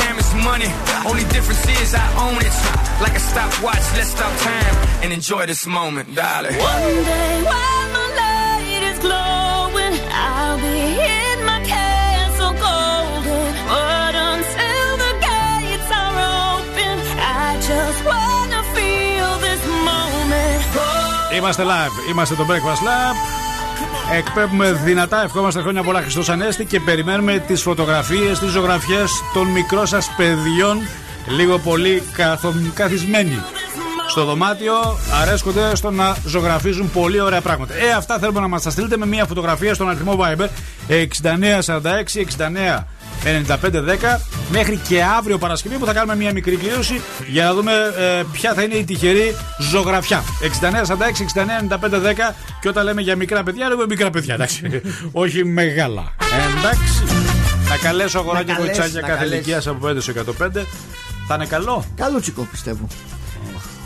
[0.00, 0.70] Time is money,
[1.06, 2.54] only difference is I own it.
[3.00, 6.56] Like a stopwatch, let's stop time and enjoy this moment, darling.
[6.58, 10.80] One day while the light is glowing, I'll be
[11.18, 13.50] in my castle golden.
[13.70, 16.16] But until the gates are
[16.58, 16.96] open,
[17.46, 20.62] I just wanna feel this moment.
[21.36, 23.43] Είμαστε live, είμαστε το Breakfast Lab.
[24.11, 29.87] Εκπέμπουμε δυνατά, ευχόμαστε χρόνια πολλά Χριστός Ανέστη και περιμένουμε τις φωτογραφίες, τις ζωγραφιές των μικρών
[29.87, 30.77] σας παιδιών
[31.27, 32.53] λίγο πολύ καθο...
[32.73, 33.37] καθισμένοι.
[34.07, 34.73] Στο δωμάτιο
[35.21, 37.73] αρέσκονται στο να ζωγραφίζουν πολύ ωραία πράγματα.
[37.73, 40.47] Ε, αυτά θέλουμε να μας τα στείλετε με μια φωτογραφία στον αριθμό Viber
[40.87, 40.97] 6946
[42.37, 42.83] 69
[43.23, 48.23] 9510 μέχρι και αύριο Παρασκευή που θα κάνουμε μια μικρή κλήρωση για να δούμε ε,
[48.31, 50.23] ποια θα είναι η τυχερή ζωγραφιά.
[50.61, 54.81] 6946 69 9510 και όταν λέμε για μικρά παιδιά, λέμε μικρά παιδιά, εντάξει.
[55.11, 56.13] Όχι μεγάλα.
[56.21, 57.03] Ε, εντάξει.
[57.69, 59.47] Να καλέσω αγοράκια Να καλέσεις, κοτσάκια να κάθε καλέσεις.
[59.47, 60.13] ηλικία από 5 σε
[60.61, 60.65] 105.
[61.27, 62.87] Θα είναι καλό; Καλούτσικο πιστεύω.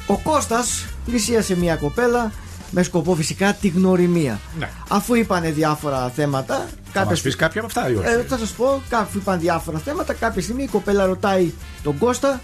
[0.06, 2.31] Ο Κώστας πλησίασε μια κοπέλα
[2.71, 4.39] με σκοπό φυσικά τη γνωριμία.
[4.59, 4.69] Ναι.
[4.87, 6.55] Αφού είπανε διάφορα θέματα.
[6.55, 9.39] Θα κάποια μας πεις κάποια από αυτά ή όχι; Ε, θα σας πω, αφού είπαν
[9.39, 11.51] διάφορα θέματα, κάποια στιγμή η κοπέλα ρωτάει
[11.83, 12.41] τον Κώστα,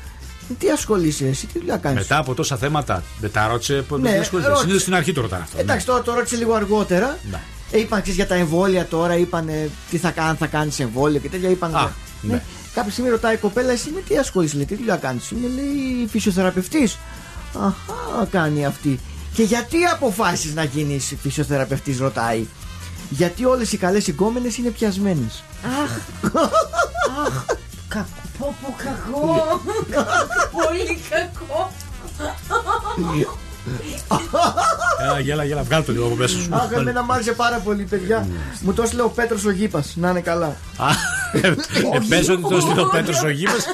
[0.58, 3.86] τι ασχολείσαι εσύ, τι δουλειά κάνεις; Μετά από τόσα θέματα, δεν τα ρώτησε.
[3.90, 4.56] Ναι, Ναι, ρώτησε.
[4.56, 5.60] Συνήθως στην αρχή το ρωτάνε αυτό.
[5.60, 7.18] Εντάξει, τώρα το ρώτησε λίγο αργότερα.
[7.32, 7.40] Ναι.
[7.72, 9.50] Ε, είπαν ξέρεις, για τα εμβόλια τώρα, είπαν
[9.90, 11.50] τι θα κάνεις, θα κάνεις εμβόλιο και τέτοια.
[11.50, 11.76] Είπαν.
[11.76, 11.92] Α,
[12.22, 12.42] ναι.
[12.74, 16.08] Κάποια στιγμή ρωτάει η κοπέλα, εσύ με τι ασχολείσαι, λέει, τι δουλειά κάνεις; Είναι λέει
[16.08, 16.98] φυσιοθεραπευτής.
[17.58, 19.00] Αχά, κάνει αυτή.
[19.36, 22.46] Και γιατί αποφάσισε να γίνεις φυσιοθεραπευτής, ρωτάει.
[23.10, 25.44] Γιατί όλες οι καλές εγκόμενες είναι πιασμένες.
[25.84, 25.92] Αχ.
[27.26, 27.46] Αχ.
[27.88, 28.08] Κακό.
[28.40, 29.62] Πω, πω, κακό.
[30.52, 31.72] Πολύ κακό.
[35.02, 36.56] Έλα, γέλα, γέλα, βγάλ' το λίγο από μέσα σου.
[36.56, 38.28] Αχ, εμένα μ' άρεσε πάρα πολύ, παιδιά.
[38.62, 39.94] Μου το έστειλε ο Πέτρος ο Γήπας.
[39.96, 40.56] Να είναι καλά.
[40.78, 40.88] Α,
[41.32, 41.54] ε, ε,
[42.10, 43.66] Πες ότι το στείλει ο Πέτρος ο Γήπας.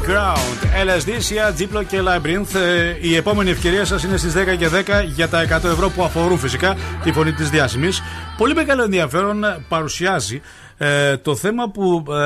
[0.00, 2.54] Η Sudden Ground, LSD, Sia, Diplo και Labyrinth.
[2.54, 6.02] Ε, Η επόμενη ευκαιρία σας είναι στις 10 και 10 για τα 100 ευρώ που
[6.04, 8.02] αφορούν φυσικά τη φωνή της διάσημης.
[8.36, 10.40] Πολύ μεγάλο ενδιαφέρον παρουσιάζει
[10.78, 12.16] ε, το θέμα που ε,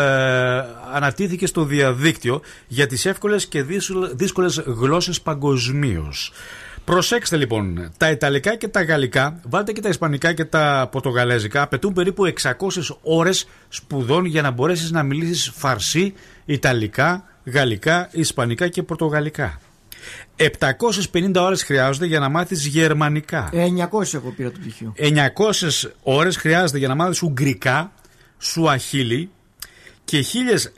[0.94, 3.62] ανατήθηκε στο διαδίκτυο για τις εύκολες και
[4.14, 6.32] δύσκολες γλώσσες παγκοσμίως.
[6.84, 11.92] Προσέξτε λοιπόν, τα Ιταλικά και τα Γαλλικά, βάλτε και τα Ισπανικά και τα Πορτογαλέζικα, απαιτούν
[11.92, 12.52] περίπου 600
[13.02, 16.14] ώρες σπουδών για να μπορέσεις να μιλήσεις φαρσί,
[16.44, 19.60] Ιταλικά, Γαλλικά, Ισπανικά και Πορτογαλικά.
[20.36, 23.50] 750 ώρες χρειάζονται για να μάθεις Γερμανικά.
[23.52, 24.92] 900 εγώ πήρα το πτυχίο.
[24.96, 27.92] 900 ώρες χρειάζεται για να μάθεις Ουγγρικά,
[28.38, 29.30] Σουαχίλι
[30.04, 30.24] και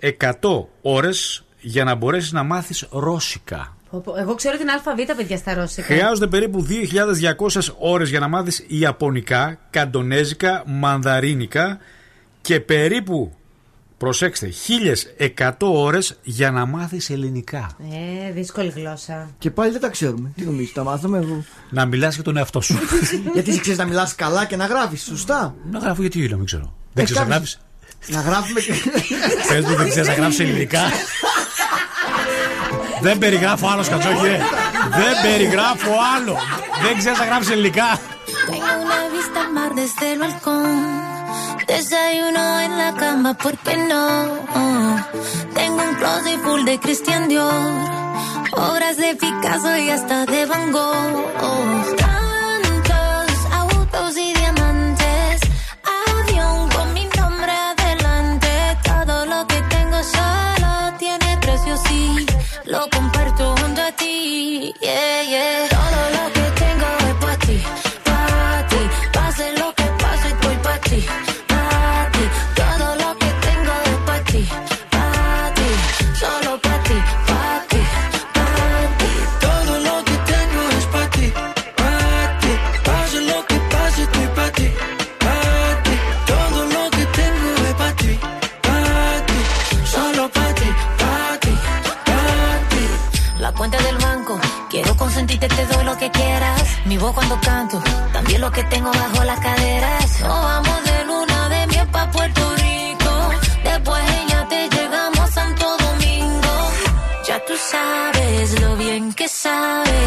[0.00, 3.76] 1100 ώρες για να μπορέσεις να μάθεις Ρώσικα.
[3.90, 4.16] Πω, πω.
[4.16, 5.82] Εγώ ξέρω την ΑΒ, παιδιά, στα ρώσικα.
[5.86, 11.78] Χρειάζονται περίπου 2.200 ώρες για να μάθεις Ιαπωνικά, Καντονέζικα, Μανδαρίνικα
[12.40, 13.36] και περίπου,
[13.98, 14.50] προσέξτε,
[15.36, 17.70] 1.100 ώρες για να μάθεις Ελληνικά.
[18.28, 19.30] Ε, δύσκολη γλώσσα.
[19.38, 20.32] Και πάλι δεν τα ξέρουμε.
[20.36, 22.78] Τι νομίζεις, τα μάθαμε εγώ; Να μιλάς για τον εαυτό σου.
[23.34, 26.44] Γιατί εσύ ξέρεις να μιλάς καλά και να γράφεις, σωστά; να γράφω γιατί να μην
[26.46, 26.74] ξέρω.
[26.92, 27.58] Δεν ξέρεις να κάποιους-
[28.06, 28.72] γράφεις; Να γράφουμε και.
[29.48, 30.80] Πες μου δεν ξέρεις να γράψεις ελληνικά;
[33.00, 34.26] Δεν περιγράφω άλλος κατσόχη.
[34.26, 34.38] ρε.
[34.90, 36.36] Δεν περιγράφω άλλο.
[36.82, 37.98] Δεν ξέρεις να γράψεις ελληνικά.
[41.66, 44.26] Desayuno en la cama, ¿por qué no?
[45.54, 47.52] Tengo un closet full de Christian Dior.
[48.52, 52.15] Obras de Picasso y hasta de Van Gogh.
[94.96, 96.62] puedo consentirte, te doy lo que quieras.
[96.84, 97.82] Mi voz cuando canto,
[98.12, 100.20] también lo que tengo bajo las caderas.
[100.20, 103.12] Nos vamos de luna de miel pa' Puerto Rico.
[103.64, 106.54] Después ella te llegamos a Santo Domingo.
[107.28, 110.00] Ya tú sabes lo bien que sabe.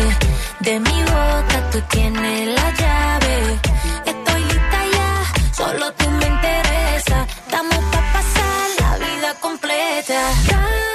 [0.59, 3.59] De mi boca tú tienes la llave.
[4.05, 7.27] Estoy lista ya, solo tú me interesa.
[7.45, 10.88] Estamos pa' pasar la vida completa.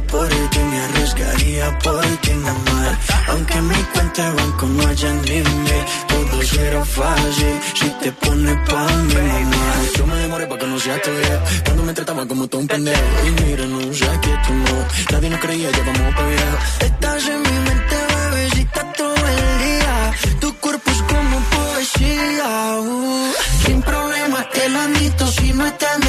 [0.00, 2.98] por ti, me arriesgaría por ti, mamá.
[3.28, 8.56] Aunque mi cuenta de banco no haya ni mil, todo será fácil si te pones
[8.68, 9.64] pa' mi mamá.
[9.96, 13.02] Yo me demoré pa' conocer tu vida, cuando me trataba como todo un pendejo.
[13.26, 14.76] Y mira, no sé qué tú no,
[15.12, 16.58] nadie nos creía, ya vamos pa' viejo.
[16.80, 20.12] Estás en mi mente, bebecita, todo el día.
[20.40, 23.32] Tu cuerpo es como poesía, uh.
[23.64, 26.07] Sin problemas te lo admito, si no estás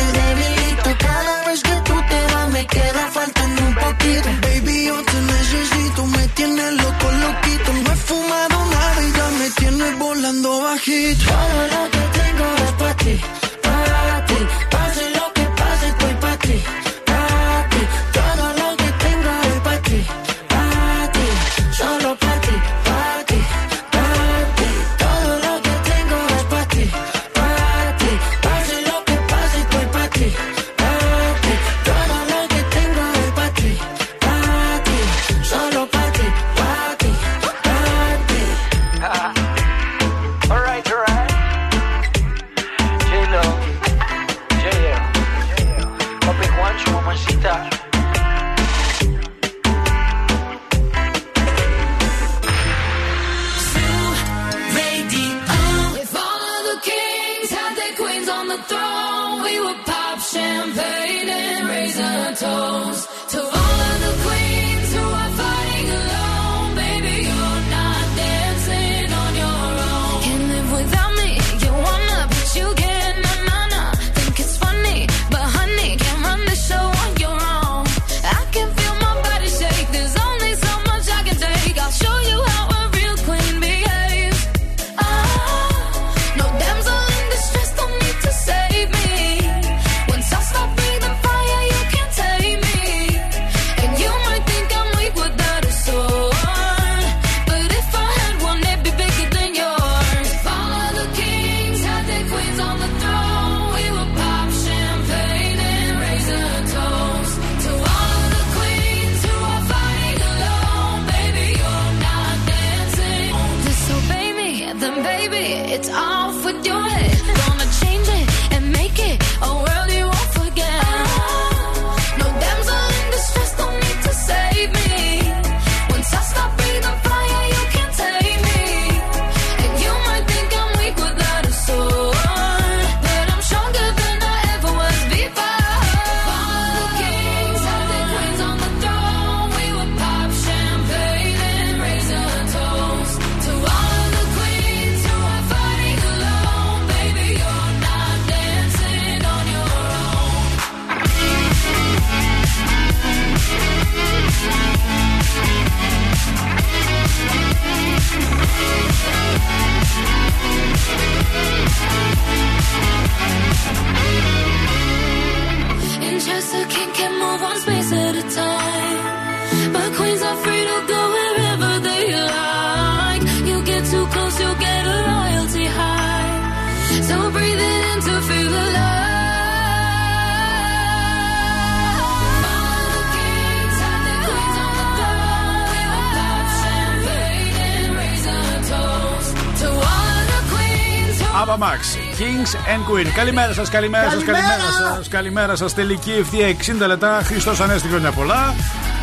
[192.90, 193.08] Queen.
[193.16, 195.08] Καλημέρα σας, καλημέρα σας, καλημέρα σας.
[195.08, 195.74] Καλημέρα σας.
[195.74, 197.22] Τελική ευθεία 60 λεπτά.
[197.24, 198.56] Χριστός Ανέστη χρόνια πολλά.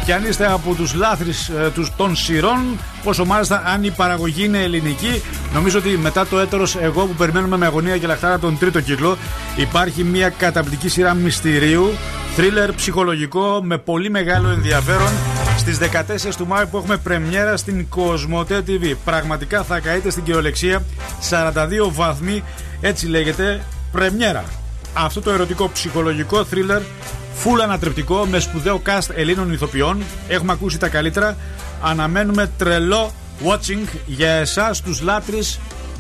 [0.04, 1.30] Και αν είστε από τους λάθρη
[1.64, 5.22] ε, τους, των σειρών, πόσο μάλιστα αν η παραγωγή είναι ελληνική,
[5.52, 9.16] νομίζω ότι μετά το έτερος εγώ που περιμένουμε με αγωνία και λαχτάρα τον τρίτο κύκλο,
[9.56, 11.90] υπάρχει μια καταπληκτική σειρά μυστηρίου,
[12.36, 15.12] θρίλερ ψυχολογικό με πολύ μεγάλο ενδιαφέρον
[15.58, 18.94] στις 14 του Μάη που έχουμε πρεμιέρα στην Κοσμοτέ TV.
[19.04, 20.82] Πραγματικά θα καείτε στην κεολεξία
[21.30, 21.52] 42
[21.90, 22.42] βαθμοί,
[22.80, 23.60] έτσι λέγεται
[23.96, 24.44] πρεμιέρα.
[24.94, 26.80] Αυτό το ερωτικό ψυχολογικό θρίλερ
[27.34, 30.02] Φουλ ανατρεπτικό με σπουδαίο cast Ελλήνων ηθοποιών.
[30.28, 31.36] Έχουμε ακούσει τα καλύτερα.
[31.82, 33.12] Αναμένουμε τρελό
[33.44, 35.36] watching για εσάς τους λάτρε.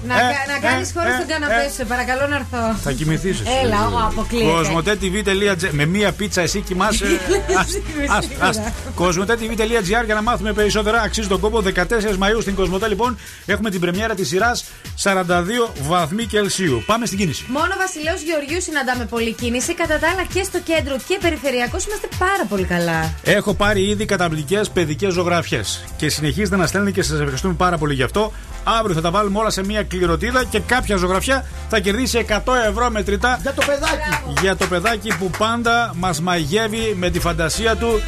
[0.06, 1.68] Να, Ε, κα- να κάνεις ε, χώρο ε, στον καναπέ ε.
[1.68, 2.76] σου, σε παρακαλώ να έρθω.
[2.82, 3.42] Θα κοιμηθείς.
[3.64, 4.50] Έλα, εγώ αποκλείεται.
[4.52, 7.04] Κοσμοτέ.tv.gr Με μία πίτσα εσύ κοιμάσαι.
[7.60, 7.78] Ας-
[8.16, 8.28] ας-
[8.58, 8.60] ας.
[8.94, 11.00] Κοσμοτέ.tv.gr για να μάθουμε περισσότερα.
[11.00, 11.62] Αξίζει τον κόπο.
[11.74, 13.16] 14 Μαου στην Κοσμοτέ λοιπόν
[13.46, 14.64] έχουμε την πρεμιέρα της σειράς
[15.06, 16.82] 42 βαθμοί Κελσίου.
[16.86, 17.44] Πάμε στην κίνηση.
[17.48, 19.74] Μόνο Βασιλέου Γεωργίου συναντάμε πολλή κίνηση.
[19.74, 23.14] Κατά τα άλλα και στο κέντρο και περιφερειακό είμαστε πάρα πολύ καλά.
[23.22, 27.94] Έχω πάρει ήδη καταπληκτικές παιδικές ζωγραφιές και συνεχίζετε να στέλνετε και σας ευχαριστούμε πάρα πολύ
[27.94, 28.32] γι' αυτό.
[28.64, 32.90] Αύριο θα τα βάλουμε όλα σε μια κληροτίδα και κάποια ζωγραφιά θα κερδίσει 100 ευρώ
[32.90, 34.40] μετρητά Για το παιδάκι.
[34.42, 38.00] για το παιδάκι που πάντα μας μαγεύει με τη φαντασία του,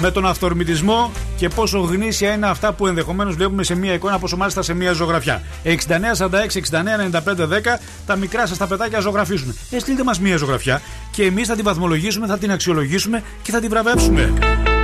[0.00, 4.36] με τον αυθορμητισμό και πόσο γνήσια είναι αυτά που ενδεχομένως βλέπουμε σε μια εικόνα, πόσο
[4.36, 5.42] μάλιστα σε μια ζωγραφιά.
[5.64, 5.70] 69,
[6.18, 9.56] 46, 69, 95, 10 τα μικρά σας τα παιδάκια ζωγραφίζουν.
[9.70, 13.60] Ε, στείλτε μας μια ζωγραφιά και εμείς θα την βαθμολογήσουμε, θα την αξιολογήσουμε και θα
[13.60, 14.32] την βραβεύσουμε.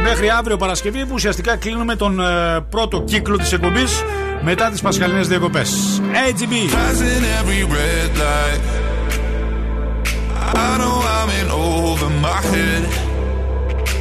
[0.02, 4.02] Μέχρι αύριο Παρασκευή που ουσιαστικά κλείνουμε τον ε, πρώτο κύκλο της εκπομπής
[4.42, 6.00] μετά τις πασχαλινές διακοπές.
[6.00, 6.52] AGB.
[6.52, 8.60] Passing every red light.
[10.54, 13.07] I know I'm in over my head.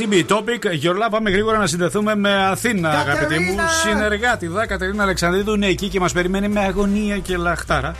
[0.00, 0.12] love.
[0.12, 3.12] AGB Topic, Γιορλά, πάμε γρήγορα να συνδεθούμε με Αθήνα, Κατερίνα!
[3.12, 3.56] αγαπητοί μου.
[3.82, 7.94] Συνεργάτη, δα Κατερίνα Αλεξανδρίδου είναι εκεί και μας περιμένει με αγωνία και λαχτάρα.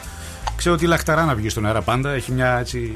[0.56, 2.10] Ξέρω ότι η λαχταρά να βγει στον αέρα πάντα.
[2.10, 2.94] Έχει μια έτσι.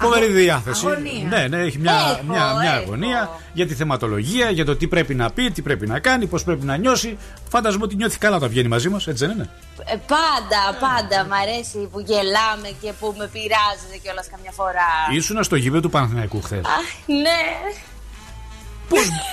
[0.00, 0.86] Φοβερή διάθεση.
[0.86, 1.28] αγωνία.
[1.28, 2.82] Ναι, ναι, έχει μια, Έχω, μια, μια έχω.
[2.82, 6.44] αγωνία για τη θεματολογία, για το τι πρέπει να πει, τι πρέπει να κάνει, πώς
[6.44, 7.16] πρέπει να νιώσει.
[7.48, 9.48] Φανταζομαι ότι νιώθει καλά όταν βγαίνει μαζί μας, έτσι δεν είναι;
[9.84, 14.88] Ε, πάντα, πάντα μ' αρέσει που γελάμε και που με πειράζετε κιόλας καμιά φορά.
[15.12, 16.64] Ήσουνα στο γήπεδο του Παναθηναϊκού χθες.
[16.64, 17.40] Αχ, ναι.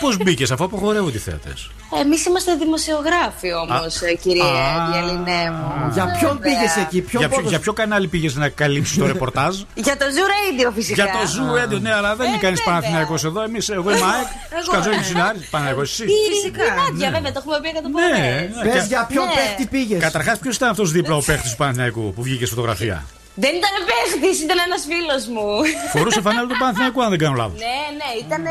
[0.01, 1.69] Πώς μπήκες αφού απογορεύουν οι θέατες;
[2.01, 4.13] Εμείς είμαστε δημοσιογράφοι όμως, Α.
[4.21, 4.89] κυρία Α.
[4.91, 5.89] Διαλυνέ μου.
[5.93, 6.57] Για ποιον Βέβαια.
[6.59, 9.97] πήγες εκεί, ποιον Για ποιο, πόντος- για ποιο κανάλι πήγες να καλύψεις το ρεπορτάζ; Για
[9.97, 11.03] το Zoo Radio φυσικά.
[11.03, 13.41] Για το Zoo Radio, ναι, αλλά δεν είναι κανεί Παναθηναϊκός εδώ.
[13.43, 14.27] Εμείς, εγώ είμαι ΑΕΚ,
[14.57, 15.03] εγώ, Σκατζόγη ναι.
[15.03, 16.05] Συνάρη, Παναθηναϊκός εσύ.
[16.31, 16.63] Φυσικά.
[16.75, 18.73] Νάντια, βέβαια, το έχουμε πει εκατό Ναι, φορές.
[18.75, 19.31] Πες για ποιον Ναι.
[19.33, 19.99] παίχτη πήγες.
[20.01, 23.03] Καταρχάς, ποιος ήταν αυτός δίπλα ο παίχτης του Παναθηναϊκού που βγήκε στη φωτογραφία;
[23.35, 25.47] Δεν ήταν παίχτης, ήταν ένας φίλος μου.
[25.91, 27.59] Φορούσε φανέλα του Παναθηναϊκού, αν δεν κάνω λάθος.
[27.59, 28.43] ναι, ναι, ήταν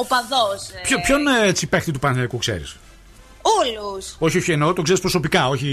[0.00, 0.60] ο παδός.
[0.82, 2.76] Ποιο, ποιον ε, έτσι παίχτη του Παναθηναϊκού ξέρεις;
[3.42, 4.16] Όλους.
[4.18, 5.68] Όχι, όχι, εννοώ, τον ξέρεις προσωπικά, όχι.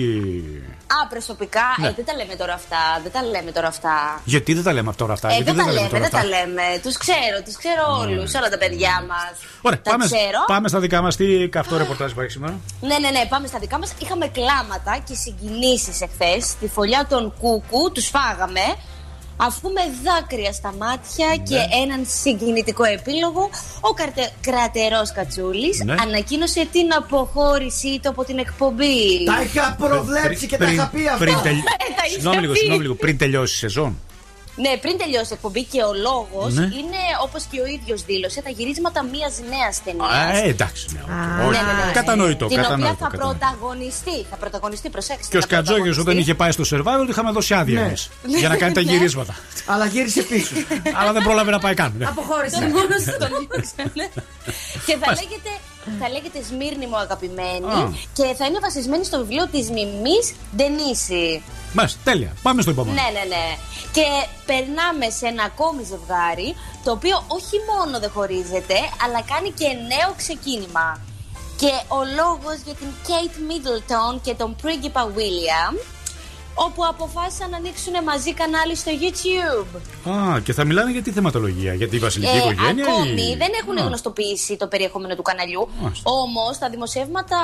[1.03, 1.61] Α, προσωπικά.
[1.77, 1.87] Ναι.
[1.87, 2.77] Ε, δεν τα λέμε τώρα αυτά.
[3.03, 4.21] Δεν τα λέμε τώρα αυτά.
[4.23, 6.29] Γιατί δεν τα λέμε τώρα αυτά, Ε, γιατί δεν τα λέμε, τώρα δεν τα αυτά.
[6.29, 6.61] λέμε.
[6.83, 9.31] Τους ξέρω, τους ξέρω όλους, όλα τα παιδιά μας.
[9.61, 10.39] Ωραία, τα πάμε, ξέρω.
[10.47, 11.15] πάμε στα δικά μας.
[11.15, 13.93] Τι καυτό ρεπορτάζ υπάρχει σήμερα; Ναι, ναι, ναι, πάμε στα δικά μας.
[14.01, 16.45] Είχαμε κλάματα και συγκινήσεις εχθές.
[16.45, 18.65] Στη φωλιά των Κούκου τους φάγαμε.
[19.41, 21.35] Αφού με δάκρυα στα μάτια Ναι.
[21.43, 23.49] και έναν συγκινητικό επίλογο,
[23.81, 24.31] ο καρτε...
[24.41, 25.95] κρατερός Κατσούλης Ναι.
[26.01, 29.23] ανακοίνωσε την αποχώρησή του από την εκπομπή.
[29.25, 31.17] Τα είχα προβλέψει και τα Πριν- είχα πει αυτά.
[31.17, 31.61] πριν τελ- Ε,
[31.97, 32.57] τα είχα Συγγνώμη λίγο, πει.
[32.57, 32.95] συγγνώμη λίγο.
[32.95, 33.99] Πριν τελειώσει η σεζόν.
[34.55, 36.61] Ναι, πριν τελειώσει η εκπομπή και ο λόγος Ναι.
[36.79, 40.11] είναι όπως και ο ίδιος δήλωσε τα γυρίσματα μιας νέας ταινίας.
[40.13, 40.85] Α, ε, εντάξει.
[40.93, 41.01] ναι,
[41.47, 41.49] όχι.
[41.57, 41.91] Ναι, ναι, ναι.
[41.91, 42.91] Κατανοητό, Την κατανοητό.
[42.91, 43.37] οποία θα κατανοητό.
[43.37, 44.17] πρωταγωνιστεί.
[44.29, 45.27] Θα πρωταγωνιστεί, προσέξτε.
[45.31, 46.31] Και ο θα Σκατζόγιος όταν πρωταγωνιστεί.
[46.31, 47.85] είχε πάει στο survival του είχαμε δώσει άδεια Ναι.
[47.87, 48.09] εμείς,
[48.41, 48.91] για να κάνει τα Ναι.
[48.91, 49.33] γυρίσματα.
[49.65, 50.53] Αλλά γύρισε πίσω.
[50.99, 51.93] Αλλά δεν πρόλαβε να πάει καν.
[51.97, 52.05] ναι.
[52.05, 52.55] Αποχώρησε.
[52.59, 53.91] Τον μόνος τον διώξανε.
[53.99, 54.07] ναι.
[54.87, 55.51] Και θα λέγεται,
[55.99, 57.93] θα λέγεται Σμύρνη μου αγαπημένη Α.
[58.13, 60.25] και θα είναι βασισμένη στο βιβλίο της Μιμής
[60.55, 61.43] Ντενίση.
[61.73, 62.31] Μάλιστα, τέλεια.
[62.41, 62.93] Πάμε στο επόμενο.
[63.01, 63.45] Ναι, ναι, ναι.
[63.91, 64.05] Και
[64.45, 70.09] περνάμε σε ένα ακόμη ζευγάρι το οποίο όχι μόνο δεν χωρίζεται, αλλά κάνει και νέο
[70.17, 70.99] ξεκίνημα.
[71.61, 75.73] Και ο λόγος για την Kate Middleton και τον πρίγκιπα William,
[76.65, 79.71] όπου αποφάσισαν να ανοίξουν μαζί κανάλι στο YouTube.
[80.11, 82.85] Α, και θα μιλάνε για τι θεματολογία, για τη βασιλική οικογένεια.
[82.87, 83.81] Ε, ακόμη ή- δεν έχουν Α.
[83.85, 85.67] γνωστοποιήσει το περιεχόμενο του καναλιού.
[85.81, 86.09] Μάλιστα.
[86.11, 87.37] Όμως τα δημοσιεύματα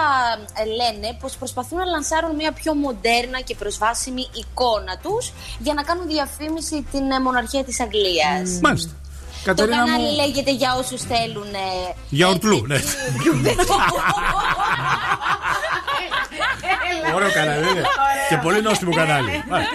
[0.53, 5.83] ε, λένε πως προσπαθούν να λανσάρουν μια πιο μοντέρνα και προσβάσιμη εικόνα τους για να
[5.83, 8.59] κάνουν διαφήμιση την ε, μοναρχία της Αγγλίας.
[8.61, 8.91] Μάλιστα.
[9.45, 10.15] Το Κατερίνα κανάλι μου.
[10.15, 11.53] λέγεται για όσους θέλουν.
[11.53, 12.79] ε, Για ορτλού, ναι.
[17.15, 17.81] Ωραίο κανάλι, είναι.
[18.29, 19.43] Και πολύ νόστιμο κανάλι.
[19.49, 19.73] Μάλιστα.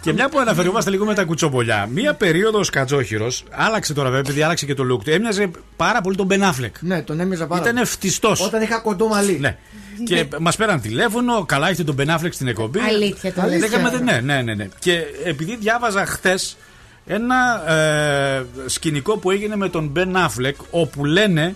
[0.00, 4.42] Και μια που αναφερόμαστε λίγο με τα κουτσομπολιά, μία περίοδος Κατζόχυρος, άλλαξε τώρα βέβαια, επειδή
[4.42, 6.74] άλλαξε και το look του, έμοιαζε πάρα πολύ τον Μπενάφλεκ.
[6.80, 7.86] Ναι, τον έμοιαζα πάρα Ήταν πολύ.
[7.86, 8.40] φτιστός.
[8.40, 9.38] Όταν είχα κοντό μαλλί.
[9.40, 9.56] Ναι.
[10.04, 12.80] Και μας πέραν τηλέφωνο, καλά έχετε τον Μπενάφλεκ στην εκπομπή.
[12.80, 13.60] Αλήθεια το λες.
[13.60, 14.68] Λέγαμε, ναι, ναι, ναι, ναι.
[14.78, 16.56] Και επειδή διάβαζα χθες
[17.06, 21.54] ένα ε, σκηνικό που έγινε με τον Μπεν Άφλεκ, όπου λένε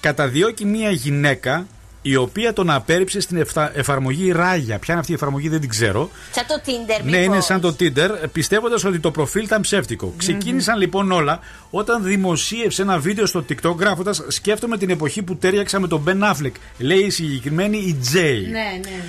[0.00, 1.66] καταδιώκει μία γυναίκα
[2.02, 4.78] η οποία τον απέρριψε στην εφτα- εφαρμογή Ράγια.
[4.78, 6.10] Ποια είναι αυτή η εφαρμογή, δεν την ξέρω.
[6.32, 10.14] Σαν το Tinder, Ναι, μήπως; είναι σαν το Tinder, πιστεύοντας ότι το προφίλ ήταν ψεύτικο.
[10.16, 11.40] Ξεκίνησαν λοιπόν όλα
[11.70, 16.32] όταν δημοσίευσε ένα βίντεο στο TikTok γράφοντας Σκέφτομαι την εποχή που τέριαξα με τον Ben
[16.32, 16.52] Affleck.
[16.78, 18.42] Λέει η συγκεκριμένη η Jay.
[18.50, 19.02] Ναι, ναι.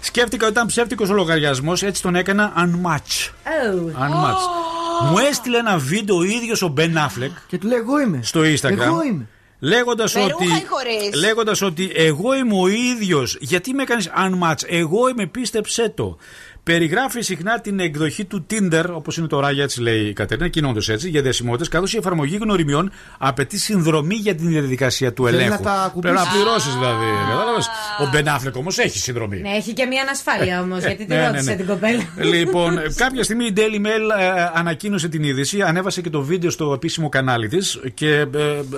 [0.00, 3.28] Σκέφτηκα ότι ήταν ψεύτικος ο λογαριασμός, έτσι τον έκανα unmatch.
[3.44, 4.02] Oh.
[4.02, 4.77] unmatch.
[5.02, 8.20] Μου έστειλε ένα βίντεο ο ίδιος ο Ben Affleck Και του λέει εγώ είμαι.
[8.22, 8.78] στο Instagram.
[8.78, 9.26] Εγώ είμαι.
[9.60, 14.10] Λέγοντας Με ότι, ρούχα ή χωρίς; λέγοντας ότι εγώ είμαι ο ίδιος, γιατί με κάνεις
[14.16, 16.16] unmatch, εγώ είμαι, πίστεψέ το.
[16.72, 20.58] Περιγράφει συχνά την εκδοχή του Tinder, όπως είναι το Ράγια, έτσι λέει η Κατερίνα, και
[20.58, 25.24] είναι όντως έτσι, για διασημότητες, καθώς η εφαρμογή γνωριμιών απαιτεί συνδρομή για την διαδικασία του
[25.24, 25.50] Θέλει ελέγχου.
[25.52, 26.42] να τα Πρέπει να ακουμπήσεις.
[26.42, 27.04] πληρώσεις δηλαδή.
[27.30, 27.68] κατάλαβες.
[28.00, 29.40] Ο Μπενάφλεκ όμως έχει συνδρομή.
[29.40, 31.56] Ναι, έχει και μια ανασφάλεια όμως, γιατί τη Ναι, ναι, ρώτησε ναι.
[31.56, 32.02] την κοπέλα.
[32.16, 36.72] Λοιπόν, κάποια στιγμή η Daily Mail ε, ανακοίνωσε την είδηση, ανέβασε και το βίντεο στο
[36.72, 38.26] επίσημο κανάλι της και ε,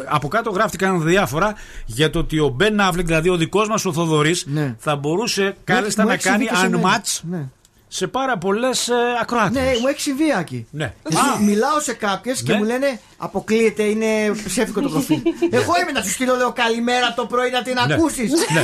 [0.04, 1.54] από κάτω γράφτηκαν διάφορα
[1.86, 4.74] για το ότι ο Μπεν Άφλεκ, δηλαδή ο δικός μας ο Θοδωρής, Ναι.
[4.78, 6.82] θα μπορούσε Μου κάλλιστα έχει να κάνει συμβεί και σε μένα.
[7.02, 7.48] unmatch Ναι.
[7.92, 9.64] Σε πάρα πολλές ε, ακροάτριες.
[9.64, 10.66] Ναι, μου έχει συμβεί Άκη.
[10.70, 10.92] Ναι.
[11.10, 12.58] Μι- Μιλάω σε κάποιες και Ναι.
[12.58, 14.10] μου λένε Αποκλείεται, είναι
[14.46, 15.20] ψεύτικο το προφίλ.
[15.50, 17.94] Εγώ είμαι να σου στείλω, λέω καλημέρα το πρωί να την Ναι.
[17.94, 18.30] ακούσεις.
[18.54, 18.60] Ναι.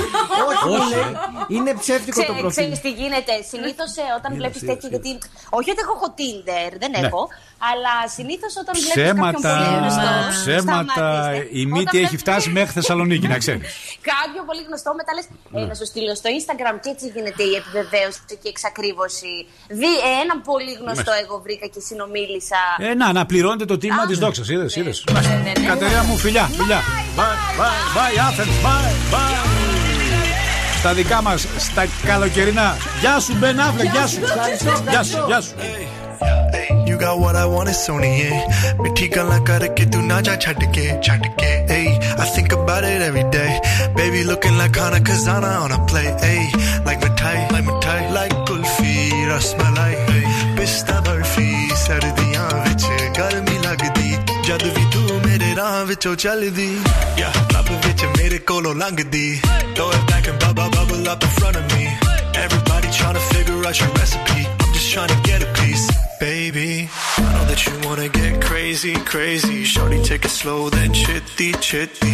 [0.49, 0.95] Όχι, μου Όχι.
[0.95, 1.11] λέει,
[1.57, 2.51] είναι ψεύτικο το Ξέ, προφίλ.
[2.62, 3.33] ξέρεις τι γίνεται.
[3.53, 4.89] Συνήθως όταν βλέπεις τέτοια.
[4.93, 5.11] Γιατί.
[5.59, 7.07] Όχι ότι έχω Tinder, δεν Ναι.
[7.07, 7.23] έχω.
[7.70, 10.09] Αλλά συνήθως όταν βλέπεις κάποιον Ψέματα, πολύ γνωστό.
[10.41, 10.93] ψέματα.
[10.97, 11.59] σταματήστε.
[11.61, 13.66] Η Όταν μύτη έχει βλέπεις φτάσει μέχρι Θεσσαλονίκη, να ξέρεις.
[14.12, 15.61] Κάποιο πολύ γνωστό, μετά λες Ναι.
[15.70, 19.33] να σου στείλω στο Instagram και έτσι γίνεται η επιβεβαίωση και η εξακρίβωση.
[19.81, 21.23] Δι, ε, έναν πολύ γνωστό Ναι.
[21.24, 22.61] εγώ βρήκα και συνομίλησα.
[22.89, 24.45] Ε, να, να πληρώνετε το τίμημα της δόξας.
[24.52, 24.81] είδε, είδε.
[24.81, 25.05] είδες.
[25.66, 26.81] Κατεριά μου, φιλιά, φιλιά.
[27.16, 29.77] Bye, Athens, bye, bye.
[30.78, 32.77] Στα δικά μα, στα καλοκαιρινά.
[33.01, 34.18] Γεια σου, Μπεν Άβλε, γεια σου.
[34.90, 35.55] Γεια σου, γεια σου.
[36.89, 38.32] You got what I want, it's only it.
[38.32, 38.73] Eh?
[38.82, 41.51] Mithi gala karke tu na ja chhad ke, chhad ke.
[41.77, 41.89] Ay,
[42.23, 43.52] I think about it every day.
[43.97, 46.09] Baby looking like Hana Kazana on a play.
[46.31, 46.43] Ay,
[46.86, 48.94] like mithai, like mithai, like kulfi,
[49.31, 49.94] rasmalai,
[50.56, 51.51] pista barfi,
[51.85, 52.26] sardi.
[55.65, 56.68] ਮੇਰੇ ਰਾਹ ਵਿੱਚੋਂ ਚੱਲਦੀ
[57.19, 59.39] ਯਾ ਲੱਭ ਵਿੱਚ ਮੇਰੇ ਕੋਲੋਂ ਲੰਘਦੀ
[59.77, 61.85] throw it back and bubble bubble up in front of me
[62.41, 65.85] everybody trying to figure out your recipe I'm just trying to get a piece
[66.22, 66.68] baby
[67.23, 72.14] I know that you wanna get crazy crazy shorty take it slow then chitty chitty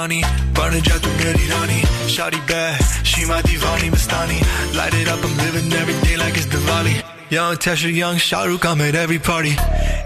[0.00, 0.22] Armani
[0.54, 4.40] Burn jet to get Irani Shawty bad, she my divani Mastani.
[4.76, 7.02] Light it up, I'm living every day like it's Diwali.
[7.30, 9.54] Young Tesha, young Shahrukh, I'm at every party.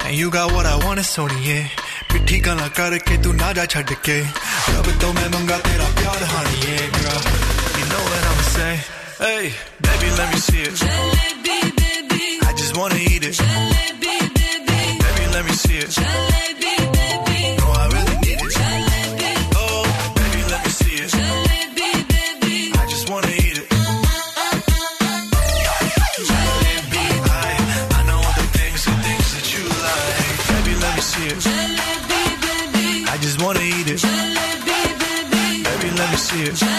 [0.04, 1.68] And you got what I want, it's Sony, yeah.
[2.14, 6.56] पिट्ठी गला करके तू ना जा छड़ के रब तो मैं मंगा तेरा प्यार हानी
[7.78, 8.80] You know what I'm saying
[9.18, 9.52] Hey,
[9.82, 10.74] baby, let me see it.
[10.78, 12.22] Jalebi, baby.
[12.48, 13.34] I just wanna eat it.
[13.34, 14.80] Jalebi, baby.
[15.04, 16.63] Baby, let me see it.
[36.36, 36.73] you.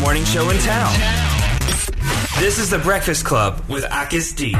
[0.00, 0.92] morning show in town.
[2.38, 4.54] This is The Breakfast Club with Akis D.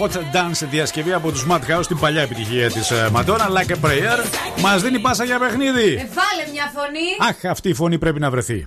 [0.00, 3.86] Hot Dance διασκευή από τους Mad House, την παλιά επιτυχία της ε, Madonna, Like a
[3.86, 4.24] prayer,
[4.60, 5.94] μας δίνει πάσα για παιχνίδι.
[5.94, 6.06] Ε,
[6.52, 7.28] μια φωνή.
[7.28, 8.66] Αχ, αυτή η φωνή πρέπει να βρεθεί.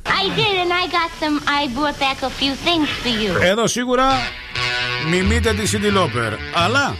[3.42, 4.06] Εδώ σίγουρα
[5.10, 6.32] μιμείτε τη Cindy Lauper.
[6.54, 6.96] Αλλά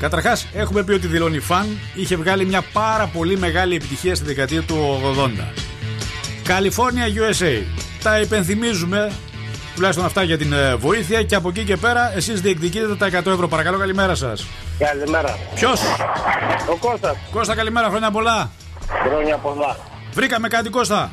[0.00, 1.78] Καταρχάς, έχουμε πει ότι δηλώνει φαν.
[1.94, 5.28] Είχε βγάλει μια πάρα πολύ μεγάλη επιτυχία στη δεκαετία του 80.
[6.48, 7.62] California USA.
[8.02, 9.12] Τα υπενθυμίζουμε
[9.76, 13.12] Τουλάχιστον αυτά για την ε, βοήθεια και από εκεί και πέρα εσείς διεκδικείτε τα 100
[13.12, 13.48] ευρώ.
[13.48, 14.46] Παρακαλώ, καλημέρα σας.
[14.78, 15.38] Καλημέρα.
[15.54, 15.80] Ποιος;
[16.70, 17.16] Ο Κώστας.
[17.32, 18.50] Κώστα, καλημέρα, χρόνια πολλά.
[19.08, 19.76] Χρόνια πολλά.
[20.12, 21.10] Βρήκαμε κάτι, Κώστα;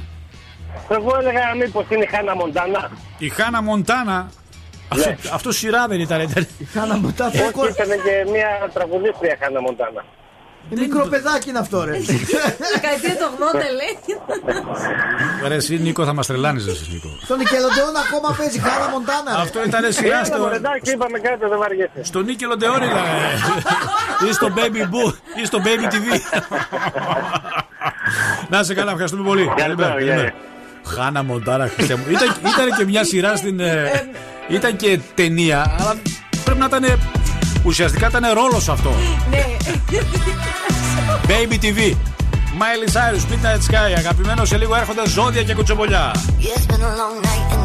[0.89, 2.91] Εγώ έλεγα μήπως είναι η Χάνα Μοντάνα.
[3.17, 4.29] Η Χάνα Μοντάνα;
[4.87, 6.21] Αυτό, αυτό σειρά δεν ήταν.
[6.21, 6.47] ήταν.
[6.57, 7.31] Η Χάνα Μοντάνα.
[7.53, 10.03] Όχι, ήταν και μια τραγουδίστρια Χάνα Μοντάνα.
[10.69, 11.91] Μικρό παιδάκι είναι αυτό, ρε.
[12.73, 13.93] Δεκαετία του 80 λέει.
[15.47, 17.07] Ρε, εσύ Νίκο θα μας τρελάνεις, εσύ Νίκο.
[17.23, 19.31] Στο Νικελοντεόν ακόμα παίζει Χάνα Μοντάνα.
[19.35, 19.41] ρε.
[19.41, 20.37] Αυτό ήταν σειρά Έλα, στο.
[20.37, 22.01] μωρέ, εντάξει, είπαμε κάτι, δεν βαριέσαι.
[22.03, 23.03] Στο Νίκελο Ντεόρι ήταν.
[24.29, 26.05] ή στο Baby Boo ή στο Baby TV.
[28.49, 29.51] Να είσαι καλά, ευχαριστούμε πολύ.
[29.55, 29.89] Καλημέρα.
[29.93, 30.33] καλημέρα.
[30.95, 32.03] Χάνα Μοντάνα, Χριστέ μου.
[32.09, 33.59] Ήταν, ήταν και μια σειρά στην.
[33.59, 33.91] ε,
[34.47, 35.95] ήταν και ταινία, αλλά
[36.43, 36.83] πρέπει να ήταν.
[37.63, 38.93] Ουσιαστικά ήταν ρόλος αυτό.
[39.29, 39.45] Ναι.
[41.27, 41.95] Baby TV.
[42.59, 43.93] Miley Cyrus, Midnight Sky.
[43.97, 46.11] Αγαπημένος σε λίγο έρχονται ζώδια και κουτσομπολιά.
[46.39, 47.62] Yeah,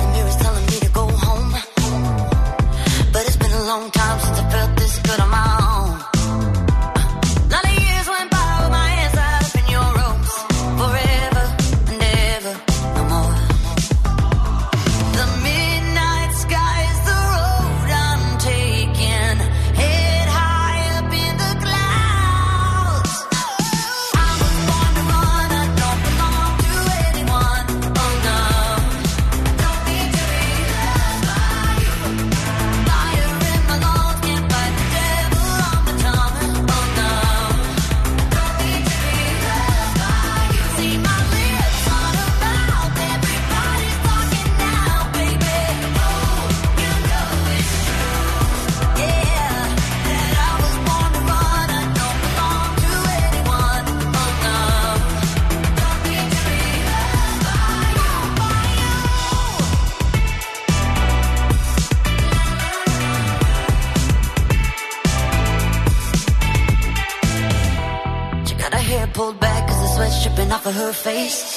[70.69, 71.57] of her face.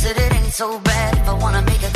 [0.00, 1.95] Said it ain't so bad if I wanna make a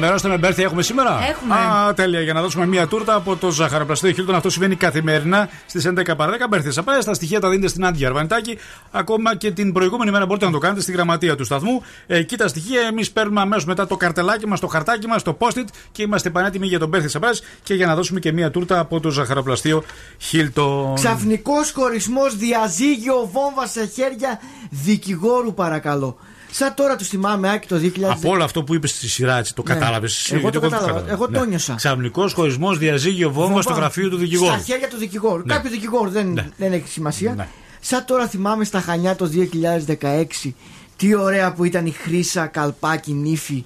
[0.00, 1.54] Ενημερώστε με, Μπέρθη, έχουμε σήμερα; Έχουμε.
[1.54, 2.20] Α, τέλεια.
[2.20, 4.34] Για να δώσουμε μια τούρτα από το ζαχαροπλαστείο Χίλτον.
[4.34, 6.48] Αυτό συμβαίνει καθημερινά στις 11 παρα 10.
[6.48, 6.98] Μπέρθη, θα πάει.
[7.04, 8.58] Τα στοιχεία τα δίνετε στην Άντια Αρβανιτάκη.
[8.90, 11.82] Ακόμα και την προηγούμενη μέρα μπορείτε να το κάνετε στη γραμματεία του σταθμού.
[12.06, 15.64] Εκεί τα στοιχεία εμείς παίρνουμε αμέσως μετά το καρτελάκι μας, το χαρτάκι μας, το post-it
[15.92, 19.00] και είμαστε πανέτοιμοι για τον Μπέρθη Σαπράζ και για να δώσουμε και μια τούρτα από
[19.00, 19.84] το ζαχαροπλαστείο
[20.18, 20.94] Χίλτον.
[20.94, 24.40] Ξαφνικός χωρισμός, διαζύγιο, βόμβα σε χέρια
[24.70, 26.16] δικηγόρου, παρακαλώ.
[26.50, 28.10] Σαν τώρα τους θυμάμαι, Άκη, το 2000.
[28.10, 29.74] Από όλο αυτό που είπες στη σειρά, έτσι, το Ναι.
[29.74, 30.32] κατάλαβες.
[30.32, 31.04] Εγώ το κατάλαβα.
[31.10, 31.74] Εγώ το νιώσα.
[31.74, 34.52] Ξαφνικός χωρισμός, διαζύγιο, βόμβα στο γραφείο του δικηγόρου.
[34.52, 35.42] Στα χέρια του δικηγόρου.
[35.46, 35.54] Ναι.
[35.54, 37.48] Κάποιου δικηγόρου δεν, δεν έχει σημασία.
[37.80, 40.54] Σαν τώρα θυμάμαι στα Χανιά το 2016
[40.96, 43.64] τι ωραία που ήταν η Χρύσα Καλπάκη νύφη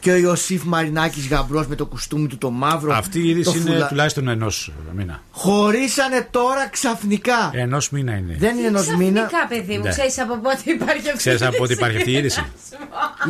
[0.00, 2.94] και ο Ιωσήφ Μαρινάκης γαμπρός με το κουστούμι του το μαύρο.
[2.94, 5.22] Αυτή η είδηση το είναι φουλα- τουλάχιστον ενός μήνα.
[5.30, 7.50] Χωρίσανε τώρα ξαφνικά.
[7.54, 8.36] Ενός μήνα είναι.
[8.38, 9.26] Δεν είναι ενός μήνα.
[9.26, 9.90] Ξαφνικά, παιδί μου, Ναι.
[9.90, 11.78] ξέρεις από πότε υπάρχει αυτή Ξέρεις η από πότε είδηση.
[11.78, 12.44] υπάρχει αυτή η είδηση.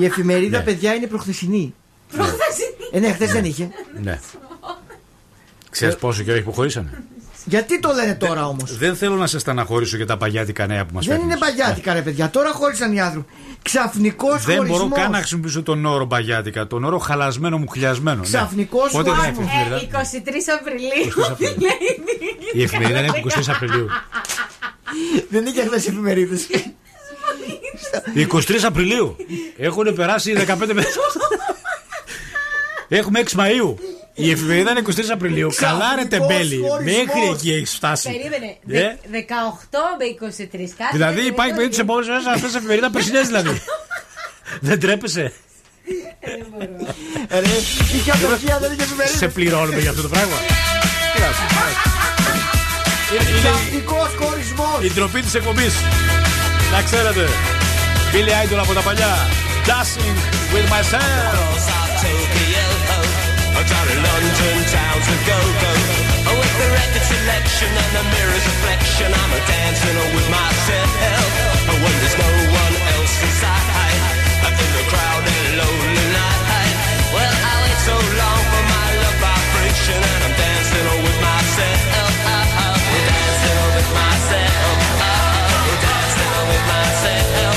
[0.01, 0.65] Η εφημερίδα, Ναι.
[0.65, 1.75] παιδιά, είναι προχθεσινή.
[2.17, 2.71] Προχθεσινή.
[2.93, 3.69] Ε, ναι, χθες δεν είχε.
[4.03, 4.19] Ναι.
[5.71, 7.03] Ξέρεις πόσο καιρό έχει που χωρίσανε;
[7.45, 10.95] Γιατί το λένε τώρα όμως; Δεν θέλω να σε στεναχωρήσω για τα παγιάτικα νέα που
[10.95, 12.31] μας Δεν είναι παγιάτικα, ρε παιδιά.
[12.31, 13.33] Τώρα χώρισαν οι άνθρωποι.
[13.71, 14.63] Ξαφνικός χωρισμό.
[14.65, 18.17] Δεν μπορώ καν να χρησιμοποιήσω τον όρο παγιάτικα, τον όρο χαλασμένο μου χιλιασμένο.
[18.21, 18.27] ναι.
[18.27, 19.47] Ξαφνικός Πότε είναι η χωρισμός.
[19.49, 21.13] εφημερίδα; Ε, 23 Απριλίου.
[21.17, 21.59] 23 Απριλίου.
[21.61, 21.79] λέει
[22.53, 23.87] Η εφημερίδα είναι 23 Απριλίου.
[25.29, 26.47] Δεν είχε χθε εφημερίδες.
[28.15, 29.17] 23 Απριλίου.
[29.57, 30.97] Έχουν περάσει 15 μέρες.
[32.89, 33.75] Έχουμε 6 Μαΐου.
[34.19, 35.49] Η εφημερίδα είναι 23 Απριλίου.
[35.57, 36.61] Καλά ρε τεμπέλη.
[36.83, 38.09] Μέχρι εκεί έχεις φτάσει.
[38.11, 38.47] Περίμενε.
[38.69, 40.91] Ε, Δε- 18 με 23 κάτι.
[40.97, 43.63] Δηλαδή δεν υπάρχει είναι περίπτωση επόμενες μέρες να θε εφημερίδα περσινές δηλαδή.
[44.69, 45.33] Δεν τρέπεσαι;
[47.31, 47.57] Ρε,
[47.95, 49.19] είχε απεργία, δεν είχε εφημερίδες.
[49.19, 50.37] Σε πληρώνουμε για αυτό το πράγμα.
[51.15, 51.45] Τι να πω.
[53.13, 54.79] Είναι- είναι Ξαφνικό χωρισμό.
[54.83, 55.75] Η ντροπή της εκπομπής.
[56.73, 57.29] Να ξέρετε.
[58.13, 59.17] Billy Idol από τα παλιά.
[59.67, 60.17] Dancing
[60.55, 62.46] with myself.
[63.57, 65.73] Down in London town to go go.
[66.29, 70.91] Oh, with the record selection and the mirror's reflection, I'm a dancing with myself.
[71.67, 74.03] Oh, when there's no one else inside,
[74.45, 76.77] in the crowded lonely night.
[77.11, 81.81] Well, I wait so long for my love vibration, and I'm dancing with myself.
[81.97, 82.77] Oh, oh,
[83.09, 84.77] dancing with myself.
[85.01, 87.57] Oh, dancing with myself.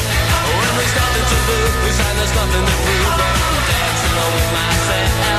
[0.58, 5.39] When there's nothing to lose and there's nothing to prove, I'm dancing with myself.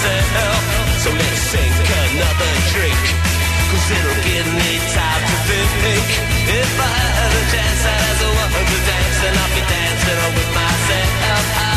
[0.00, 0.62] Myself.
[1.02, 1.76] So let's sink
[2.08, 3.02] another drink,
[3.70, 5.36] cause it'll give me time to
[5.80, 6.08] think.
[6.48, 10.18] If I had a chance, I'd as a woman to dance, and I'll be dancing
[10.24, 11.69] on with myself.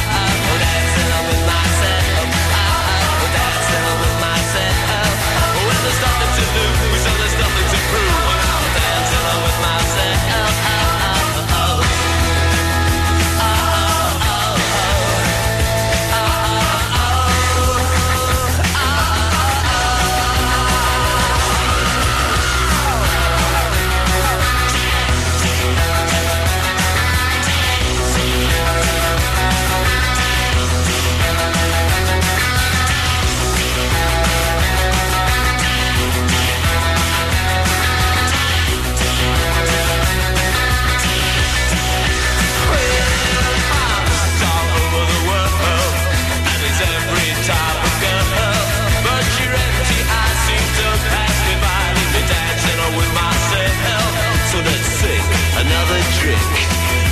[56.23, 56.55] Drink,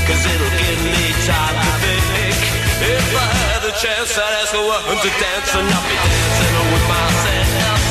[0.08, 2.40] cause it'll give me time to think.
[2.80, 6.56] If I had the chance, I'd ask a woman to dance, and I'll be dancing
[6.72, 7.91] with myself.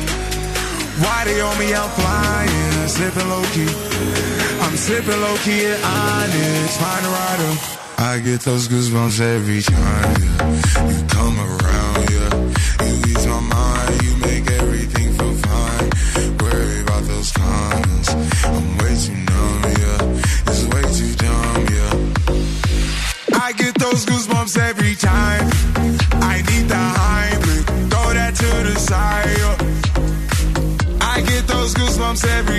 [1.03, 1.73] Why they on me?
[1.73, 3.69] I'm flying, slipping low key.
[4.61, 7.53] I'm slipping low key at Onyx, find a rider.
[7.97, 10.21] I get those goosebumps every time.
[10.91, 11.60] You come around,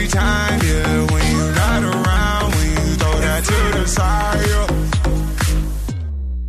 [0.02, 1.12] every time, yeah.
[1.12, 4.46] When you're not around, when you throw that to the side.
[4.48, 4.66] yeah.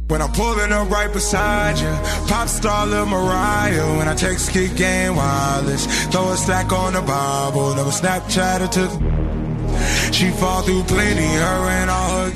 [0.08, 1.92] When I'm pulling up right beside you,
[2.28, 3.98] pop star Lil Mariah.
[3.98, 8.72] When I text kick game wireless, throw a stack on the Bible, never Snapchat or
[8.78, 10.14] took.
[10.14, 12.32] She fall through plenty, her and all her.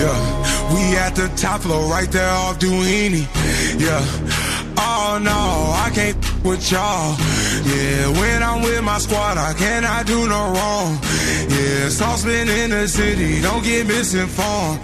[0.00, 3.24] Yeah, we at the top floor, right there off Duini.
[3.80, 4.04] Yeah,
[4.76, 5.40] oh no,
[5.84, 7.16] I can't with y'all.
[7.64, 10.98] Yeah, when I'm with my squad, I cannot do no wrong.
[11.48, 14.80] Yeah, saucepan in the city, don't get misinformed.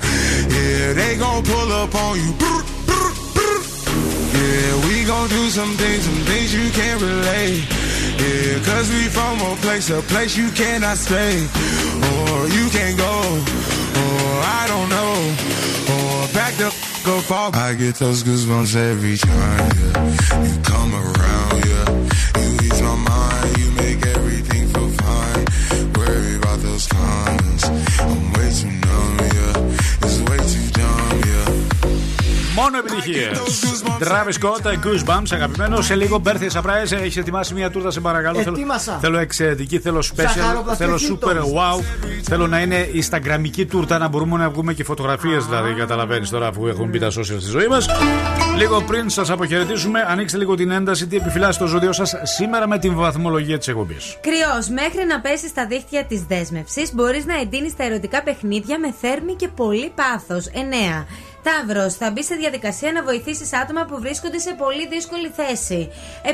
[0.50, 2.32] Yeah, they gon' pull up on you.
[4.36, 7.64] Yeah, we gon' do some things, some things you can't relate.
[8.20, 11.36] Yeah, cause we from a place, a place you cannot stay.
[12.12, 13.14] Or you can't go,
[14.02, 15.14] or I don't know.
[15.94, 17.54] Or back the f- up.
[17.56, 20.42] I get those goosebumps every time, yeah.
[20.42, 22.05] You come around, yeah.
[32.56, 33.38] Μόνο επιτυχίες.
[34.00, 35.86] Travis Scott, Goosebumps, αγαπημένος.
[35.86, 36.92] Σε λίγο birthday surprise.
[36.92, 38.38] Έχεις ετοιμάσει μια τούρτα, σε παρακαλώ.
[38.38, 38.98] Θέλω- Ετοίμασα.
[39.00, 41.26] Θέλω εξαιρετική, θέλω special, Ζαχαροπλαστές θέλω Hilton.
[41.28, 41.82] super wow.
[42.22, 45.74] Θέλω να είναι Instagramική τούρτα, να μπορούμε να βγούμε και φωτογραφίες δηλαδή.
[45.74, 47.86] Καταλαβαίνεις τώρα που έχουν μπει τα social στη ζωή μας.
[48.56, 51.06] Λίγο πριν σας αποχαιρετήσουμε, ανοίξτε λίγο την ένταση.
[51.06, 54.16] Τι επιφυλάσσει το ζώδιο σας σήμερα με την βαθμολογία της εκπομπής.
[54.20, 58.94] Κρυός, μέχρι να πέσει στα δίχτυα της δέσμευσης, μπορείς να εντείνεις τα ερωτικά παιχνίδια με
[59.00, 60.46] θέρμη και πολύ πάθος.
[60.46, 61.06] 9.
[61.48, 65.90] Ταύρο, θα μπει σε διαδικασία να βοηθήσεις άτομα που βρίσκονται σε πολύ δύσκολη θέση.
[66.24, 66.30] 7.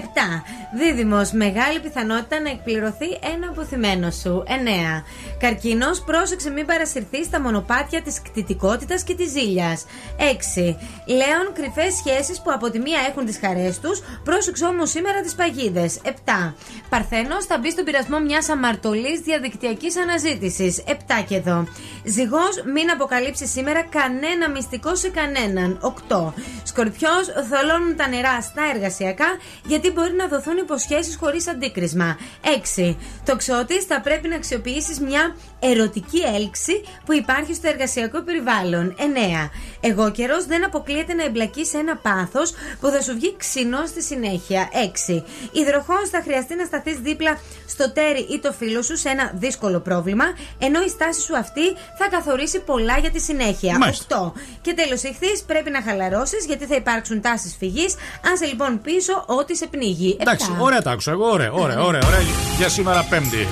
[0.78, 4.44] Δίδυμος, μεγάλη πιθανότητα να εκπληρωθεί ένα αποθυμένο σου.
[4.46, 5.04] 9.
[5.38, 9.84] Καρκίνος, πρόσεξε μην παρασυρθείς στα μονοπάτια της κτητικότητας και της ζήλιας.
[10.16, 10.76] 6.
[11.06, 15.34] Λέων, κρυφές σχέσεις που από τη μία έχουν τις χαρές τους, πρόσεξε όμως σήμερα τις
[15.34, 16.00] παγίδες.
[16.04, 16.54] 7.
[16.88, 20.82] Παρθένος, θα μπει στον πειρασμό μιας αμαρτωλής διαδικτυακής αναζήτησης.
[20.86, 21.66] 7 και εδώ.
[22.04, 25.78] Ζυγός, μην αποκαλύψεις σήμερα κανένα μυστικό σε κανέναν.
[26.08, 26.32] 8.
[26.62, 29.26] Σκορπιός, θολώνουν τα νερά στα εργασιακά
[29.64, 32.18] γιατί μπορεί να δοθούν υποσχέσεις χωρίς αντίκρισμα.
[32.42, 32.96] 6.
[33.24, 35.36] Τοξότης, θα πρέπει να αξιοποιήσεις μια
[35.70, 38.94] ερωτική έλξη που υπάρχει στο εργασιακό περιβάλλον.
[38.98, 39.50] 9.
[39.80, 44.02] Εγώ καιρός δεν αποκλείεται να εμπλακεί σε ένα πάθος που θα σου βγει ξινό στη
[44.02, 44.68] συνέχεια.
[44.72, 45.22] 6.
[45.52, 49.80] Υδροχός, θα χρειαστεί να σταθείς δίπλα στο τέρι ή το φίλο σου σε ένα δύσκολο
[49.80, 50.24] πρόβλημα,
[50.58, 51.66] ενώ η στάση σου αυτή
[51.98, 53.78] θα καθορίσει πολλά για τη συνέχεια.
[53.78, 54.32] Μάλιστα.
[54.34, 54.40] 8.
[54.62, 57.94] Και τέλος, ηχθείς, πρέπει να χαλαρώσεις γιατί θα υπάρξουν τάσεις φυγής.
[58.32, 60.16] Άσε λοιπόν πίσω ό,τι σε πνίγει.
[60.20, 60.62] Εντάξει, Επτά.
[60.62, 61.26] ωραία τα άκουσα εγώ.
[61.30, 62.20] Ωραία, ωραία, ωραία, ωραία.
[62.58, 63.46] Για σήμερα Πέμπτη.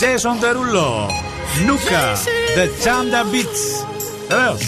[0.00, 1.37] Jason Derulo.
[1.64, 2.16] Nuka,
[2.54, 3.84] the Chanda Beats.
[4.30, 4.58] Alors.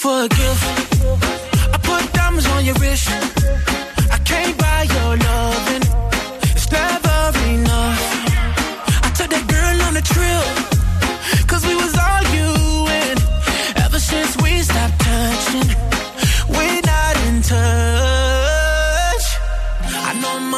[0.00, 0.64] For a gift,
[1.72, 3.08] I put diamonds on your wrist.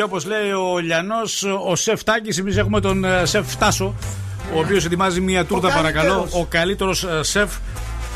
[0.00, 3.94] Και όπως λέει ο Λιανός, ο Σεφ Τάκης, εμείς έχουμε τον ε, Σεφ Τάσο,
[4.54, 6.08] ο οποίος ετοιμάζει μια τούρτα, Ο παρακαλώ.
[6.14, 6.42] καλύτερος.
[6.42, 7.50] Ο καλύτερος Σεφ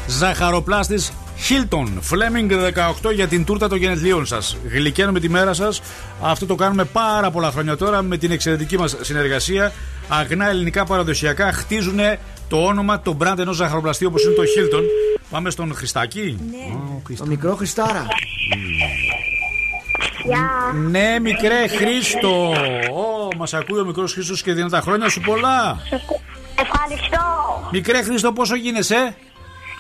[0.06, 1.12] ζαχαροπλάστης
[1.48, 2.52] Hilton Fleming
[3.06, 4.56] 18 για την τούρτα των γενεθλίων σας.
[4.70, 5.80] Γλυκαίνουμε τη μέρα σας.
[6.22, 9.72] Αυτό το κάνουμε πάρα πολλά χρόνια τώρα με την εξαιρετική μας συνεργασία.
[10.08, 11.98] Αγνά ελληνικά παραδοσιακά χτίζουν
[12.48, 14.82] το όνομα, το brand ενός ζαχαροπλαστή όπως είναι το Hilton.
[15.30, 16.38] Πάμε στον Χριστάκη.
[17.18, 18.06] Το μικρό Χριστάρα.
[20.74, 22.48] Ναι, μικρέ Χρήστο.
[22.92, 25.78] Ω, μας ακούει ο μικρός Χρήστος και δίνει τα χρόνια σου πολλά.
[26.58, 27.22] Ευχαριστώ.
[27.72, 29.16] Μικρέ Χρήστο, πόσο γίνεσαι,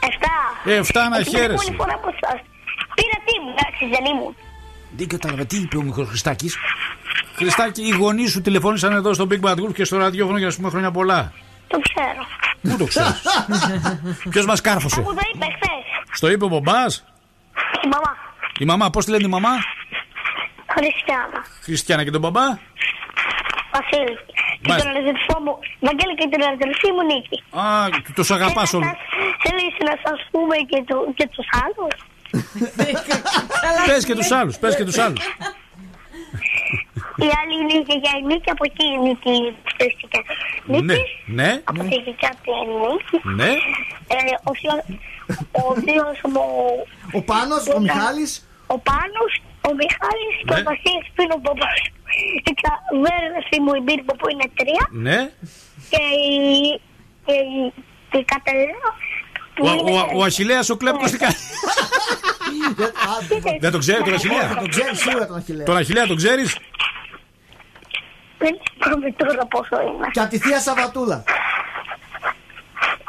[0.00, 0.72] Εφτά.
[0.72, 1.52] Ε, εφτά να Αυτή την χαίρεσαι.
[1.52, 2.40] επόμενη φορά που σας
[2.94, 4.34] πήρα τι μου, εντάξει, δεν ήμουν.
[4.96, 6.56] Δεν κατάλαβα τι είπε ο μικρός Χριστάκης.
[7.36, 10.52] Χριστάκη, οι γονείς σου τηλεφώνησαν εδώ στο Big Bad Wolf και στο ραδιόφωνο για να
[10.52, 11.32] σου πούμε χρόνια πολλά.
[11.68, 12.26] το ξέρω.
[12.62, 13.22] Πού το ξέρεις;
[14.30, 16.16] Ποιος μας κάρφωσε; Μου το είπε χθες.
[16.16, 16.82] Στο είπε ο μπαμπά.
[17.84, 18.12] Η μαμά.
[18.58, 19.50] Η μαμά, πώς τη λένε η μαμά;
[20.76, 21.40] Χριστιανά.
[21.62, 22.46] Χριστιανά και τον μπαμπά.
[23.74, 24.14] Βασίλη.
[24.62, 24.90] Και Μάλιστα.
[24.92, 27.38] τον αδελφό μου, Βαγγέλη και την αδελφή μου Νίκη.
[27.62, 27.64] Α,
[28.14, 28.90] τους αγαπάς όλους.
[29.44, 31.94] Θέλεις να σας πούμε και, του, και τους άλλους;
[33.86, 35.24] Πες και τους άλλους, πες και τους άλλους.
[37.26, 40.20] Η άλλη είναι η γιαγιά η Νίκη, από εκεί η Νίκη φυσικά.
[40.64, 42.52] Ναι, Νίκης, ναι, από τη γιαγιά την
[42.84, 43.16] Νίκη.
[43.40, 43.50] ναι.
[44.14, 44.16] Ε,
[44.48, 44.86] ο θείος-
[45.52, 46.44] ο θείος μου...
[47.12, 48.48] Ο Πάνος, ο Μιχάλης.
[48.66, 49.32] Ο Πάνος,
[49.68, 50.60] ο Μιχάλης και Ναι.
[50.60, 51.92] ο Βασίλης που είναι ο μπαμπάς μου.
[52.48, 55.18] Η ξαδέρφη μου η Μπίρμπο που είναι τρία Ναι.
[55.92, 56.32] και η,
[57.26, 57.72] και η,
[58.10, 58.90] και η Κατερίνα
[59.54, 59.90] που Ο, είναι...
[59.90, 61.34] ο, ο Αχιλέας ο κλέπτος τι κάνει;
[63.60, 64.48] Δεν τον ξέρει τον Αχιλέα.
[64.62, 65.64] Τον ξέρει σίγουρα τον Αχιλέα.
[65.66, 66.58] Τον Αχιλέα τον ξέρεις;
[68.38, 68.52] Δεν
[68.82, 70.06] θυμάμαι τώρα πόσο είναι.
[70.12, 71.24] Και από τη θεία Σαββατούλα.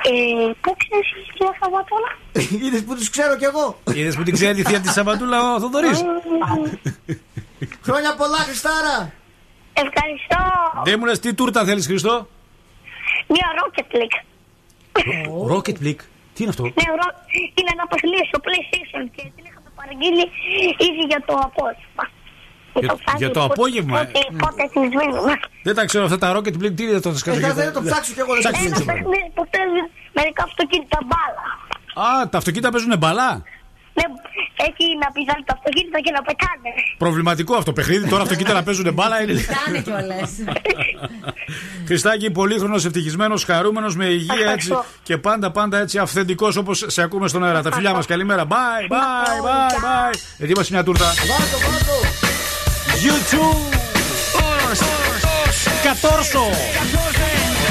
[0.09, 2.09] Ε, πού ξέρεις η κυρία Σαββατούλα;
[2.67, 3.80] Είδες που τους ξέρω κι εγώ.
[3.93, 6.03] Είδες που την ξέρει η θεία της Σαββατούλα ο Θοδωρής;
[7.88, 8.95] Χρόνια πολλά, Χριστάρα.
[9.74, 10.42] Ευχαριστώ.
[10.84, 12.27] Δεν μου λες τι τούρτα θέλεις Χριστό;
[13.27, 14.17] Μια Rocket League.
[15.53, 16.03] Rocket League;
[16.34, 17.17] Τι είναι αυτό; Ναι, ρο-
[17.58, 20.25] είναι ένα παιχνίδι στο PlayStation και την είχαμε παραγγείλει
[20.88, 22.03] ήδη για το απόγευμα.
[22.80, 24.04] Για- το ψάχνει για το πότε- απόγευμα, ε.
[24.06, 25.34] Πότε, πότε της σβήνουμε.
[25.68, 26.76] Δεν τα ξέρω αυτά τα Rocket League.
[26.76, 27.48] Τι είναι αυτό το σκέφτομαι.
[27.48, 28.86] Ε, θα- θα το ψάξω κι εγώ, δεν το Ψάξτε Ένα το.
[28.86, 29.82] παιχνίδι που παίζει
[30.18, 31.44] μερικά αυτοκίνητα μπάλα.
[32.10, 33.32] Α, τα αυτοκίνητα παίζουν μπαλά;
[33.98, 34.04] Ναι,
[34.68, 36.70] έχει να πηδάνε τα αυτοκίνητα και να πετάνε.
[36.98, 38.10] Προβληματικό αυτό το παιχνίδι.
[38.10, 39.34] Τώρα αυτοκίνητα να παίζουν μπάλα είναι.
[39.66, 40.32] Κάνε κιόλας.
[41.88, 44.72] Χριστάκη, πολύχρονος, ευτυχισμένος, χαρούμενος, με υγεία έτσι
[45.04, 47.62] και πάντα πάντα έτσι αυθεντικός όπως σε ακούμε στον αέρα.
[47.62, 48.44] Τα φιλιά μας, καλημέρα.
[48.48, 50.20] Bye, bye, bye, bye.
[50.38, 51.06] Ετοίμασε μια τούρτα.
[51.06, 52.25] Βάζω, βάζω.
[53.01, 53.57] YouTube,
[55.83, 56.51] 14,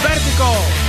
[0.03, 0.84] Vértigo.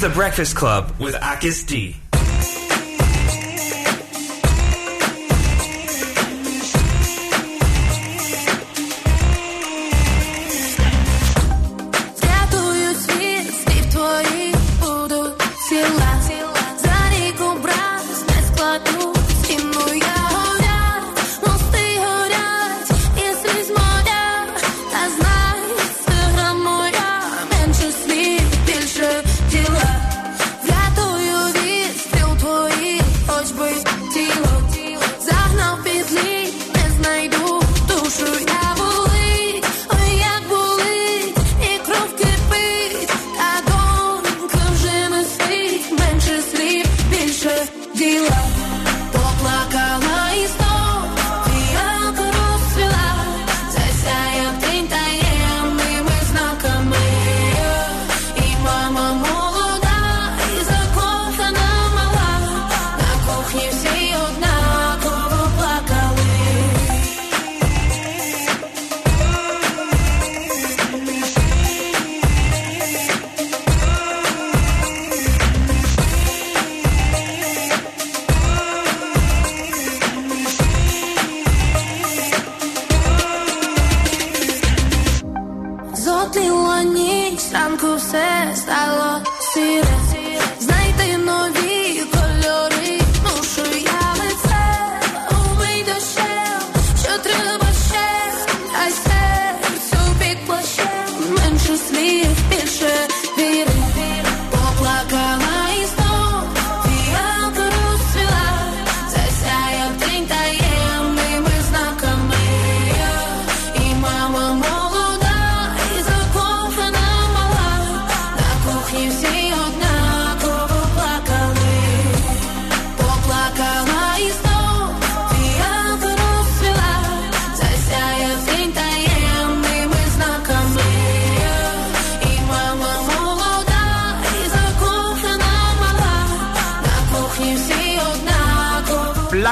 [0.00, 1.99] The Breakfast Club with Akis D.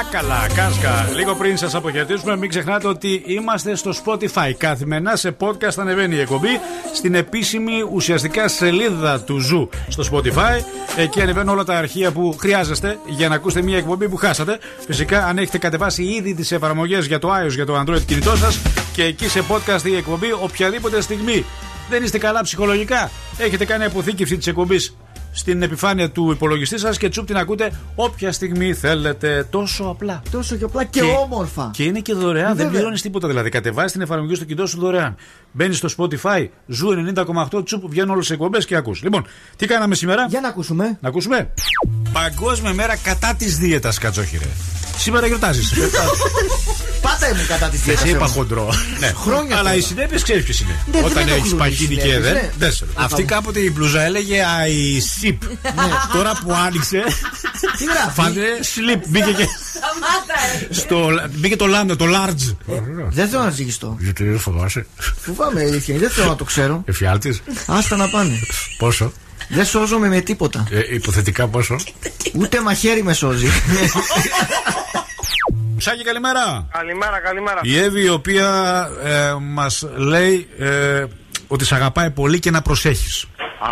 [0.05, 1.09] Καλά Κάσκα.
[1.15, 4.53] Λίγο πριν σας αποχαιρετήσουμε, μην ξεχνάτε ότι είμαστε στο Spotify.
[4.57, 6.61] Καθημερινά σε podcast ανεβαίνει η εκπομπή
[6.95, 10.61] στην επίσημη ουσιαστικά σελίδα του Ζου στο Spotify.
[10.97, 14.59] Εκεί ανεβαίνουν όλα τα αρχεία που χρειάζεστε για να ακούσετε μια εκπομπή που χάσατε.
[14.87, 18.59] Φυσικά, αν έχετε κατεβάσει ήδη τις εφαρμογές για το iOS, για το Android κινητό σας
[18.93, 21.45] και εκεί σε podcast η εκπομπή οποιαδήποτε στιγμή.
[21.91, 24.97] Δεν είστε καλά ψυχολογικά; Έχετε κάνει αποθήκευση της εκπομπής;
[25.39, 29.47] Στην επιφάνεια του υπολογιστή σας και τσουπ την ακούτε όποια στιγμή θέλετε.
[29.51, 30.23] Τόσο απλά.
[30.31, 31.71] Τόσο και απλά και, Και- όμορφα.
[31.73, 32.71] Και είναι και δωρεάν, δεν Βέβαια.
[32.73, 33.29] πληρώνεις τίποτα.
[33.29, 35.15] Δηλαδή, κατεβάζεις την εφαρμογή στο κινητό σου δωρεάν.
[35.53, 39.03] Μπαίνεις στο Spotify, ζου 90,8 τσουπ, βγαίνουν όλες τις εκπομπές και ακούς.
[39.03, 39.27] Λοιπόν,
[39.57, 40.99] τι κάναμε σήμερα; Για να ακούσουμε.
[41.01, 41.51] Να ακούσουμε.
[42.13, 44.45] Παγκόσμια μέρα κατά της δίαιτας, κατσόχυρε.
[44.99, 45.73] Σήμερα γιορτάζεις.
[47.03, 48.07] Πάτα μου κατά τη Δεν θεία.
[48.07, 48.73] σε είπα χοντρό.
[49.01, 49.13] Ναι.
[49.17, 49.75] Χρόνια Αλλά τώρα.
[49.75, 50.71] οι συνέπειες ξέρεις ποιες είναι.
[50.87, 52.33] Ναι, δεν Όταν με έχεις ενοχλούν οι παχύνει και συνέπειες, δεν.
[52.33, 52.51] ναι.
[52.59, 55.37] δεν σε- Α, Αυτή θα- κάποτε η μπλουζά έλεγε I sip.
[56.13, 57.03] Τώρα που άνοιξε.
[57.79, 58.41] Τι γράφει; Φάνηκε
[58.75, 59.03] slip.
[59.09, 59.47] Μπήκε και.
[60.71, 62.55] στο, μπήκε το λάμδο, το large.
[63.09, 63.97] Δεν θέλω να ζυγιστώ.
[64.01, 64.87] Γιατί δεν φοβάσαι.
[65.21, 66.83] Φοβάμαι η αλήθεια, είναι, δεν θέλω να το ξέρω.
[66.87, 67.41] Εφιάλτης.
[67.67, 68.39] Άστα να πάνε.
[68.79, 69.13] Πόσο;
[69.49, 70.67] Δεν σώζομαι με τίποτα.
[70.71, 71.77] Ε, υποθετικά πόσο;
[72.35, 73.49] Ούτε μαχαίρι με σώζει.
[75.77, 76.69] Σάκη, καλημέρα.
[76.73, 77.61] Καλημέρα, καλημέρα.
[77.63, 78.49] Η Εύη, η οποία
[79.05, 81.05] ε, μας λέει ε,
[81.47, 83.25] ότι σε αγαπάει πολύ και να προσέχεις.
[83.61, 83.69] Α,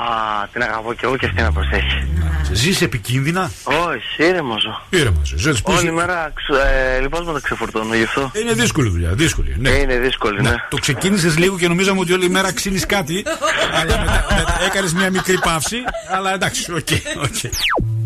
[0.53, 2.07] την αγαπώ και εγώ και αυτή να προσέχει.
[2.53, 4.99] Ζεις επικίνδυνα; Όχι, ήρεμος ζω.
[4.99, 5.63] Ήρεμα, ζεις.
[5.63, 6.61] Πώς- Όλη μέρα ξ-
[6.97, 8.31] ε, λιπάσματα ξεφορτώνω γι' αυτό.
[8.41, 9.57] Είναι δύσκολη δουλειά, δύσκολη.
[9.59, 9.69] Ναι.
[9.69, 10.55] Ε, Είναι δύσκολη, ναι.
[10.71, 13.25] Το ξεκίνησες λίγο και νομίζαμε ότι όλη μέρα ξύνεις κάτι.
[13.73, 15.77] αλλά μετά, μετά έκανες μια μικρή παύση.
[16.17, 16.89] Αλλά εντάξει, οκ.
[17.23, 17.53] οκ.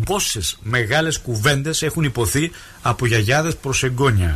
[0.05, 2.51] Πόσες μεγάλες κουβέντες έχουν ειπωθεί
[2.81, 4.35] από γιαγιάδες προς εγγόνια;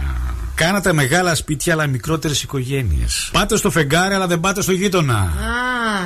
[0.56, 3.30] Κάνατε μεγάλα σπίτια αλλά μικρότερες οικογένειες.
[3.32, 5.34] Πάτε στο φεγγάρι αλλά δεν πάτε στο γείτονα.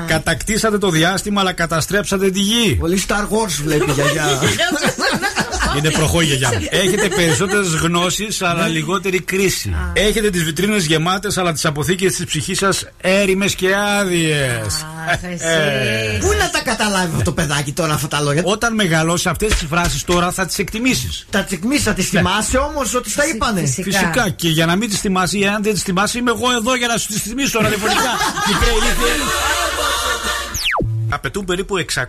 [0.07, 2.75] Κατακτήσατε το διάστημα αλλά καταστρέψατε τη γη.
[2.79, 4.25] Πολύ Star Wars βλέπει η γιαγιά.
[5.77, 6.67] Είναι προχώ η γιαγιά μου.
[6.69, 9.75] Έχετε περισσότερες γνώσεις, αλλά λιγότερη κρίση.
[9.93, 13.67] Έχετε τις βιτρίνες γεμάτες, αλλά τις αποθήκες της ψυχής σας έρημες και
[13.99, 14.85] άδειες.
[16.19, 19.67] Πού να τα καταλάβει αυτό το παιδάκι τώρα αυτά τα λόγια; Όταν μεγαλώσει αυτές τις
[19.69, 21.25] φράσεις τώρα θα τις εκτιμήσεις.
[21.29, 24.29] Τα τσεκμίσει, θα τις θυμάσαι όμως ότι στα είπανε; Φυσικά.
[24.29, 26.87] Και για να μην τις θυμάσαι, ή αν δεν τις θυμάσαι, είμαι εγώ εδώ για
[26.87, 28.11] να σου τις θυμίσω ραδιοφωνικά.
[28.49, 29.13] Μικρέ ηλίθιε.
[31.09, 32.03] Απαιτούν περίπου 600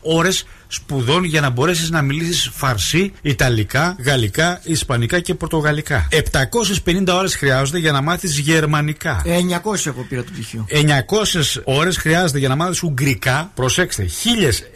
[0.00, 6.08] ώρες σπουδών για να μπορέσεις να μιλήσεις φαρσί, ιταλικά, γαλλικά, ισπανικά και πορτογαλικά.
[6.10, 9.22] 750 ώρες χρειάζονται για να μάθεις γερμανικά.
[9.24, 10.66] 900 εγώ πήρα το πτυχίο.
[10.68, 13.50] 900 ώρες χρειάζεται για να μάθεις ουγγρικά.
[13.54, 14.08] Προσέξτε,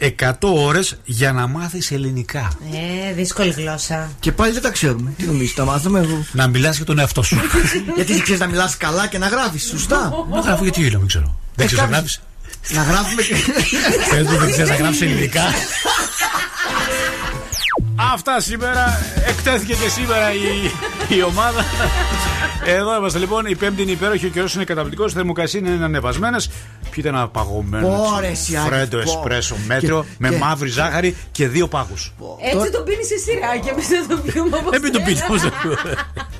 [0.09, 2.51] 1100 ώρες για να μάθεις ελληνικά.
[3.09, 4.11] Ε, δύσκολη γλώσσα.
[4.19, 5.13] Και πάλι δεν τα ξέρουμε.
[5.17, 7.37] Τι νομίζεις, τα μάθαμε εγώ; Να μιλάς για τον εαυτό σου.
[7.95, 10.25] Γιατί ξέρεις να μιλάς καλά και να γράφεις, σωστά.
[10.31, 11.39] Να γράφω γιατί δεν ξέρω.
[11.55, 12.21] Δεν ξέρω να γράφεις.
[12.69, 13.35] Να γράφουμε και.
[14.09, 15.43] Πες μου, δεν ξέρεις να γράψεις ελληνικά.
[18.13, 18.99] Αυτά σήμερα.
[19.27, 20.71] Εκτέθηκε και σήμερα η,
[21.15, 21.65] η ομάδα.
[22.65, 23.45] Εδώ είμαστε λοιπόν.
[23.45, 24.25] Η Πέμπτη είναι υπέροχη.
[24.25, 25.05] Ο καιρό είναι καταπληκτικό.
[25.05, 26.37] Οι θερμοκρασίε είναι ανεβασμένε.
[26.91, 27.87] Πιείτε ένα παγωμένο.
[28.15, 29.01] Ωρε, εσύ, Άκη, Φρέντο πω.
[29.11, 32.13] εσπρέσο μέτριο Και- με και- μαύρη ζάχαρη και δύο πάγους.
[32.53, 34.71] Έτσι το πίνεις σε σειρά και εμείς δεν το πιούμε όπως.
[34.71, 35.41] Δεν μην το πείτε όμως.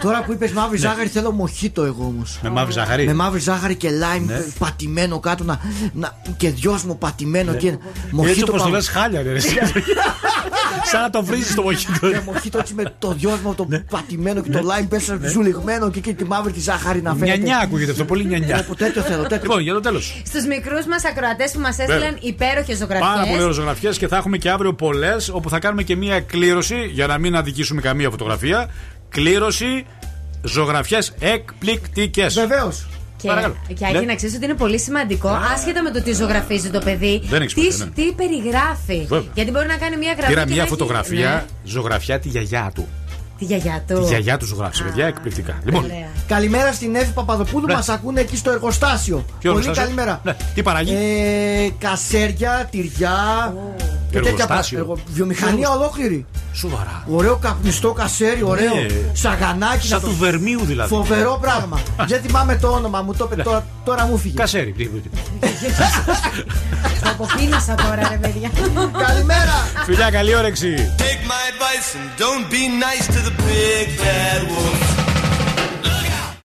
[0.01, 0.87] Τώρα που είπες μαύρη Ναι.
[0.87, 2.39] ζάχαρη, θέλω μοχίτο εγώ όμως.
[2.43, 4.43] Με μαύρη ζάχαρη; Με μαύρη ζάχαρη και λάιμ Ναι.
[4.59, 5.59] πατημένο κάτω να,
[5.93, 7.79] να, και δυόσμο πατημένο και Έτσι
[8.11, 8.45] μοχίτο.
[8.49, 9.31] όπως το πα- λες χάλια, ρε.
[9.31, 9.55] εσύ.
[10.91, 12.09] Σαν να το βρίζεις το μοχίτο.
[12.09, 16.23] Και μοχίτο έτσι με το δυόσμο το πατημένο και το λάιμ πέσα ζουλιγμένο και εκεί
[16.23, 17.37] τη μαύρη τη ζάχαρη να φαίνεται.
[17.37, 18.59] Νιανιά ακούγεται αυτό, πολύ νιανιά.
[18.59, 19.37] Από τέτοιο θέλω, τέτοιο.
[19.41, 20.21] Λοιπόν, για το τέλος.
[20.25, 23.09] Στους μικρούς μας ακροατές που μας έστειλαν υπέροχες ζωγραφιές.
[23.09, 26.75] Πάρα πολλέ ζωγραφιές και θα έχουμε και αύριο πολλές όπου θα κάνουμε και μία κλήρωση
[26.93, 28.69] για να μην αδικήσουμε καμία φωτογραφία.
[29.09, 29.85] Κλήρωση
[30.43, 32.33] ζωγραφιές εκπληκτικές.
[32.33, 32.85] Βεβαίως.
[33.17, 33.55] Και, Παρακαλώ.
[33.67, 34.01] και Άκη, Ναι.
[34.01, 37.53] να ξέρεις ότι είναι πολύ σημαντικό, άσχετα με το τι ζωγραφίζει το παιδί, Δεν έχεις
[37.53, 37.91] τι, σημασία, ναι.
[37.91, 39.05] τι περιγράφει.
[39.07, 39.31] Βέβαια.
[39.33, 40.27] Γιατί μπορεί να κάνει μια γραφή.
[40.27, 41.43] Πήρα και μία να έχει- φωτογραφία, Ναι.
[41.63, 42.87] ζωγραφιά τη γιαγιά του.
[43.41, 43.99] Τη γιαγιά του.
[43.99, 45.59] Τη γιαγιά του ζωγράφησε, παιδιά, εκπληκτικά.
[45.63, 46.07] Λοιπόν, Ωραία.
[46.27, 47.73] Καλημέρα στην Εύη Παπαδοπούλου, Ναι.
[47.73, 49.25] μας ακούνε εκεί στο εργοστάσιο.
[49.39, 50.21] Ποιο Πολύ εργοστάσιο; καλημέρα.
[50.23, 50.35] Ναι.
[50.53, 53.53] Τι παράγει; Ε, κασέρια, τυριά.
[53.53, 54.77] και τέτοια Εργοστάσιο.
[54.77, 56.25] πρα- εργο- Βιομηχανία ολόκληρη.
[56.53, 57.03] Σοβαρά.
[57.11, 58.75] Ωραίο καπνιστό κασέρι, ωραίο.
[58.75, 58.85] Ναι.
[59.13, 59.87] Σαγανάκι.
[59.87, 60.89] Σαν να το- του Βερμίου δηλαδή.
[60.95, 61.79] Φοβερό πράγμα.
[62.07, 64.33] Δεν θυμάμαι το όνομα μου, το είπε τώρα, τώρα μου φύγε.
[64.35, 64.71] Κασέρι.
[64.71, 65.09] τι- τι-
[67.03, 68.49] Το αποφύλασα τώρα, ρε παιδιά.
[69.07, 69.53] Καλημέρα.
[69.85, 70.75] Φιλιά, καλή όρεξη.
[70.97, 74.81] Take my advice and don't be nice to the big bad wolf.
[75.85, 76.20] Look out!